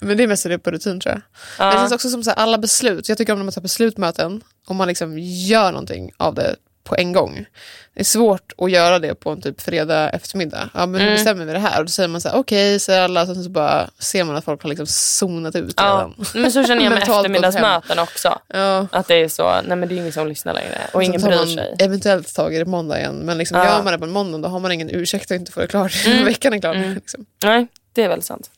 men 0.00 0.16
det 0.16 0.22
är 0.22 0.26
mest 0.28 0.44
det 0.48 0.58
på 0.58 0.70
rutin 0.70 1.00
tror 1.00 1.12
jag. 1.14 1.20
Men 1.58 1.68
det 1.68 1.74
Ja. 1.74 1.80
känns 1.80 1.92
också 1.92 2.08
som 2.10 2.22
så 2.24 2.30
här, 2.30 2.36
alla 2.36 2.58
beslut. 2.58 3.08
Jag 3.08 3.18
tycker 3.18 3.32
om 3.32 3.38
när 3.38 3.44
man 3.44 3.52
tar 3.52 3.60
beslutmöten 3.62 4.42
och 4.66 4.74
man 4.74 4.88
liksom 4.88 5.18
gör 5.18 5.72
någonting 5.72 6.10
av 6.16 6.34
det 6.34 6.56
på 6.84 6.96
en 6.96 7.12
gång. 7.12 7.46
Det 7.94 8.00
är 8.00 8.04
svårt 8.04 8.52
att 8.58 8.70
göra 8.70 8.98
det 8.98 9.14
på 9.14 9.30
en 9.30 9.40
typ 9.42 9.60
fredag 9.60 10.10
eftermiddag. 10.10 10.68
Ja, 10.74 10.80
men 10.86 10.92
nu 10.92 11.00
Mm. 11.00 11.14
bestämmer 11.14 11.44
vi 11.44 11.52
det 11.52 11.58
här. 11.58 11.78
Och 11.78 11.84
då 11.84 11.90
säger 11.90 12.08
man 12.08 12.20
så 12.20 12.28
här, 12.28 12.36
okej, 12.36 12.80
säger 12.80 13.00
alla. 13.02 13.26
Sen 13.26 13.44
så 13.44 13.50
bara 13.50 13.90
ser 13.98 14.24
man 14.24 14.36
att 14.36 14.44
folk 14.44 14.62
har 14.62 14.68
liksom 14.68 14.86
zonat 14.86 15.56
ut 15.56 15.74
Ja, 15.76 15.82
redan. 15.84 16.14
men 16.42 16.52
så 16.52 16.64
känner 16.64 16.82
jag 16.82 16.90
med 16.92 17.02
eftermiddagsmöten 17.02 17.98
också. 17.98 18.38
Ja. 18.48 18.86
Att 18.92 19.08
det 19.08 19.14
är 19.14 19.28
så, 19.28 19.60
nej 19.66 19.76
men 19.76 19.88
det 19.88 19.94
är 19.94 19.96
ingen 19.96 20.12
som 20.12 20.28
lyssnar 20.28 20.54
längre 20.54 20.78
och 20.92 21.02
ingen 21.02 21.20
Sen 21.20 21.30
tar 21.30 21.44
bryr 21.44 21.54
sig. 21.56 21.76
eventuellt 21.78 22.34
tag 22.34 22.54
i 22.54 22.58
det 22.58 22.64
måndag 22.64 22.98
igen. 22.98 23.14
Men 23.16 23.38
liksom, 23.38 23.58
Ja. 23.58 23.64
gör 23.66 23.82
man 23.82 23.92
det 23.92 23.98
på 23.98 24.04
en 24.04 24.10
måndag 24.10 24.38
då 24.38 24.48
har 24.48 24.60
man 24.60 24.72
ingen 24.72 24.90
ursäkt 24.90 25.30
att 25.30 25.36
inte 25.40 25.52
få 25.52 25.60
det 25.60 25.66
klart. 25.66 25.92
Mm. 26.06 26.24
Veckan 26.24 26.52
är 26.52 26.58
klar. 26.60 26.74
Mm. 26.74 26.94
Liksom. 26.94 27.26
Nej, 27.44 27.66
det 27.92 28.02
är 28.02 28.08
väl 28.08 28.22
sant. 28.22 28.50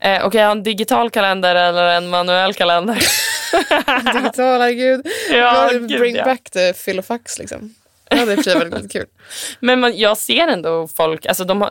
Eh, 0.00 0.26
Okej, 0.26 0.42
ha 0.44 0.50
en 0.50 0.62
digital 0.62 1.10
kalender 1.10 1.54
eller 1.54 1.84
en 1.84 2.08
manuell 2.08 2.54
kalender? 2.54 2.98
Digital, 4.14 4.60
herregud. 4.60 5.06
ja, 5.30 5.68
gud, 5.72 5.88
bring 6.00 6.16
ja. 6.16 6.24
back 6.24 6.50
the 6.50 6.72
filofax 6.72 7.38
liksom. 7.38 7.74
Ja, 8.10 8.24
det 8.26 8.32
är 8.32 8.38
i 8.40 8.42
sig 8.42 8.58
väldigt, 8.58 8.92
kul. 8.92 9.06
Men 9.60 9.80
man, 9.80 9.96
jag 9.98 10.18
ser 10.18 10.48
ändå 10.48 10.88
folk, 10.88 11.26
alltså 11.26 11.44
de 11.44 11.68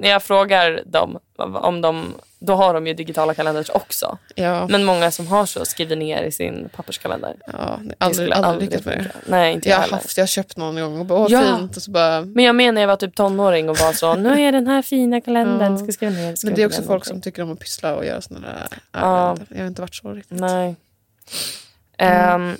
när 0.00 0.08
jag 0.10 0.22
frågar 0.22 0.82
dem 0.86 1.18
om 1.38 1.80
de, 1.80 2.14
då 2.38 2.54
har 2.54 2.74
de 2.74 2.86
ju 2.86 2.94
digitala 2.94 3.34
kalendrar 3.34 3.76
också. 3.76 4.18
Ja, 4.34 4.66
Men 4.68 4.84
många 4.84 5.10
som 5.10 5.26
har 5.26 5.46
så 5.46 5.64
skriver 5.64 5.96
ner 5.96 6.22
i 6.22 6.32
sin 6.32 6.68
papperskalender. 6.76 7.34
ja 7.46 7.80
aldrig, 7.98 8.32
aldrig 8.32 8.70
lyckats 8.70 8.86
med 8.86 8.98
det. 8.98 9.10
Nej, 9.30 9.52
inte 9.54 9.68
Jag 9.68 9.76
jag 9.78 9.82
har, 9.82 9.88
haft, 9.90 10.16
jag 10.16 10.22
har 10.22 10.26
köpt 10.28 10.56
någon 10.56 10.80
gång 10.80 10.98
och 11.00 11.06
bara, 11.06 11.18
åh 11.18 11.26
Ja. 11.30 11.56
fint. 11.58 11.76
Och 11.76 11.82
så 11.82 11.90
bara, 11.90 12.20
Men 12.20 12.44
jag 12.44 12.54
menar 12.54 12.80
jag 12.80 12.88
var 12.88 12.96
typ 12.96 13.14
tonåring 13.14 13.68
och 13.70 13.76
var 13.78 13.92
så, 13.92 14.14
nu 14.14 14.40
är 14.40 14.52
den 14.52 14.66
här 14.66 14.82
fina 14.82 15.20
kalendern, 15.20 15.72
Ja. 15.72 15.78
ska 15.78 15.92
skriva 15.92 16.12
ner. 16.12 16.34
skriva 16.36 16.50
men 16.50 16.56
det 16.56 16.62
är 16.62 16.66
också 16.66 16.76
folk 16.78 16.88
någonting. 16.88 17.10
som 17.12 17.20
tycker 17.20 17.42
om 17.42 17.52
att 17.52 17.58
pyssla 17.60 17.94
och 17.96 18.04
göra 18.06 18.20
sådana 18.20 18.46
där 18.48 18.66
Ja. 18.92 19.36
Jag 19.48 19.58
har 19.60 19.66
inte 19.66 19.80
varit 19.82 19.94
så 19.94 20.12
riktigt. 20.12 20.40
Nej. 20.40 20.76
Mm. 21.98 22.50
Ehm, 22.50 22.56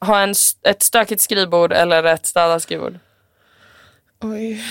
ha 0.00 0.20
en, 0.20 0.34
ett 0.62 0.82
stökigt 0.82 1.22
skrivbord 1.22 1.72
eller 1.72 2.04
ett 2.04 2.26
städat 2.26 2.62
skrivbord? 2.62 2.98
Oj. 4.20 4.64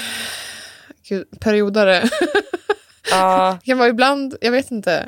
Gud, 1.09 1.27
periodare. 1.39 2.09
Ja, 3.11 3.57
det 3.61 3.65
kan 3.65 3.77
vara 3.77 3.89
ibland, 3.89 4.35
jag 4.41 4.51
vet 4.51 4.71
inte. 4.71 5.07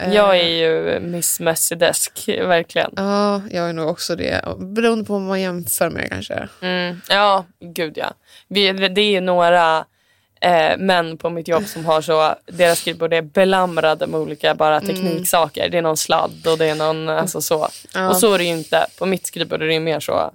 Eh, 0.00 0.14
jag 0.14 0.38
är 0.38 0.48
ju 0.48 1.00
Miss 1.00 1.40
Messy 1.40 1.74
Desk, 1.74 2.28
verkligen. 2.28 2.92
Ja, 2.96 3.42
jag 3.50 3.68
är 3.68 3.72
nog 3.72 3.88
också 3.88 4.16
det. 4.16 4.44
Beroende 4.58 5.04
på 5.04 5.12
vad 5.12 5.22
man 5.22 5.40
jämför 5.40 5.90
med 5.90 6.08
kanske. 6.08 6.48
Mm, 6.60 7.00
ja, 7.08 7.46
gud 7.60 7.92
ja. 7.98 8.12
Vi, 8.48 8.72
det 8.72 9.00
är 9.00 9.10
ju 9.10 9.20
några 9.20 9.84
eh, 10.40 10.76
män 10.78 11.16
på 11.18 11.30
mitt 11.30 11.48
jobb 11.48 11.66
som 11.66 11.84
har 11.84 12.00
så, 12.02 12.34
deras 12.46 12.78
skrivbord 12.78 13.12
är 13.12 13.22
belamrade 13.22 14.06
med 14.06 14.20
olika 14.20 14.54
bara 14.54 14.80
tekniksaker. 14.80 15.68
Det 15.68 15.78
är 15.78 15.82
någon 15.82 15.96
sladd 15.96 16.46
och 16.46 16.58
det 16.58 16.66
är 16.66 16.74
någon, 16.74 17.08
alltså 17.08 17.40
så. 17.42 17.68
Ja. 17.94 18.08
Och 18.08 18.16
så 18.16 18.34
är 18.34 18.38
det 18.38 18.44
ju 18.44 18.50
inte. 18.50 18.86
På 18.98 19.06
mitt 19.06 19.26
skrivbord 19.26 19.62
är 19.62 19.66
det 19.66 19.80
mer 19.80 20.00
så, 20.00 20.30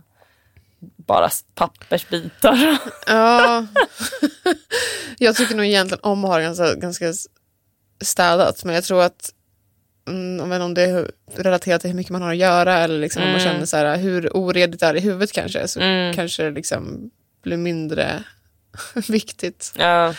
bara 0.79 1.29
pappersbitar. 1.55 2.77
Ja. 3.07 3.65
jag 5.17 5.35
tycker 5.35 5.55
nog 5.55 5.65
egentligen 5.65 6.03
om 6.03 6.23
att 6.25 6.29
ha 6.29 6.37
det 6.37 6.43
ganska, 6.43 6.73
ganska 6.75 7.13
städat. 8.01 8.63
Men 8.63 8.75
jag 8.75 8.83
tror 8.83 9.01
att 9.03 9.33
mm, 10.07 10.37
jag 10.39 10.45
vet 10.47 10.55
inte 10.55 10.63
om 10.65 10.73
det 10.73 10.81
är 10.81 11.11
relaterat 11.35 11.81
till 11.81 11.89
hur 11.89 11.95
mycket 11.97 12.11
man 12.11 12.21
har 12.21 12.31
att 12.31 12.37
göra 12.37 12.77
eller 12.77 12.99
liksom 12.99 13.23
om 13.23 13.29
man 13.29 13.39
Mm. 13.41 13.53
känner 13.53 13.65
så 13.65 13.77
här, 13.77 13.97
hur 13.97 14.37
oredigt 14.37 14.79
det 14.79 14.85
är 14.85 14.95
i 14.95 14.99
huvudet 14.99 15.31
kanske 15.31 15.67
så 15.67 15.79
Mm. 15.79 16.13
kanske 16.15 16.43
det 16.43 16.51
liksom 16.51 17.11
blir 17.43 17.57
mindre 17.57 18.23
viktigt. 19.09 19.73
Ja. 19.77 20.13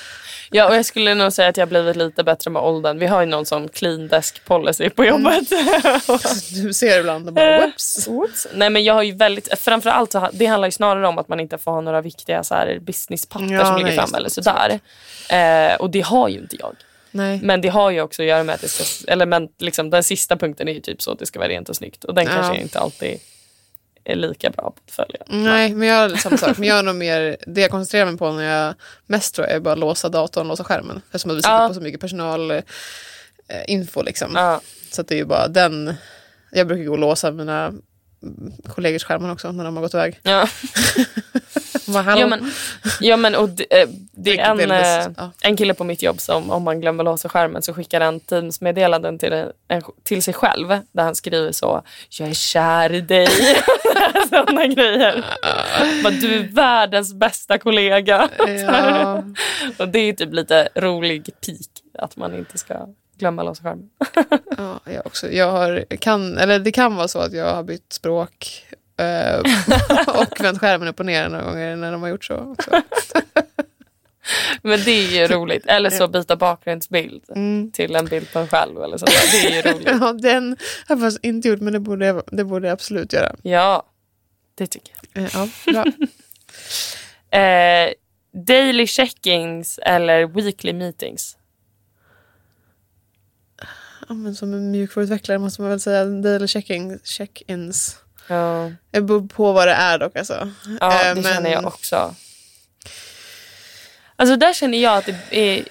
ja, 0.50 0.68
och 0.68 0.76
jag 0.76 0.84
skulle 0.86 1.14
nog 1.14 1.32
säga 1.32 1.48
att 1.48 1.56
jag 1.56 1.68
blivit 1.68 1.96
lite 1.96 2.24
bättre 2.24 2.50
med 2.50 2.62
åldern. 2.62 2.98
Vi 2.98 3.06
har 3.06 3.20
ju 3.20 3.26
någon 3.26 3.46
sån 3.46 3.68
clean 3.68 4.08
desk 4.08 4.44
policy 4.44 4.90
på 4.90 5.04
jobbet. 5.04 5.48
Du 6.62 6.72
ser 6.72 7.00
ibland 7.00 7.26
och 7.28 7.32
bara 7.34 7.60
whoops. 7.60 8.08
Oops. 8.08 8.46
Nej 8.54 8.70
men 8.70 8.84
jag 8.84 8.94
har 8.94 9.02
ju 9.02 9.12
väldigt, 9.14 9.58
framförallt 9.58 10.12
så 10.12 10.28
det 10.32 10.46
handlar 10.46 10.68
ju 10.68 10.72
snarare 10.72 11.06
om 11.08 11.18
att 11.18 11.28
man 11.28 11.40
inte 11.40 11.58
får 11.58 11.70
ha 11.72 11.80
några 11.80 12.00
viktiga 12.00 12.44
så 12.44 12.54
här 12.54 12.78
businesspapper 12.78 13.52
Ja, 13.54 13.64
som 13.64 13.76
ligger 13.76 13.86
nej, 13.86 13.96
framme 13.96 14.18
just 14.24 14.38
eller 14.38 14.78
sådär. 15.28 15.70
Eh, 15.70 15.76
och 15.76 15.90
det 15.90 16.00
har 16.00 16.28
ju 16.28 16.38
inte 16.38 16.56
jag. 16.60 16.76
Nej. 17.10 17.40
Men 17.42 17.60
det 17.60 17.68
har 17.68 17.90
ju 17.90 18.00
också 18.00 18.22
att 18.22 18.28
göra 18.28 18.44
med 18.44 18.54
att 18.54 18.60
det 18.60 18.68
ska, 18.68 19.12
eller 19.12 19.26
men 19.26 19.48
liksom 19.58 19.90
den 19.90 20.02
sista 20.04 20.36
punkten 20.36 20.68
är 20.68 20.72
ju 20.72 20.80
typ 20.80 21.02
så 21.02 21.12
att 21.12 21.18
det 21.18 21.26
ska 21.26 21.38
vara 21.38 21.48
rent 21.48 21.68
och 21.68 21.76
snyggt. 21.76 22.04
Och 22.04 22.14
den 22.14 22.24
Ja. 22.24 22.30
kanske 22.30 22.62
inte 22.62 22.78
alltid 22.78 23.18
är 24.06 24.16
lika 24.16 24.50
bra 24.50 24.62
på 24.70 24.80
att 24.86 24.90
följa. 24.90 25.22
Nej, 25.26 25.74
men 25.74 25.88
jag 25.88 26.08
har 26.08 26.16
samma 26.16 26.36
sak. 26.36 26.58
Men 26.58 26.68
jag 26.68 26.78
är 26.78 26.82
nog 26.82 26.94
mer, 26.94 27.36
det 27.46 27.60
jag 27.60 27.70
koncentrerar 27.70 28.06
mig 28.06 28.16
på 28.18 28.32
när 28.32 28.64
jag 28.66 28.74
mest 29.06 29.34
tror 29.34 29.46
jag 29.46 29.56
är 29.56 29.60
bara 29.60 29.74
låsa 29.74 30.08
datorn, 30.08 30.48
låsa 30.48 30.64
skärmen. 30.64 31.02
Eftersom 31.06 31.30
att 31.30 31.36
vi 31.36 31.42
sitter 31.42 31.54
Ja. 31.62 31.68
på 31.68 31.74
så 31.74 31.80
mycket 31.80 32.00
personalinfo 32.00 34.00
eh, 34.00 34.04
liksom. 34.04 34.32
Ja. 34.34 34.60
Så 34.90 35.00
att 35.00 35.08
det 35.08 35.14
är 35.14 35.18
ju 35.18 35.24
bara 35.24 35.48
den. 35.48 35.94
Jag 36.52 36.66
brukar 36.66 36.84
gå 36.84 36.92
och 36.92 36.98
låsa 36.98 37.30
mina 37.30 37.72
kollegors 38.68 39.04
skärmar 39.04 39.32
också 39.32 39.52
när 39.52 39.64
de 39.64 39.76
har 39.76 39.82
gått 39.82 39.94
iväg. 39.94 40.20
Ja. 40.22 40.48
Bara? 41.86 42.18
Ja, 42.18 42.26
men, 42.26 42.50
ja 43.00 43.16
men 43.16 43.34
och 43.34 43.48
det, 43.48 43.82
eh, 43.82 43.88
det 44.12 44.38
är 44.38 44.60
en, 44.60 44.70
eh, 44.70 45.14
ja. 45.16 45.30
en 45.40 45.56
kille 45.56 45.74
på 45.74 45.84
mitt 45.84 46.02
jobb 46.02 46.20
som 46.20 46.50
om 46.50 46.62
man 46.62 46.80
glömmer 46.80 47.04
låsa 47.04 47.28
skärmen 47.28 47.62
så 47.62 47.74
skickar 47.74 48.00
han 48.00 48.20
Teams-meddelanden 48.20 49.18
till, 49.18 49.32
en, 49.68 49.82
till 50.02 50.22
sig 50.22 50.34
själv 50.34 50.68
där 50.68 51.02
han 51.02 51.14
skriver 51.14 51.52
så 51.52 51.82
Jag 52.18 52.28
är 52.28 52.34
kär 52.34 52.92
i 52.92 53.00
dig. 53.00 53.28
Sådana 54.30 54.66
grejer. 54.66 55.24
Bara, 56.02 56.10
du 56.10 56.34
är 56.34 56.48
världens 56.52 57.14
bästa 57.14 57.58
kollega. 57.58 58.28
Ja, 58.38 59.22
Och 59.76 59.88
det 59.88 59.98
är 59.98 60.12
typ 60.12 60.32
lite 60.32 60.68
rolig 60.74 61.30
pik 61.46 61.70
att 61.98 62.16
man 62.16 62.34
inte 62.34 62.58
ska 62.58 62.74
glömma 63.18 63.42
låsa 63.42 63.62
skärmen. 63.62 63.90
ja, 64.56 64.80
jag 64.84 65.06
också. 65.06 65.30
Jag 65.32 65.50
har, 65.50 65.84
kan, 66.00 66.38
eller 66.38 66.58
det 66.58 66.72
kan 66.72 66.96
vara 66.96 67.08
så 67.08 67.18
att 67.18 67.32
jag 67.32 67.54
har 67.54 67.62
bytt 67.62 67.92
språk 67.92 68.64
eh, 68.98 69.38
och 70.20 70.40
vänt 70.40 70.58
skärmen 70.60 70.88
upp 70.88 71.00
och 71.00 71.06
ner 71.06 71.28
några 71.28 71.44
gånger 71.44 71.76
när 71.76 71.92
de 71.92 72.02
har 72.02 72.08
gjort 72.08 72.24
så. 72.24 72.56
Men 74.62 74.80
det 74.84 74.90
är 74.90 75.10
ju 75.20 75.26
roligt. 75.26 75.66
Eller 75.66 75.90
så 75.90 76.08
byta 76.08 76.36
bakgrundsbild 76.36 77.22
Mm. 77.34 77.70
till 77.72 77.96
en 77.96 78.06
bild 78.06 78.32
på 78.32 78.38
en 78.38 78.48
själv. 78.48 78.82
Eller 78.82 78.98
sånt 78.98 79.10
där. 79.10 79.32
Det 79.32 79.46
är 79.46 79.56
ju 79.56 79.72
roligt. 79.72 79.88
Ja, 80.00 80.12
den 80.12 80.48
har 80.88 80.96
jag 80.96 81.00
faktiskt 81.00 81.24
inte 81.24 81.48
gjort 81.48 81.60
men 81.60 81.72
det 81.72 81.80
borde 81.80 82.06
jag, 82.06 82.22
det 82.26 82.44
borde 82.44 82.66
jag 82.66 82.72
absolut 82.72 83.12
göra. 83.12 83.36
Ja, 83.42 83.86
det 84.54 84.66
tycker 84.66 84.92
jag. 85.12 85.22
Eh, 85.24 85.30
Ja, 85.34 85.48
bra. 85.72 85.84
Eh, 87.40 87.92
daily 88.46 88.86
checkings 88.86 89.78
eller 89.82 90.26
weekly 90.26 90.72
meetings? 90.72 91.36
Men 94.08 94.34
som 94.34 94.52
en 94.54 94.70
mjukvaruutvecklare 94.70 95.38
måste 95.38 95.60
man 95.62 95.70
väl 95.70 95.80
säga 95.80 96.04
daily 96.04 96.46
check-ins. 97.04 97.96
Ja, 98.28 98.70
Det 98.90 99.00
beror 99.00 99.28
på 99.28 99.52
vad 99.52 99.68
det 99.68 99.74
är 99.74 99.98
dock 99.98 100.16
alltså. 100.16 100.50
ja 100.80 100.92
Eh, 101.04 101.14
det 101.14 101.20
men- 101.22 101.34
känner 101.34 101.50
jag 101.52 101.66
också. 101.66 102.14
Alltså 104.16 104.36
där 104.36 104.52
känner 104.54 104.78
jag 104.78 104.96
att 104.96 105.06
det 105.06 105.16
är... 105.30 105.64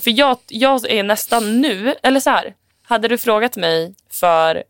För 0.00 0.10
jag, 0.18 0.38
jag 0.48 0.90
är 0.90 1.02
nästan 1.02 1.60
nu, 1.60 1.94
eller 2.02 2.20
så 2.20 2.30
här. 2.30 2.54
Hade 2.86 3.08
du 3.08 3.18
frågat 3.18 3.56
mig 3.56 3.94
för 4.10 4.62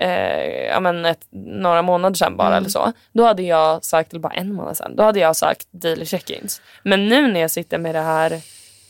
eh, 0.00 0.66
ja, 0.68 0.80
men 0.80 1.04
ett, 1.04 1.26
några 1.32 1.82
månader 1.82 2.14
sedan 2.16 2.36
bara 2.36 2.56
eller 2.56 2.68
så. 2.68 2.92
Då 3.12 3.24
hade 3.24 3.42
jag 3.42 3.84
sagt, 3.84 4.10
eller 4.12 4.20
bara 4.20 4.32
en 4.32 4.52
månad 4.54 4.76
sedan, 4.76 4.96
då 4.96 5.02
hade 5.02 5.20
jag 5.20 5.36
sagt 5.36 5.66
daily 5.72 6.04
check-ins. 6.06 6.60
Men 6.82 7.08
nu 7.08 7.32
när 7.32 7.40
jag 7.40 7.50
sitter 7.50 7.78
med 7.78 7.94
det 7.94 8.00
här 8.00 8.40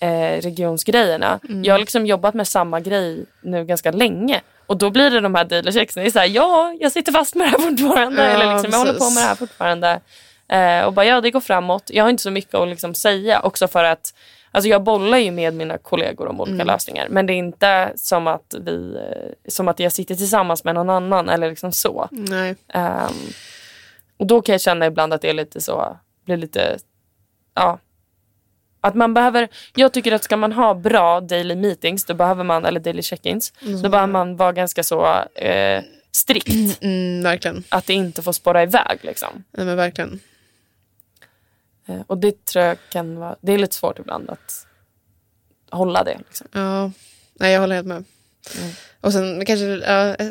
eh, 0.02 0.40
regionsgrejerna. 0.40 1.40
Jag 1.62 1.74
har 1.74 1.78
liksom 1.78 2.06
jobbat 2.06 2.34
med 2.34 2.48
samma 2.48 2.80
grej 2.80 3.24
nu 3.42 3.64
ganska 3.64 3.90
länge. 3.90 4.40
Och 4.66 4.76
då 4.76 4.90
blir 4.90 5.10
det 5.10 5.20
de 5.20 5.34
här 5.34 5.44
daily 5.44 5.72
checksen. 5.72 6.02
Det 6.02 6.08
är 6.08 6.10
så 6.10 6.18
här, 6.18 6.26
ja, 6.26 6.76
jag 6.80 6.92
sitter 6.92 7.12
fast 7.12 7.34
med 7.34 7.46
det 7.46 7.50
här 7.50 7.58
fortfarande. 7.58 8.22
Ja, 8.22 8.28
eller 8.28 8.52
liksom, 8.52 8.70
jag 8.70 8.78
håller 8.78 8.98
på 8.98 9.10
med 9.10 9.22
det 9.22 9.26
här 9.26 9.34
fortfarande. 9.34 10.00
Eh, 10.48 10.86
och 10.86 10.92
bara, 10.92 11.06
ja, 11.06 11.20
det 11.20 11.30
går 11.30 11.40
framåt. 11.40 11.82
Jag 11.86 12.04
har 12.04 12.10
inte 12.10 12.22
så 12.22 12.30
mycket 12.30 12.54
att 12.54 12.68
liksom 12.68 12.94
säga. 12.94 13.40
Också 13.40 13.68
för 13.68 13.84
att 13.84 14.14
Alltså 14.54 14.68
jag 14.68 14.82
bollar 14.82 15.18
ju 15.18 15.30
med 15.30 15.54
mina 15.54 15.78
kollegor 15.78 16.28
om 16.28 16.40
olika 16.40 16.64
lösningar. 16.64 17.08
Men 17.10 17.26
det 17.26 17.32
är 17.32 17.36
inte 17.36 17.92
som 17.96 18.26
att, 18.26 18.54
vi, 18.60 18.96
eh, 18.96 19.50
som 19.50 19.68
att 19.68 19.80
jag 19.80 19.92
sitter 19.92 20.14
tillsammans 20.14 20.64
med 20.64 20.74
någon 20.74 20.90
annan. 20.90 21.28
Eller 21.28 21.50
liksom 21.50 21.72
så. 21.72 22.08
Nej. 22.10 22.56
Ehm, 22.68 23.12
och 24.16 24.26
då 24.26 24.42
kan 24.42 24.52
jag 24.52 24.60
känna 24.60 24.86
ibland 24.86 25.12
att 25.12 25.20
det 25.22 25.30
är 25.30 25.34
lite 25.34 25.60
så, 25.60 25.96
blir 26.24 26.36
lite, 26.36 26.78
ja. 27.54 27.78
Att 28.84 28.94
man 28.94 29.14
behöver, 29.14 29.48
jag 29.74 29.92
tycker 29.92 30.12
att 30.12 30.24
ska 30.24 30.36
man 30.36 30.52
ha 30.52 30.74
bra 30.74 31.20
daily 31.20 31.54
meetings, 31.54 32.04
då 32.04 32.14
behöver 32.14 32.44
man, 32.44 32.64
eller 32.64 32.80
daily 32.80 33.02
check-ins, 33.02 33.52
då 33.82 33.88
behöver 33.88 34.12
man 34.12 34.36
vara 34.36 34.52
ganska 34.52 34.82
så 34.82 35.06
eh, 35.34 35.82
strikt. 36.12 36.82
Mm, 36.82 37.22
verkligen. 37.22 37.64
Att 37.68 37.86
det 37.86 37.92
inte 37.94 38.22
får 38.22 38.32
spåra 38.32 38.62
iväg 38.62 38.98
liksom. 39.02 39.44
Nej, 39.50 39.66
men 39.66 39.76
verkligen. 39.76 40.20
Eh, 41.86 42.00
och 42.06 42.18
det 42.18 42.44
tror 42.44 42.64
jag 42.64 42.76
kan 42.90 43.16
vara, 43.18 43.36
det 43.40 43.52
är 43.52 43.58
lite 43.58 43.74
svårt 43.74 43.98
ibland 43.98 44.30
att 44.30 44.66
hålla 45.70 46.04
det. 46.04 46.18
Liksom. 46.18 46.46
Ja. 46.52 46.90
Nej, 47.34 47.52
jag 47.52 47.60
håller 47.60 47.74
helt 47.74 47.86
med. 47.88 48.04
Mm. 48.58 48.70
Och 49.00 49.12
sen 49.12 49.44
kanske 49.44 49.64
ja, 49.66 50.14
eh, 50.14 50.28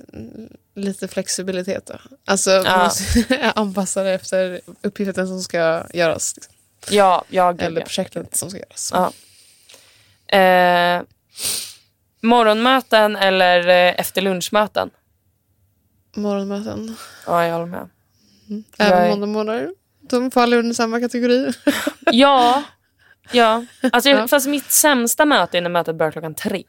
lite 0.75 1.07
flexibilitet 1.07 1.85
då. 1.85 1.95
Alltså 2.25 2.49
man 2.49 2.63
Ja. 2.65 2.83
måste 2.83 3.51
anpassa 3.55 4.03
det 4.03 4.11
efter 4.11 4.61
uppgiften 4.81 5.27
som 5.27 5.41
ska 5.41 5.83
göras. 5.93 6.35
Liksom. 6.35 6.53
Ja, 6.89 7.23
ja, 7.29 7.51
gud, 7.51 7.61
Eller 7.61 7.81
ja. 7.81 7.85
projektet 7.85 8.35
som 8.35 8.49
ska 8.49 8.59
göras. 8.59 8.93
Ja. 8.93 9.11
Eh, 10.37 11.01
morgonmöten 12.21 13.15
eller 13.15 13.67
eh, 13.67 13.99
efter 13.99 14.21
lunchmöten? 14.21 14.89
Morgonmöten. 16.15 16.95
Ja, 17.25 17.45
jag 17.45 17.53
håller 17.53 17.65
med. 17.65 17.89
Även 18.77 18.99
Nej. 18.99 19.09
måndagmorgnar. 19.09 19.69
De 20.01 20.31
faller 20.31 20.57
under 20.57 20.73
samma 20.75 20.99
kategori. 20.99 21.51
Ja, 22.11 22.63
ja. 23.31 23.65
Alltså, 23.91 24.09
Ja. 24.09 24.27
Fast 24.27 24.47
mitt 24.47 24.71
sämsta 24.71 25.25
möte 25.25 25.57
är 25.57 25.61
när 25.61 25.69
mötet 25.69 25.95
börjar 25.95 26.11
klockan 26.11 26.35
tre. 26.35 26.63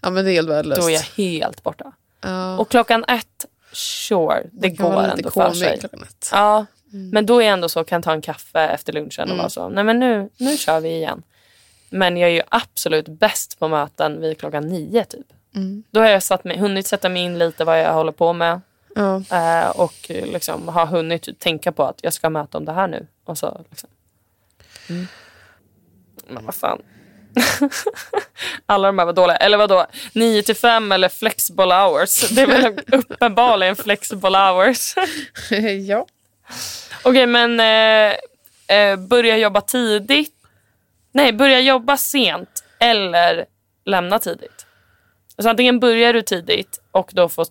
ja 0.00 0.10
men 0.10 0.24
det 0.24 0.30
är 0.30 0.32
helt 0.32 0.48
värdelöst. 0.48 0.80
Då 0.80 0.88
är 0.90 0.94
jag 0.94 1.00
helt 1.26 1.62
borta. 1.62 1.92
ja. 2.20 2.58
Och 2.58 2.70
klockan 2.70 3.04
ett, 3.08 3.46
sure, 3.72 4.42
det 4.52 4.70
går 4.70 5.02
ändå 5.02 5.30
för 5.30 5.52
sig. 5.52 5.80
klockan 5.80 6.06
Ja, 6.92 6.98
men 7.12 7.26
då 7.26 7.38
är 7.42 7.44
jag 7.44 7.52
ändå 7.52 7.68
så, 7.68 7.84
kan 7.84 8.02
ta 8.02 8.12
en 8.12 8.22
kaffe 8.22 8.60
efter 8.60 8.92
lunchen 8.92 9.24
Mm. 9.24 9.32
och 9.32 9.38
vara 9.38 9.48
så, 9.50 9.68
nej 9.68 9.84
men 9.84 9.98
nu, 10.00 10.28
nu 10.36 10.56
kör 10.56 10.80
vi 10.80 10.88
igen. 10.88 11.22
Men 11.90 12.16
jag 12.16 12.30
är 12.30 12.34
ju 12.34 12.42
absolut 12.48 13.08
bäst 13.08 13.58
på 13.58 13.68
möten 13.68 14.20
vid 14.20 14.38
klockan 14.38 14.66
nio 14.68 15.04
typ. 15.04 15.26
Mm. 15.54 15.82
Då 15.90 16.00
har 16.00 16.06
jag 16.08 16.22
satt 16.22 16.44
mig, 16.44 16.58
hunnit 16.58 16.86
sätta 16.86 17.08
mig 17.08 17.22
in 17.22 17.38
lite 17.38 17.64
vad 17.64 17.80
jag 17.80 17.92
håller 17.92 18.12
på 18.12 18.32
med. 18.32 18.60
Ja. 18.94 19.22
Eh, 19.30 19.70
och 19.70 19.94
liksom 20.08 20.68
har 20.68 20.86
hunnit 20.86 21.38
tänka 21.40 21.72
på 21.72 21.82
att 21.84 21.98
jag 22.02 22.12
ska 22.12 22.30
möta 22.30 22.58
om 22.58 22.64
det 22.64 22.72
här 22.72 22.86
nu. 22.88 23.06
Och 23.24 23.38
så, 23.38 23.64
liksom. 23.70 23.90
mm. 24.88 25.06
Men 26.28 26.44
vad 26.44 26.54
fan. 26.54 26.82
Alla 28.66 28.88
de 28.88 28.98
här 28.98 29.06
var 29.06 29.12
dåliga. 29.12 29.36
Eller 29.36 29.56
vadå? 29.58 29.86
9 30.14 30.42
till 30.42 30.56
5 30.56 30.92
eller 30.92 31.08
flexible 31.08 31.74
hours. 31.74 32.30
Det 32.30 32.40
är 32.42 32.46
väl 32.46 32.80
uppenbarligen 32.92 33.76
flexible 33.76 34.38
hours. 34.38 34.94
ja. 35.88 36.06
Okej, 37.04 37.26
men 37.26 37.60
eh, 37.60 38.16
eh, 38.76 38.96
börja 38.96 39.36
jobba 39.36 39.60
tidigt. 39.60 40.34
Nej, 41.12 41.32
börja 41.32 41.60
jobba 41.60 41.96
sent 41.96 42.64
eller 42.78 43.46
lämna 43.84 44.18
tidigt. 44.18 44.66
Så 45.38 45.48
antingen 45.48 45.80
börjar 45.80 46.12
du 46.12 46.22
tidigt 46.22 46.80
och 46.90 47.10
då 47.12 47.28
får 47.28 47.46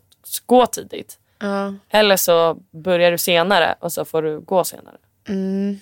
gå 0.45 0.65
tidigt. 0.65 1.19
ja. 1.39 1.73
Eller 1.89 2.17
så 2.17 2.57
börjar 2.71 3.11
du 3.11 3.17
senare 3.17 3.75
och 3.79 3.91
så 3.91 4.05
får 4.05 4.21
du 4.21 4.39
gå 4.39 4.63
senare. 4.63 4.97
Mm. 5.27 5.79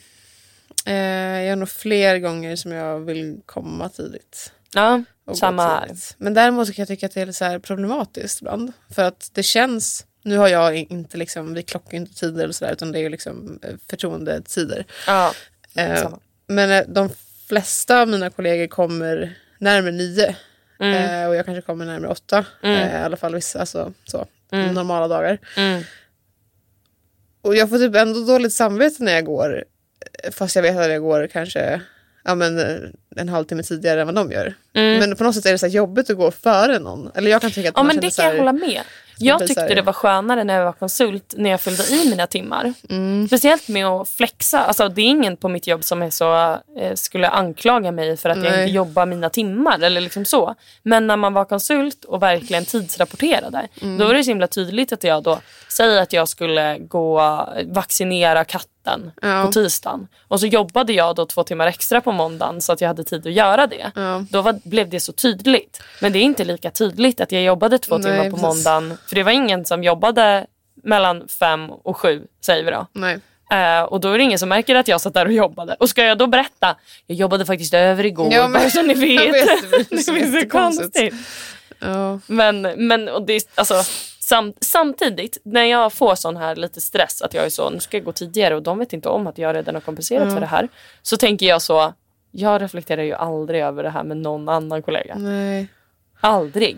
Eh, 0.86 1.44
jag 1.44 1.52
har 1.52 1.56
nog 1.56 1.70
fler 1.70 2.18
gånger 2.18 2.56
som 2.56 2.72
jag 2.72 3.00
vill 3.00 3.42
komma 3.46 3.90
tidigt. 3.90 4.52
Ja, 4.74 5.04
samma 5.34 5.68
här. 5.68 5.90
Men 6.18 6.34
däremot 6.34 6.68
kan 6.68 6.82
jag 6.82 6.88
tycka 6.88 7.06
att 7.06 7.14
det 7.14 7.22
är 7.22 7.32
så 7.32 7.60
problematiskt 7.60 8.42
ibland. 8.42 8.72
För 8.90 9.04
att 9.04 9.30
det 9.34 9.44
känns, 9.44 10.06
nu 10.24 10.38
har 10.38 10.48
jag 10.48 10.76
inte 10.76 11.18
liksom, 11.18 11.54
vi 11.54 11.64
klockar 11.64 11.98
inte 11.98 12.14
tider 12.14 12.44
eller 12.44 12.54
sådär 12.54 12.74
utan 12.74 12.92
det 12.92 13.00
är 13.00 13.02
ju 13.02 13.10
liksom 13.10 13.60
eh, 13.64 13.76
förtroendetider. 13.90 14.86
Ja, 15.08 15.34
Eh, 15.76 16.14
men 16.48 16.72
eh, 16.72 16.84
de 16.88 17.10
flesta 17.48 18.02
av 18.02 18.08
mina 18.08 18.30
kollegor 18.30 18.68
kommer 18.68 19.38
närmare 19.58 19.92
nio. 19.92 20.36
Mm. 20.80 21.22
Eh, 21.24 21.30
och 21.30 21.36
jag 21.36 21.46
kanske 21.46 21.62
kommer 21.62 21.86
närmare 21.86 22.12
åtta. 22.12 22.46
Mm. 22.64 22.76
Eh, 22.82 23.02
I 23.02 23.04
alla 23.04 23.18
fall 23.18 23.36
vissa, 23.36 23.60
alltså, 23.60 23.94
så, 24.06 24.28
Mm. 24.52 24.74
normala 24.74 25.08
dagar. 25.08 25.38
Mm. 25.58 25.84
Och 27.42 27.56
jag 27.56 27.70
får 27.70 27.78
typ 27.78 27.96
ändå 27.96 28.20
dåligt 28.20 28.54
samvete 28.54 29.04
när 29.04 29.12
jag 29.14 29.26
går. 29.26 29.66
eh, 30.24 30.32
Fast 30.32 30.56
jag 30.56 30.64
vet 30.64 30.78
att 30.78 30.90
jag 30.90 31.02
går 31.02 31.28
kanske 31.28 31.82
ja, 32.24 32.36
men, 32.36 32.60
en 33.20 33.30
halvtimme 33.30 33.64
tidigare 33.64 34.02
än 34.02 34.08
vad 34.08 34.16
de 34.16 34.32
gör. 34.32 34.54
Mm. 34.74 35.00
Men 35.00 35.16
på 35.16 35.24
något 35.24 35.36
sätt 35.36 35.46
är 35.46 35.52
det 35.52 35.58
så 35.58 35.68
jobbigt 35.68 36.10
att 36.10 36.18
gå 36.18 36.32
före 36.32 36.80
någon. 36.80 37.12
Eller 37.16 37.32
jag 37.32 37.42
kan 37.42 37.52
tycka 37.52 37.70
att 37.70 37.76
Ja 37.78 37.84
men 37.84 38.00
det 38.00 38.16
kan 38.16 38.26
jag 38.26 38.38
hålla 38.38 38.54
med. 38.54 38.82
Jag 39.22 39.48
tyckte 39.48 39.76
det 39.76 39.82
var 39.82 39.94
skönare 39.94 40.44
när 40.44 40.58
jag 40.58 40.66
var 40.66 40.74
konsult 40.74 41.34
när 41.38 41.50
jag 41.50 41.62
fyllde 41.62 41.84
i 41.84 42.10
mina 42.10 42.28
timmar. 42.28 42.74
Mm. 42.90 43.28
Speciellt 43.28 43.68
med 43.68 43.86
att 43.86 44.10
flexa. 44.10 44.60
Alltså, 44.60 44.90
det 44.90 45.02
är 45.02 45.06
ingen 45.06 45.38
på 45.38 45.50
mitt 45.50 45.68
jobb 45.68 45.84
som 45.84 46.02
är 46.02 46.10
så, 46.10 46.52
eh, 46.80 46.94
skulle 46.96 47.30
anklaga 47.30 47.92
mig 47.92 48.18
för 48.18 48.30
att 48.30 48.38
jag 48.38 48.52
Nej. 48.52 48.62
inte 48.64 48.74
jobbar 48.76 49.06
mina 49.06 49.30
timmar. 49.30 49.80
eller 49.84 50.02
liksom 50.02 50.26
så. 50.26 50.56
Men 50.84 51.08
när 51.08 51.18
man 51.18 51.34
var 51.34 51.46
konsult 51.46 52.06
och 52.06 52.22
verkligen 52.24 52.66
tidsrapporterade 52.66 53.68
Mm. 53.82 53.98
då 53.98 54.06
var 54.08 54.14
det 54.14 54.24
så 54.24 54.32
himla 54.32 54.48
tydligt 54.48 54.92
att 54.94 55.04
jag 55.04 55.24
då 55.24 55.40
säger 55.70 56.02
att 56.02 56.14
jag 56.14 56.28
skulle 56.30 56.78
gå 56.80 57.22
vaccinera 57.68 58.44
katten 58.46 59.12
Ja. 59.22 59.44
på 59.46 59.52
tisdagen. 59.52 60.08
Och 60.28 60.40
så 60.40 60.46
jobbade 60.46 60.94
jag 60.94 61.16
då 61.16 61.26
två 61.26 61.44
timmar 61.44 61.68
extra 61.68 62.02
på 62.02 62.12
måndagen 62.12 62.62
så 62.62 62.74
att 62.74 62.82
jag 62.82 62.88
hade 62.88 63.04
tid 63.10 63.28
att 63.28 63.34
göra 63.34 63.68
det. 63.68 63.92
Ja. 63.96 64.24
Då 64.30 64.42
var, 64.42 64.60
blev 64.64 64.90
det 64.90 65.00
så 65.00 65.12
tydligt. 65.12 65.82
Men 66.02 66.12
det 66.14 66.20
är 66.20 66.24
inte 66.24 66.44
lika 66.44 66.72
tydligt 66.72 67.22
att 67.22 67.32
jag 67.32 67.44
jobbade 67.44 67.78
två 67.80 67.98
Nej, 67.98 68.04
timmar 68.04 68.24
på 68.30 68.38
precis. 68.38 68.42
måndagen. 68.66 68.98
För 69.08 69.16
det 69.16 69.24
var 69.24 69.32
ingen 69.32 69.66
som 69.66 69.84
jobbade 69.84 70.46
mellan 70.84 71.28
fem 71.28 71.70
och 71.72 71.98
sju, 71.98 72.22
säger 72.46 72.64
vi 72.64 72.72
då. 72.72 72.88
Nej. 72.94 73.20
Eh, 73.52 73.82
och 73.84 74.00
då 74.00 74.10
är 74.12 74.18
det 74.18 74.24
ingen 74.24 74.40
som 74.40 74.50
märker 74.50 74.76
att 74.76 74.88
jag 74.88 75.02
satt 75.02 75.14
där 75.14 75.26
och 75.26 75.32
jobbade. 75.34 75.76
Och 75.80 75.90
ska 75.90 76.04
jag 76.04 76.18
då 76.18 76.28
berätta, 76.28 76.76
jag 77.08 77.18
jobbade 77.18 77.46
faktiskt 77.46 77.74
över 77.74 78.06
igår, 78.06 78.28
Ja, 78.34 78.48
men- 78.48 78.62
bara 78.62 78.70
så 78.70 78.82
ni 78.82 78.94
vet. 79.18 79.34
Vet, 79.34 79.60
det 79.90 79.90
blir 79.90 80.30
blir 80.30 80.42
så 80.42 80.50
konstigt. 80.50 81.14
Ja. 81.80 82.20
Men, 82.28 82.62
men 82.62 83.10
och 83.10 83.26
det, 83.26 83.34
är- 83.34 83.42
alltså, 83.56 83.84
sam, 84.20 84.54
samtidigt, 84.62 85.38
när 85.44 85.64
jag 85.64 85.94
får 85.94 86.16
sån 86.16 86.38
här 86.38 86.56
lite 86.56 86.82
stress, 86.82 87.22
att 87.22 87.34
jag 87.34 87.46
är 87.46 87.50
så, 87.50 87.70
nu 87.70 87.80
ska 87.80 87.98
jag 87.98 88.04
gå 88.06 88.12
tidigare 88.12 88.56
och 88.56 88.64
de 88.64 88.80
vet 88.80 88.94
inte 88.94 89.10
om 89.10 89.28
att 89.28 89.38
jag 89.38 89.56
redan 89.56 89.76
har 89.76 89.82
kompenserat 89.82 90.22
Mm. 90.24 90.34
för 90.36 90.42
det 90.42 90.48
här. 90.48 90.68
Så 91.02 91.18
tänker 91.18 91.46
jag 91.46 91.62
så, 91.62 91.94
jag 92.32 92.62
reflekterar 92.62 93.04
ju 93.04 93.14
aldrig 93.14 93.62
över 93.62 93.84
det 93.84 93.90
här 93.90 94.04
med 94.04 94.18
någon 94.18 94.50
annan 94.50 94.82
kollega. 94.82 95.16
Nej. 95.18 95.68
Aldrig. 96.20 96.78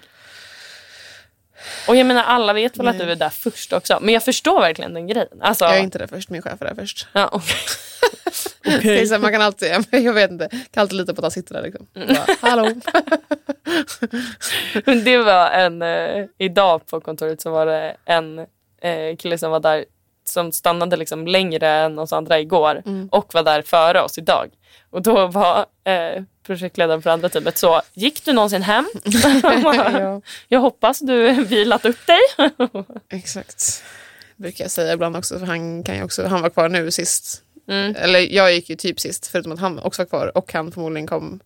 Och 1.88 1.96
jag 1.96 2.08
menar 2.08 2.24
alla 2.24 2.54
vet 2.54 2.78
väl 2.78 2.88
att 2.88 2.96
Nej. 2.96 3.06
du 3.06 3.12
är 3.12 3.16
där 3.16 3.30
först 3.30 3.74
också. 3.74 4.00
Men 4.02 4.14
jag 4.14 4.24
förstår 4.24 4.62
verkligen 4.62 4.94
den 4.94 5.08
grejen. 5.08 5.42
Alltså, 5.42 5.66
Jag 5.66 5.78
är 5.78 5.84
inte 5.84 5.98
där 5.98 6.08
först, 6.08 6.30
min 6.30 6.42
chef 6.42 6.62
är 6.62 6.66
där 6.66 6.76
först. 6.76 7.08
ja. 7.14 7.42
Det 8.64 9.02
är 9.02 9.06
så 9.06 9.20
man 9.20 9.32
kan 9.32 9.42
alltid, 9.42 9.72
jag 9.92 10.14
vet 10.14 10.32
inte, 10.32 10.50
kan 10.72 10.82
alltid 10.82 10.98
lita 10.98 11.14
på 11.14 11.20
att 11.20 11.24
han 11.24 11.32
sitter 11.32 11.54
där 11.54 11.62
liksom. 11.62 11.88
Mm. 11.96 12.08
Bara, 12.08 12.36
Hallå. 12.50 12.66
Men 14.86 15.04
det 15.04 15.18
var 15.18 15.50
en, 15.50 15.82
eh, 15.82 16.26
idag 16.38 16.88
på 16.88 17.02
kontoret 17.02 17.42
så 17.42 17.52
var 17.52 17.66
det 17.66 17.96
en 18.06 18.40
eh, 18.82 19.16
kille 19.20 19.38
som 19.38 19.52
var 19.52 19.60
där 19.60 19.86
som 20.32 20.52
stannade 20.52 20.98
liksom 20.98 21.28
längre 21.28 21.70
än 21.70 22.00
oss 22.00 22.14
andra 22.14 22.40
igår 22.40 22.82
Mm. 22.86 23.08
och 23.12 23.34
var 23.34 23.44
där 23.44 23.62
före 23.62 24.02
oss 24.02 24.18
idag. 24.18 24.50
Och 24.90 25.02
då 25.02 25.28
var 25.28 25.66
eh, 25.84 26.24
projektledaren 26.46 27.02
för 27.02 27.10
andra 27.10 27.30
teamet 27.30 27.58
så, 27.58 27.82
gick 27.94 28.26
du 28.26 28.34
någonsin 28.34 28.62
hem? 28.62 28.90
ja, 29.64 30.22
Jag 30.48 30.60
hoppas 30.60 31.00
du 31.00 31.32
vilat 31.44 31.86
upp 31.86 32.08
dig. 32.08 32.20
exakt. 33.10 33.84
Brukar 34.36 34.64
jag 34.64 34.72
säga 34.72 34.94
ibland 34.94 35.18
också, 35.18 35.40
för 35.40 35.46
han 35.46 35.84
kan 35.84 35.96
ju 35.96 36.04
också, 36.04 36.26
han 36.28 36.42
var 36.42 36.50
kvar 36.50 36.70
nu 36.70 36.92
sist. 36.92 37.44
Mm. 37.68 37.96
Eller 38.00 38.20
jag 38.20 38.54
gick 38.54 38.70
ju 38.70 38.76
typ 38.76 39.00
sist, 39.00 39.28
förutom 39.28 39.52
att 39.52 39.60
han 39.60 39.80
också 39.80 40.02
var 40.02 40.08
kvar 40.08 40.38
och 40.38 40.54
han 40.54 40.72
förmodligen 40.72 41.08
kom 41.08 41.40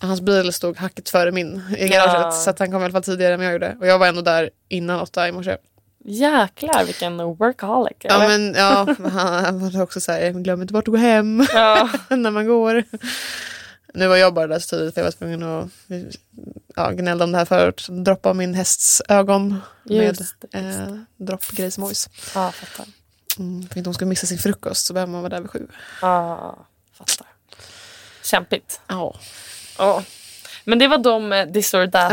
Hans 0.00 0.20
bil 0.20 0.52
stod 0.52 0.76
hacket 0.76 1.08
före 1.08 1.32
min 1.32 1.62
i 1.78 1.88
garaget 1.88 2.22
Ja. 2.22 2.30
så 2.32 2.54
han 2.58 2.70
kom 2.72 2.80
i 2.80 2.84
alla 2.84 2.92
fall 2.92 3.02
tidigare 3.02 3.34
än 3.34 3.40
jag 3.40 3.52
gjorde. 3.52 3.76
Och 3.80 3.86
jag 3.86 3.98
var 3.98 4.06
ändå 4.06 4.22
där 4.22 4.50
innan 4.68 5.00
åtta 5.00 5.28
i 5.28 5.32
morse. 5.32 5.56
Jäklar 6.04 6.84
vilken 6.84 7.16
workaholic. 7.16 7.96
Ja 8.00 8.14
eller? 8.14 8.28
men 8.28 8.54
ja, 8.54 8.96
han, 9.10 9.44
han 9.44 9.70
var 9.70 9.82
också 9.82 10.00
så 10.00 10.12
här, 10.12 10.30
glöm 10.30 10.62
inte 10.62 10.72
bort 10.72 10.88
att 10.88 10.92
gå 10.92 10.98
hem 10.98 11.46
ja. 11.52 11.90
när 12.08 12.30
man 12.30 12.46
går. 12.46 12.84
Nu 13.94 14.06
var 14.06 14.16
jag 14.16 14.34
bara 14.34 14.46
där 14.46 14.58
så 14.58 14.68
tidigt 14.68 14.96
jag 14.96 15.04
var 15.04 15.10
tvungen 15.10 15.42
att 15.42 15.68
ja, 16.76 16.90
gnälla 16.90 17.24
om 17.24 17.32
det 17.32 17.38
här 17.38 17.44
förut. 17.44 17.86
Droppa 17.88 18.32
min 18.32 18.54
hästs 18.54 19.02
ögon 19.08 19.60
med 19.82 20.06
Just 20.06 20.20
just 20.20 20.34
eh, 20.54 20.96
droppgrejsmojs. 21.16 22.08
Ja, 22.34 22.52
fattar. 22.52 22.92
Mm, 23.38 23.68
för 23.68 23.78
inte 23.78 23.88
hon 23.88 23.94
ska 23.94 24.06
missa 24.06 24.26
sin 24.26 24.38
frukost 24.38 24.86
så 24.86 24.94
behöver 24.94 25.12
man 25.12 25.22
vara 25.22 25.30
där 25.30 25.40
vid 25.40 25.50
sju. 25.50 25.66
Ja, 26.02 26.66
fattar. 26.92 27.26
Kämpigt. 28.22 28.80
Ja. 28.86 29.14
Ja. 29.78 30.02
Men 30.64 30.78
det 30.78 30.88
var 30.88 30.98
de 30.98 31.32
eh, 31.32 31.46
this 31.46 31.74
or 31.74 31.86
that 31.86 32.10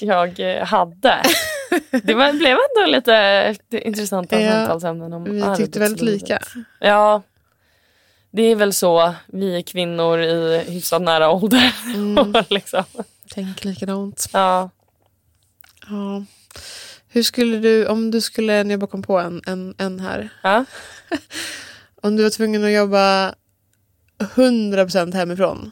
Ja, 0.00 0.26
eh, 0.26 0.58
jag 0.58 0.66
hade. 0.66 1.22
Det 2.02 2.14
var, 2.14 2.32
blev 2.32 2.56
ändå 2.76 2.92
lite 2.96 3.56
intressanta 3.70 4.40
Ja, 4.40 4.52
samtalsämnen 4.52 5.12
om 5.12 5.24
Vi 5.24 5.44
tyckte 5.56 5.78
väldigt 5.78 6.02
lika. 6.02 6.38
Ja, 6.80 7.22
det 8.30 8.42
är 8.42 8.56
väl 8.56 8.72
så 8.72 9.14
vi 9.26 9.62
kvinnor 9.62 10.20
i 10.20 10.58
hyfsat 10.68 11.02
nära 11.02 11.30
ålder. 11.30 11.74
Mm, 11.94 12.34
liksom. 12.50 12.84
tänk 13.30 13.64
likadant. 13.64 14.28
ja. 14.32 14.70
Ja. 15.88 16.24
Hur 17.08 17.22
skulle 17.22 17.58
du, 17.58 17.86
om 17.86 18.10
du 18.10 18.20
skulle, 18.20 18.64
när 18.64 18.70
jag 18.70 18.80
bara 18.80 18.86
kom 18.86 19.02
på 19.02 19.18
en, 19.18 19.42
en, 19.46 19.74
en 19.78 20.00
här. 20.00 20.28
Ja. 20.42 20.64
Om 22.02 22.16
du 22.16 22.22
var 22.22 22.30
tvungen 22.30 22.64
att 22.64 22.72
jobba 22.72 23.34
100% 24.18 25.14
hemifrån. 25.14 25.70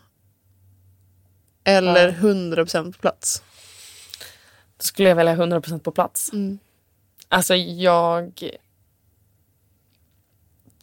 Eller 1.64 2.08
Ja. 2.08 2.28
100% 2.28 2.92
på 2.92 2.98
plats. 3.00 3.42
Då 4.80 4.84
skulle 4.84 5.08
jag 5.08 5.16
välja 5.16 5.34
100% 5.36 5.78
på 5.78 5.90
plats. 5.90 6.32
Mm. 6.32 6.58
Alltså 7.28 7.54
jag 7.54 8.50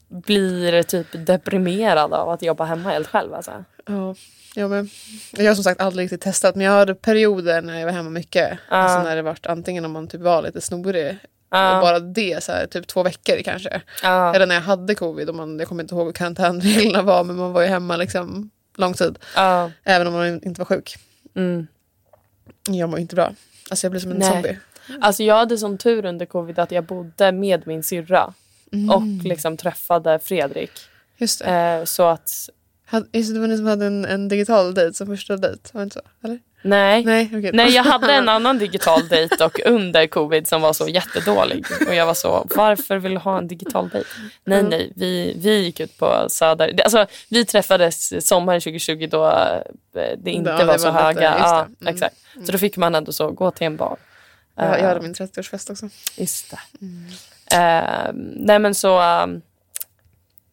blir 0.08 0.84
typ 0.84 1.08
deprimerad 1.12 2.14
av 2.14 2.30
att 2.30 2.42
jobba 2.42 2.66
hemma 2.66 2.90
helt 2.90 3.08
själv. 3.08 3.34
Alltså. 3.34 3.64
Ja, 3.86 4.16
jag 4.56 4.70
med. 4.70 4.90
Jag 5.32 5.48
har 5.48 5.56
som 5.56 5.64
sagt 5.64 5.82
aldrig 5.82 6.04
riktigt 6.04 6.22
testat 6.22 6.56
men 6.56 6.66
jag 6.66 6.72
hade 6.72 6.96
perioder 6.96 7.62
när 7.62 7.80
jag 7.80 7.86
var 7.86 7.94
hemma 7.94 8.10
mycket. 8.10 8.60
Ja. 8.70 8.76
Alltså 8.76 9.04
när 9.04 9.16
det 9.16 9.22
varit 9.22 9.46
antingen 9.46 9.86
om 9.86 9.92
man 9.92 10.08
typ 10.08 10.22
var 10.22 10.42
lite 10.42 10.62
snorig. 10.62 11.18
Och 11.50 11.82
bara 11.82 12.00
det 12.00 12.44
så 12.44 12.52
här, 12.52 12.68
typ 12.68 12.88
två 12.88 13.04
veckor 13.04 13.42
kanske. 13.44 13.82
Ja. 14.04 14.36
Eller 14.36 14.46
när 14.46 14.56
jag 14.56 14.62
hade 14.62 14.96
covid. 14.96 15.30
Och 15.30 15.36
man, 15.36 15.60
jag 15.60 15.68
kommer 15.68 15.84
inte 15.84 15.96
ihåg 15.96 16.06
vad 16.06 16.16
karantänreglerna 16.16 17.02
var 17.02 17.24
men 17.24 17.36
man 17.36 17.54
var 17.54 17.62
ju 17.62 17.68
hemma 17.68 17.98
liksom 17.98 18.50
lång 18.76 18.94
tid. 18.94 19.20
Ja. 19.36 19.72
Även 19.84 20.08
om 20.08 20.14
man 20.14 20.44
inte 20.44 20.62
var 20.62 20.66
sjuk. 20.66 20.96
Mm. 21.36 21.68
Jag 22.70 22.90
mår 22.90 23.00
inte 23.00 23.16
bra. 23.16 23.34
Alltså 23.70 23.86
jag 23.86 23.92
blir 23.92 24.02
som 24.02 24.12
en 24.12 24.18
Nej. 24.18 24.32
zombie. 24.32 24.58
Alltså 25.02 25.24
jag 25.24 25.36
hade 25.36 25.58
sån 25.58 25.78
tur 25.78 26.06
under 26.06 26.26
covid 26.26 26.60
att 26.60 26.72
jag 26.72 26.84
bodde 26.84 27.32
med 27.32 27.68
min 27.68 27.84
syrra 27.84 28.34
Mm. 28.72 28.90
och 28.90 29.26
liksom 29.26 29.58
träffade 29.58 30.20
Fredrik. 30.20 30.72
Just 31.18 31.40
det. 31.40 31.46
Eh, 31.52 31.84
så 31.86 32.04
att, 32.04 32.50
Had, 32.86 33.08
just 33.12 33.34
det 33.34 33.40
var 33.40 33.48
ni 33.48 33.58
som 33.58 33.66
hade 33.66 33.86
en, 33.86 34.06
en 34.06 34.28
digital 34.28 34.74
dejt 34.74 34.94
som 34.94 35.08
första 35.08 35.38
dejt. 35.38 35.60
Var 35.72 35.82
det 35.82 35.84
inte 35.84 35.94
så? 36.22 36.28
Eller? 36.28 36.40
Nej. 36.62 37.04
Nej, 37.06 37.30
okej. 37.34 37.52
Nej, 37.54 37.76
jag 37.76 37.84
hade 37.84 38.14
en 38.14 38.30
annan 38.38 38.58
digital 38.58 39.08
dejt 39.08 39.44
och 39.46 39.60
under 39.66 40.08
covid 40.08 40.48
som 40.48 40.62
var 40.62 40.74
så 40.74 40.88
jättedålig. 40.88 41.66
Och 41.88 41.96
jag 41.96 42.06
var 42.06 42.14
så, 42.14 42.48
varför 42.56 42.98
vill 42.98 43.12
du 43.12 43.18
ha 43.18 43.38
en 43.38 43.48
digital 43.48 43.90
dejt? 43.90 44.10
Nej, 44.44 44.60
Mm. 44.60 44.70
nej, 44.70 44.92
vi, 44.96 45.34
vi 45.38 45.58
gick 45.64 45.80
ut 45.80 45.98
på 45.98 46.26
Söder. 46.30 46.72
det- 46.72 46.84
Alltså, 46.84 47.06
vi 47.30 47.46
träffades 47.46 48.28
sommaren 48.28 48.62
2020 48.62 49.08
då 49.12 49.26
eh, 49.28 49.62
det 50.18 50.32
inte 50.32 50.50
Ja, 50.50 50.58
det 50.58 50.66
var 50.66 50.78
så 50.78 50.92
var 50.92 51.10
lite- 51.14 51.22
höga. 51.22 51.32
det. 51.36 51.40
Ja, 51.40 51.60
Mm. 51.82 51.94
exakt. 51.96 52.16
Så 52.46 52.52
då 52.52 52.58
fick 52.58 52.78
man 52.78 52.96
ändå 52.96 53.12
så 53.12 53.32
gå 53.32 53.52
till 53.52 53.68
en 53.68 53.78
bar. 53.78 53.98
Jag, 54.56 54.80
jag 54.80 54.88
hade 54.88 55.02
min 55.02 55.14
30-årsfest 55.14 55.72
också. 55.72 55.90
Just 56.16 56.52
det. 56.52 56.60
Eh, 57.58 58.12
nej 58.36 58.60
men 58.60 58.76
så, 58.76 59.00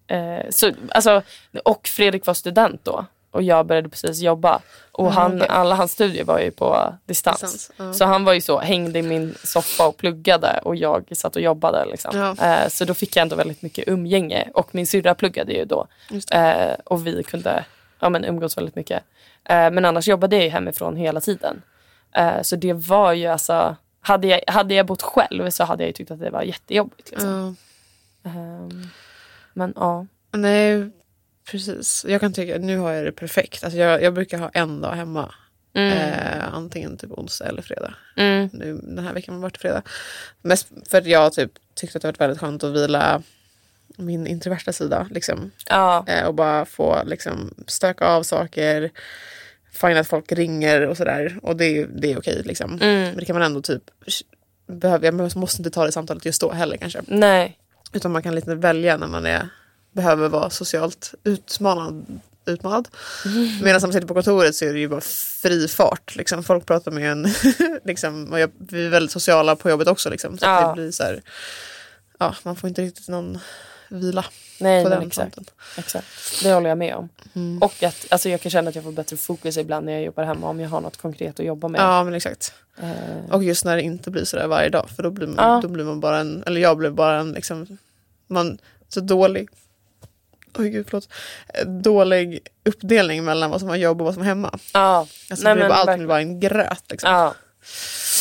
eh, 0.06 0.50
så 0.50 0.72
alltså, 0.90 1.22
och 1.64 1.88
Fredrik 1.88 2.26
var 2.26 2.34
student 2.34 2.84
då 2.84 3.06
och 3.34 3.42
jag 3.42 3.66
började 3.66 3.88
precis 3.88 4.20
jobba. 4.20 4.60
Och 4.92 5.06
Ah, 5.06 5.10
han, 5.10 5.36
okej. 5.36 5.48
alla 5.48 5.74
hans 5.74 5.92
studier 5.92 6.24
var 6.24 6.38
ju 6.38 6.50
på 6.50 6.94
distans. 7.06 7.40
Distans, 7.40 7.70
ja. 7.76 7.92
Så 7.92 8.04
han 8.04 8.24
var 8.24 8.32
ju 8.32 8.40
så, 8.40 8.60
hängde 8.60 8.98
i 8.98 9.02
min 9.02 9.34
soffa 9.44 9.86
och 9.86 9.96
pluggade 9.96 10.60
och 10.64 10.76
jag 10.76 11.04
satt 11.16 11.36
och 11.36 11.42
jobbade. 11.42 11.84
Liksom. 11.86 12.36
Ja. 12.38 12.46
Eh, 12.46 12.68
så 12.68 12.84
då 12.84 12.94
fick 12.94 13.16
jag 13.16 13.22
ändå 13.22 13.36
väldigt 13.36 13.62
mycket 13.62 13.88
umgänge 13.88 14.48
och 14.54 14.74
min 14.74 14.86
syrra 14.86 15.14
pluggade 15.14 15.52
ju 15.52 15.64
då. 15.64 15.86
Eh, 16.32 16.74
och 16.84 17.06
vi 17.06 17.22
kunde 17.22 17.64
ja, 18.00 18.08
men 18.08 18.24
umgås 18.24 18.56
väldigt 18.58 18.76
mycket. 18.76 19.02
Eh, 19.44 19.70
men 19.70 19.84
annars 19.84 20.08
jobbade 20.08 20.36
jag 20.36 20.44
ju 20.44 20.50
hemifrån 20.50 20.96
hela 20.96 21.20
tiden. 21.20 21.62
Så 22.42 22.56
det 22.56 22.72
var 22.72 23.12
ju 23.12 23.26
alltså, 23.26 23.76
hade 24.00 24.26
jag, 24.26 24.40
hade 24.46 24.74
jag 24.74 24.86
bott 24.86 25.02
själv 25.02 25.50
så 25.50 25.64
hade 25.64 25.82
jag 25.82 25.88
ju 25.88 25.92
tyckt 25.92 26.10
att 26.10 26.20
det 26.20 26.30
var 26.30 26.42
jättejobbigt. 26.42 27.10
Liksom. 27.10 27.56
Ehm, 28.24 28.88
men 29.52 29.72
ja. 29.76 30.06
Nej, 30.32 30.90
precis. 31.50 32.04
Jag 32.08 32.20
kan 32.20 32.32
tycka, 32.32 32.58
nu 32.58 32.78
har 32.78 32.92
jag 32.92 33.04
det 33.04 33.12
perfekt. 33.12 33.64
Alltså 33.64 33.78
jag, 33.78 34.02
jag 34.02 34.14
brukar 34.14 34.38
ha 34.38 34.48
en 34.54 34.80
dag 34.80 34.92
hemma. 34.92 35.34
Mm. 35.76 35.92
Eh, 35.98 36.54
antingen 36.54 36.96
typ 36.96 37.10
onsdag 37.10 37.44
eller 37.46 37.62
fredag. 37.62 37.94
Mm. 38.16 38.50
Nu, 38.52 38.80
den 38.82 39.04
här 39.04 39.14
veckan 39.14 39.34
har 39.34 39.42
varit 39.42 39.56
fredag. 39.58 39.82
Mest 40.42 40.68
för 40.86 40.98
att 40.98 41.06
jag 41.06 41.32
typ 41.32 41.50
tyckte 41.74 41.98
att 41.98 42.02
det 42.02 42.08
varit 42.08 42.20
väldigt 42.20 42.38
skönt 42.40 42.64
att 42.64 42.72
vila 42.72 43.22
min 43.96 44.26
introverta 44.26 44.72
sida. 44.72 45.06
Liksom. 45.10 45.50
Ja. 45.68 46.04
Eh, 46.08 46.24
och 46.26 46.34
bara 46.34 46.64
få 46.64 47.02
liksom, 47.06 47.54
stöka 47.66 48.06
av 48.06 48.22
saker. 48.22 48.90
Fine 49.72 49.96
att 49.96 50.06
folk 50.06 50.32
ringer 50.32 50.80
och 50.86 50.96
sådär. 50.96 51.38
Och 51.42 51.56
det, 51.56 51.64
är- 51.64 51.86
det 51.86 52.12
är 52.12 52.18
okej. 52.18 52.42
Liksom. 52.44 52.72
Mm. 52.82 53.02
Men 53.02 53.16
det 53.16 53.24
kan 53.24 53.34
man 53.36 53.42
ändå 53.42 53.62
typ... 53.62 53.82
Behöver, 54.66 55.06
jag 55.06 55.36
måste 55.36 55.60
inte 55.60 55.70
ta 55.70 55.84
det 55.86 55.92
samtalet 55.92 56.24
just 56.24 56.40
då 56.40 56.52
heller 56.52 56.76
kanske. 56.76 57.00
Nej. 57.06 57.58
Utan 57.92 58.12
man 58.12 58.22
kan 58.22 58.34
lite 58.34 58.54
välja 58.54 58.96
när 58.96 59.06
man 59.06 59.26
är, 59.26 59.48
behöver 59.94 60.28
vara 60.28 60.50
socialt 60.50 61.14
utmanad. 61.24 62.20
utmanad. 62.46 62.88
Medan 63.62 63.80
man 63.82 63.92
sitter 63.92 64.06
på 64.06 64.14
kontoret 64.14 64.54
så 64.54 64.64
är 64.64 64.72
det 64.72 64.78
ju 64.78 64.88
bara 64.88 65.00
fri 65.40 65.68
fart. 65.68 66.16
Liksom. 66.16 66.44
Folk 66.44 66.66
pratar 66.66 66.90
med 66.90 67.12
en. 67.12 67.28
liksom, 67.84 68.32
och 68.32 68.40
jag, 68.40 68.50
vi 68.58 68.86
är 68.86 68.90
väldigt 68.90 69.12
sociala 69.12 69.56
på 69.56 69.70
jobbet 69.70 69.88
också. 69.88 70.10
Liksom, 70.10 70.38
så 70.38 70.44
Ja. 70.44 70.68
det 70.68 70.74
blir 70.74 70.90
så 70.90 71.02
här, 71.02 71.22
ja, 72.18 72.34
man 72.42 72.56
får 72.56 72.68
inte 72.68 72.82
riktigt 72.82 73.08
någon 73.08 73.38
vila 73.88 74.24
Nej, 74.60 74.84
på 74.84 74.90
den 74.90 75.02
exakt. 75.02 75.34
fronten. 75.34 75.54
exakt. 75.78 76.06
Det 76.42 76.52
håller 76.52 76.68
jag 76.68 76.78
med 76.78 76.94
om. 76.94 77.08
Mm. 77.34 77.62
Och 77.62 77.82
att 77.82 78.06
alltså, 78.08 78.28
jag 78.28 78.40
kan 78.40 78.50
känna 78.50 78.68
att 78.68 78.74
jag 78.74 78.84
får 78.84 78.92
bättre 78.92 79.16
fokus 79.16 79.56
ibland 79.56 79.86
när 79.86 79.92
jag 79.92 80.02
jobbar 80.02 80.24
hemma 80.24 80.48
om 80.48 80.60
jag 80.60 80.68
har 80.70 80.80
något 80.80 80.96
konkret 80.96 81.40
att 81.40 81.46
jobba 81.46 81.68
med. 81.68 81.80
Ja 81.80 82.04
men 82.04 82.14
exakt. 82.14 82.52
Eh, 82.82 83.30
Och 83.34 83.44
just 83.44 83.64
när 83.64 83.76
det 83.76 83.82
inte 83.82 84.10
blir 84.10 84.24
sådär 84.24 84.46
varje 84.46 84.68
dag. 84.68 84.88
För 84.96 85.02
då 85.02 85.10
blir 85.10 85.26
man, 85.26 85.36
Ja. 85.52 85.60
då 85.62 85.68
blir 85.68 85.84
man 85.84 86.00
bara 86.00 86.18
en, 86.18 86.42
eller 86.46 86.60
jag 86.60 86.76
blir 86.76 86.90
bara 86.90 87.18
en 87.20 87.32
liksom, 87.32 87.78
man, 88.26 88.58
så 88.88 89.00
dålig, 89.00 89.48
oj 90.58 90.68
gud 90.70 90.86
förlåt, 90.90 91.08
Eh, 91.54 91.66
dålig 91.66 92.38
uppdelning 92.64 93.24
mellan 93.24 93.50
vad 93.50 93.60
som 93.60 93.68
var 93.68 93.76
jobb 93.76 94.00
och 94.00 94.04
vad 94.04 94.14
som 94.14 94.22
var 94.22 94.28
hemma. 94.28 94.58
ja. 94.72 95.06
Alltså 95.30 95.44
Nej, 95.44 95.54
det 95.54 95.60
men 95.60 95.68
bara, 95.68 95.78
allt 95.78 95.96
blir 95.98 96.06
bara 96.06 96.20
en 96.20 96.40
gröt 96.40 96.84
liksom. 96.90 97.10
Ja. 97.10 97.34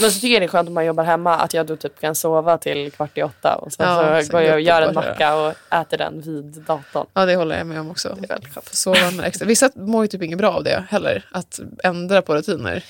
Men 0.01 0.11
så 0.11 0.19
tycker 0.19 0.33
jag 0.33 0.41
det 0.41 0.45
är 0.45 0.47
skönt 0.47 0.67
om 0.67 0.73
man 0.73 0.85
jobbar 0.85 1.03
hemma 1.03 1.35
att 1.37 1.53
jag 1.53 1.65
då 1.65 1.75
typ 1.75 1.99
kan 2.01 2.15
sova 2.15 2.57
till 2.57 2.91
kvart 2.91 3.17
i 3.17 3.23
åtta 3.23 3.55
och 3.55 3.73
sen 3.73 3.87
Ja, 3.87 4.19
så 4.21 4.25
sen 4.25 4.31
går 4.31 4.41
jag 4.41 4.53
och 4.53 4.61
gör 4.61 4.81
en 4.81 4.93
bara 4.93 5.05
macka 5.09 5.35
och 5.35 5.53
äter 5.73 5.97
den 5.97 6.21
vid 6.21 6.45
datorn. 6.45 7.05
Ja 7.13 7.25
det 7.25 7.35
håller 7.35 7.57
jag 7.57 7.67
med 7.67 7.79
om 7.79 7.91
också. 7.91 8.17
Det 8.19 8.33
är 8.33 8.39
Sova 8.71 9.11
med 9.11 9.25
extra. 9.25 9.45
Vissa 9.45 9.69
mår 9.75 10.03
ju 10.03 10.07
typ 10.07 10.21
inget 10.23 10.37
bra 10.37 10.51
av 10.51 10.63
det 10.63 10.83
heller. 10.89 11.25
Att 11.31 11.59
ändra 11.83 12.21
på 12.21 12.35
rutiner. 12.35 12.83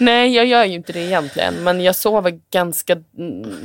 Nej, 0.00 0.34
jag 0.34 0.46
gör 0.46 0.64
ju 0.64 0.74
inte 0.74 0.92
det 0.92 1.00
egentligen. 1.00 1.54
Men 1.54 1.80
jag 1.80 1.96
sover 1.96 2.40
ganska 2.52 2.96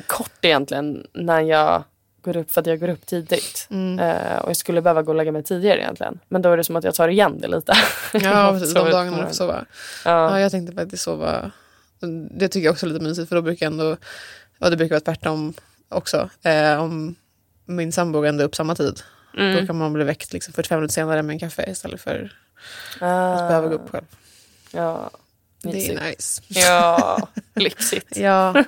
kort 0.07 0.45
egentligen 0.45 1.05
när 1.14 1.41
jag 1.41 1.84
går 2.22 2.38
upp 2.38 2.51
för 2.51 2.61
att 2.61 2.67
jag 2.67 2.80
går 2.80 2.89
upp 2.89 3.05
tidigt. 3.05 3.67
Mm. 3.69 3.99
Eh, 3.99 4.38
och 4.38 4.49
jag 4.49 4.57
skulle 4.57 4.82
behöva 4.82 5.01
gå 5.01 5.11
och 5.11 5.15
lägga 5.15 5.32
mig 5.32 5.43
tidigare 5.43 5.80
egentligen. 5.80 6.19
Men 6.28 6.41
då 6.41 6.51
är 6.51 6.57
det 6.57 6.63
som 6.63 6.76
att 6.76 6.84
jag 6.84 6.95
tar 6.95 7.07
igen 7.07 7.39
det 7.41 7.47
lite. 7.47 7.74
Ja 8.13 8.51
precis, 8.59 8.74
de 8.74 8.89
dagarna 8.91 9.17
man 9.17 9.28
får 9.28 9.34
sova. 9.34 9.65
Ja. 10.05 10.11
Ja, 10.32 10.39
jag 10.39 10.51
tänkte 10.51 10.76
faktiskt 10.76 11.03
sova. 11.03 11.51
Det 12.32 12.47
tycker 12.47 12.65
jag 12.65 12.72
också 12.74 12.86
är 12.86 12.89
lite 12.89 13.03
mysigt 13.03 13.30
för 13.30 13.36
då 13.36 13.41
brukar 13.41 13.65
jag 13.65 13.72
ändå, 13.72 13.97
ja 14.59 14.69
det 14.69 14.78
brukar 14.78 14.95
vara 14.95 15.01
tvärtom 15.01 15.53
också. 15.89 16.30
Eh, 16.43 16.82
om 16.84 17.15
min 17.65 17.91
sambo 17.91 18.19
går 18.19 18.28
ändå 18.28 18.43
upp 18.43 18.55
samma 18.55 18.76
tid. 18.76 19.01
Då 19.34 19.41
Mm. 19.41 19.67
kan 19.67 19.78
man 19.78 19.93
bli 19.93 20.03
väckt 20.03 20.34
liksom 20.34 20.53
45 20.53 20.78
minuter 20.80 20.93
senare 20.93 21.22
med 21.24 21.34
en 21.34 21.39
kaffe 21.39 21.65
istället 21.72 22.01
för 22.01 22.34
Ah, 22.99 23.34
att 23.34 23.47
behöva 23.49 23.67
gå 23.67 23.76
upp 23.76 23.89
själv. 23.89 24.05
Ja, 24.72 25.09
Det 25.63 25.74
mysigt. 25.74 25.99
är 26.01 26.05
nice. 26.09 26.41
Ja, 26.47 27.28
lyxigt. 27.55 28.17
Ja, 28.17 28.53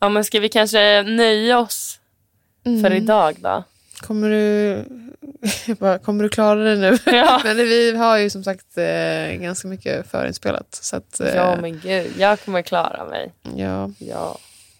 Ja, 0.00 0.08
men 0.08 0.24
ska 0.24 0.40
vi 0.40 0.48
kanske 0.48 1.02
nöja 1.02 1.58
oss 1.58 1.98
för 2.82 2.92
idag 2.92 3.36
då? 3.40 3.62
kommer 4.00 4.30
du, 4.30 4.84
jag 5.66 5.76
bara, 5.76 5.98
kommer 5.98 6.22
du 6.22 6.28
klara 6.28 6.64
det 6.64 6.76
nu? 6.76 6.98
Ja. 7.16 7.40
Men 7.44 7.56
vi 7.56 7.96
har 7.96 8.18
ju 8.18 8.30
som 8.30 8.44
sagt 8.44 8.78
eh, 8.78 9.36
ganska 9.40 9.68
mycket 9.68 10.10
förinspelat. 10.10 10.66
Så 10.82 10.96
att, 10.96 11.20
eh, 11.20 11.34
Ja, 11.34 11.56
men 11.60 11.80
gud, 11.80 12.12
jag 12.18 12.40
kommer 12.40 12.62
klara 12.62 13.04
mig. 13.04 13.32
ja. 13.56 13.90
Ja. 13.98 14.38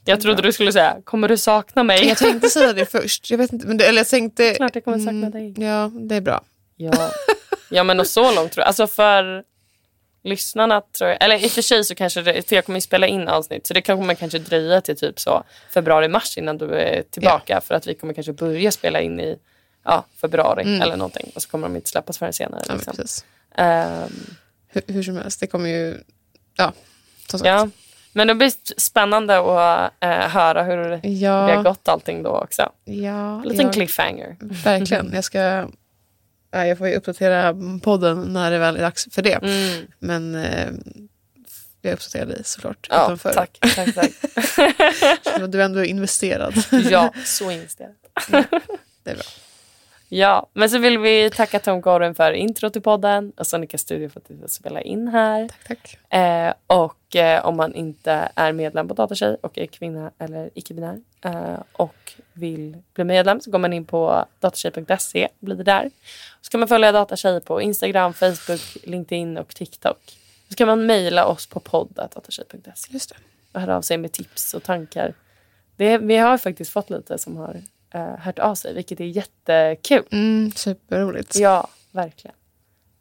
Jag 0.09 0.21
trodde 0.21 0.43
du 0.43 0.53
skulle 0.53 0.73
säga, 0.73 0.97
kommer 1.05 1.29
du 1.29 1.37
sakna 1.37 1.83
mig? 1.85 2.09
Jag 2.09 2.19
tänkte 2.19 2.49
säga 2.49 2.73
det 2.73 2.87
först. 2.87 3.31
Jag 3.31 3.39
vet 3.39 3.53
inte, 3.53 3.67
men 3.67 3.77
det, 3.77 3.87
eller 3.87 3.99
jag 4.01 4.09
tänkte... 4.09 4.55
Klart 4.55 4.75
jag 4.75 4.85
kommer 4.85 4.99
sakna 4.99 5.11
Mm, 5.27 5.31
dig. 5.31 5.55
Ja, 5.67 5.91
det 5.95 6.15
är 6.15 6.21
bra. 6.21 6.41
Ja. 6.77 7.11
ja, 7.71 7.85
men 7.85 8.01
och 8.01 8.07
så 8.07 8.35
långt 8.35 8.53
tror 8.53 8.63
jag. 8.63 8.67
Alltså 8.69 8.87
för 8.87 9.43
lyssnarna 10.27 10.81
tror 10.81 11.11
jag, 11.11 11.23
eller 11.25 11.45
i 11.45 11.47
och 11.47 11.51
för 11.51 11.63
sig 11.63 11.85
så 11.85 11.95
kanske 11.95 12.23
det, 12.23 12.49
för 12.49 12.57
jag 12.57 12.65
kommer 12.67 12.77
ju 12.77 12.81
spela 12.81 13.07
in 13.07 13.29
avsnitt 13.29 13.67
så 13.67 13.75
det 13.75 13.83
kommer 13.83 14.15
kanske 14.15 14.39
dröja 14.39 14.81
till 14.81 14.97
typ 14.97 15.21
så 15.21 15.43
februari-mars 15.75 16.39
innan 16.39 16.59
du 16.59 16.75
är 16.75 17.03
tillbaka 17.03 17.61
för 17.61 17.75
att 17.75 17.87
vi 17.87 17.95
kommer 17.95 18.15
kanske 18.15 18.33
börja 18.33 18.73
spela 18.73 19.01
in 19.01 19.21
i 19.21 19.39
ja, 19.85 20.05
februari 20.21 20.81
eller 20.83 20.97
någonting 20.97 21.31
och 21.35 21.43
så 21.43 21.49
kommer 21.49 21.69
de 21.69 21.77
inte 21.77 21.91
släppas 21.91 22.19
förrän 22.19 22.33
senare. 22.33 22.61
Mm. 22.61 22.67
Ja, 22.69 22.75
Liksom. 22.75 22.97
precis. 22.97 23.25
Ehm, 23.55 24.37
Hur, 24.69 24.83
hur 24.87 25.03
som 25.03 25.17
helst, 25.17 25.41
det 25.41 25.47
kommer 25.47 25.69
ju... 25.69 25.99
Ja, 26.57 26.73
som 27.31 27.39
sagt. 27.39 27.49
ja. 27.49 27.69
Men 28.13 28.27
det 28.29 28.35
blir 28.35 28.53
spännande 28.81 29.39
att 29.39 29.93
eh, 30.01 30.09
höra 30.11 30.63
hur 30.63 30.77
det 30.77 31.27
har 31.27 31.51
Ja, 31.51 31.63
gått 31.63 31.89
allting 31.89 32.23
då 32.23 32.31
också. 32.31 32.73
ja, 32.85 33.43
En 33.43 33.49
liten 33.49 33.67
ja, 33.67 33.73
cliffhanger. 33.73 34.37
verkligen. 34.41 35.11
Jag 35.15 35.25
ska... 35.25 35.69
Ja, 36.57 36.67
jag 36.67 36.79
får 36.79 36.89
ju 36.89 36.95
uppdatera 36.97 37.55
podden 37.83 38.33
när 38.33 38.51
det 38.51 38.59
väl 38.59 38.77
är 38.77 38.81
dags 38.81 39.09
för 39.11 39.23
det. 39.23 39.35
Mm. 39.43 39.87
Men 39.99 40.35
eh, 40.35 40.69
jag 41.83 41.93
uppdaterar 41.93 42.27
dig 42.27 42.43
såklart. 42.45 42.87
Ja, 42.91 43.05
utanför. 43.05 43.33
tack. 43.33 43.59
tack, 43.77 43.95
tack. 43.95 44.11
Du 45.51 45.61
är 45.61 45.65
ändå 45.65 45.85
investerad. 45.85 46.55
ja, 46.91 47.13
så 47.25 47.51
investerat. 47.51 47.97
Det 49.03 49.11
är 49.11 49.15
bra. 49.15 49.25
Ja, 50.09 50.47
men 50.53 50.71
så 50.71 50.79
vill 50.79 50.99
vi 50.99 51.31
tacka 51.31 51.59
Tom 51.59 51.81
Goren 51.81 52.15
för 52.15 52.33
intro 52.33 52.71
till 52.71 52.83
podden 52.83 53.33
och 53.37 53.47
Sonica 53.47 53.79
Studio 53.79 54.09
för 54.09 54.21
att 54.21 54.31
vi 54.31 54.39
får 54.39 54.49
spela 54.49 54.81
in 54.81 55.09
här. 55.09 55.51
Tack. 55.67 55.99
Eh, 56.13 56.55
och 56.67 57.17
eh, 57.17 57.47
om 57.47 57.57
man 57.57 57.75
inte 57.75 58.29
är 58.35 58.53
medlem 58.53 58.89
på 58.89 58.95
Datatjej 58.95 59.37
och 59.41 59.59
är 59.59 59.67
kvinna 59.67 60.11
eller 60.19 60.51
icke-binär 60.55 61.01
eh, 61.25 61.59
och 61.73 62.13
vill 62.33 62.77
bli 62.95 63.05
medlem 63.05 63.41
så 63.41 63.51
går 63.51 63.59
man 63.59 63.73
in 63.73 63.85
på 63.85 64.25
datatjej.se 64.41 65.27
och 65.27 65.47
blir 65.47 65.57
där. 65.65 65.91
Så 66.41 66.51
kan 66.51 66.61
man 66.61 66.69
följa 66.69 66.93
Datatjej 66.93 67.41
på 67.41 67.63
Instagram, 67.63 68.13
Facebook, 68.13 68.77
LinkedIn 68.85 69.39
och 69.39 69.55
TikTok. 69.55 70.19
Så 70.49 70.55
kan 70.55 70.67
man 70.69 70.87
mejla 70.87 71.27
oss 71.27 71.47
på 71.47 71.61
Just 72.91 73.11
det. 73.11 73.17
och 73.53 73.61
höra 73.61 73.77
av 73.77 73.83
sig 73.83 73.99
med 73.99 74.13
tips 74.13 74.55
och 74.55 74.63
tankar. 74.63 75.15
Det, 75.77 75.99
vi 75.99 76.17
har 76.17 76.39
faktiskt 76.39 76.71
fått 76.71 76.91
lite 76.91 77.19
som 77.19 77.37
har 77.37 77.63
eh, 77.95 78.19
hört 78.19 78.39
av 78.39 78.55
sig, 78.55 78.75
vilket 78.75 79.01
är 79.01 79.05
jättekul. 79.05 80.05
Mm, 80.11 80.51
superroligt. 80.51 81.37
Ja, 81.37 81.69
verkligen. 81.91 82.37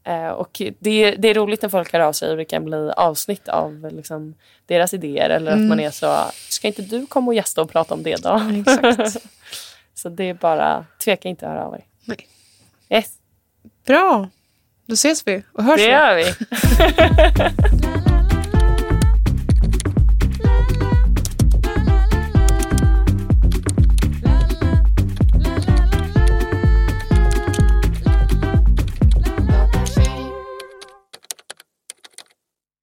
Eh, 0.04 0.28
och 0.28 0.62
det, 0.80 1.12
det 1.12 1.28
är 1.28 1.34
roligt 1.34 1.62
när 1.62 1.70
folk 1.70 1.94
hör 1.94 2.00
av 2.00 2.14
sig 2.14 2.32
och 2.32 2.38
det 2.38 2.46
kan 2.46 2.66
bli 2.66 2.92
avsnitt 2.98 3.48
av 3.48 3.90
liksom, 3.92 4.36
deras 4.66 4.94
idéer 4.94 5.30
eller 5.30 5.52
att 5.52 5.60
man 5.60 5.80
är 5.80 5.92
så, 5.92 6.18
ska 6.50 6.68
inte 6.68 6.82
du 6.82 7.06
komma 7.06 7.28
och 7.28 7.36
gästa 7.36 7.62
och 7.62 7.70
prata 7.70 7.94
om 7.94 8.04
det 8.04 8.24
då? 8.24 8.42
Exakt. 8.60 9.26
så 9.94 10.10
det 10.10 10.24
är 10.24 10.34
bara, 10.34 10.86
tveka 11.00 11.30
inte 11.30 11.48
att 11.48 11.52
höra 11.52 11.66
av 11.66 11.74
er. 11.74 11.86
Nej. 12.06 12.28
Yes, 12.90 13.18
Bra. 13.86 14.30
Då 14.86 14.94
ses 14.94 15.28
vi 15.28 15.44
och 15.54 15.64
hörs 15.64 15.78
det 15.78 15.88
gör 15.88 16.16
vi. 16.16 16.26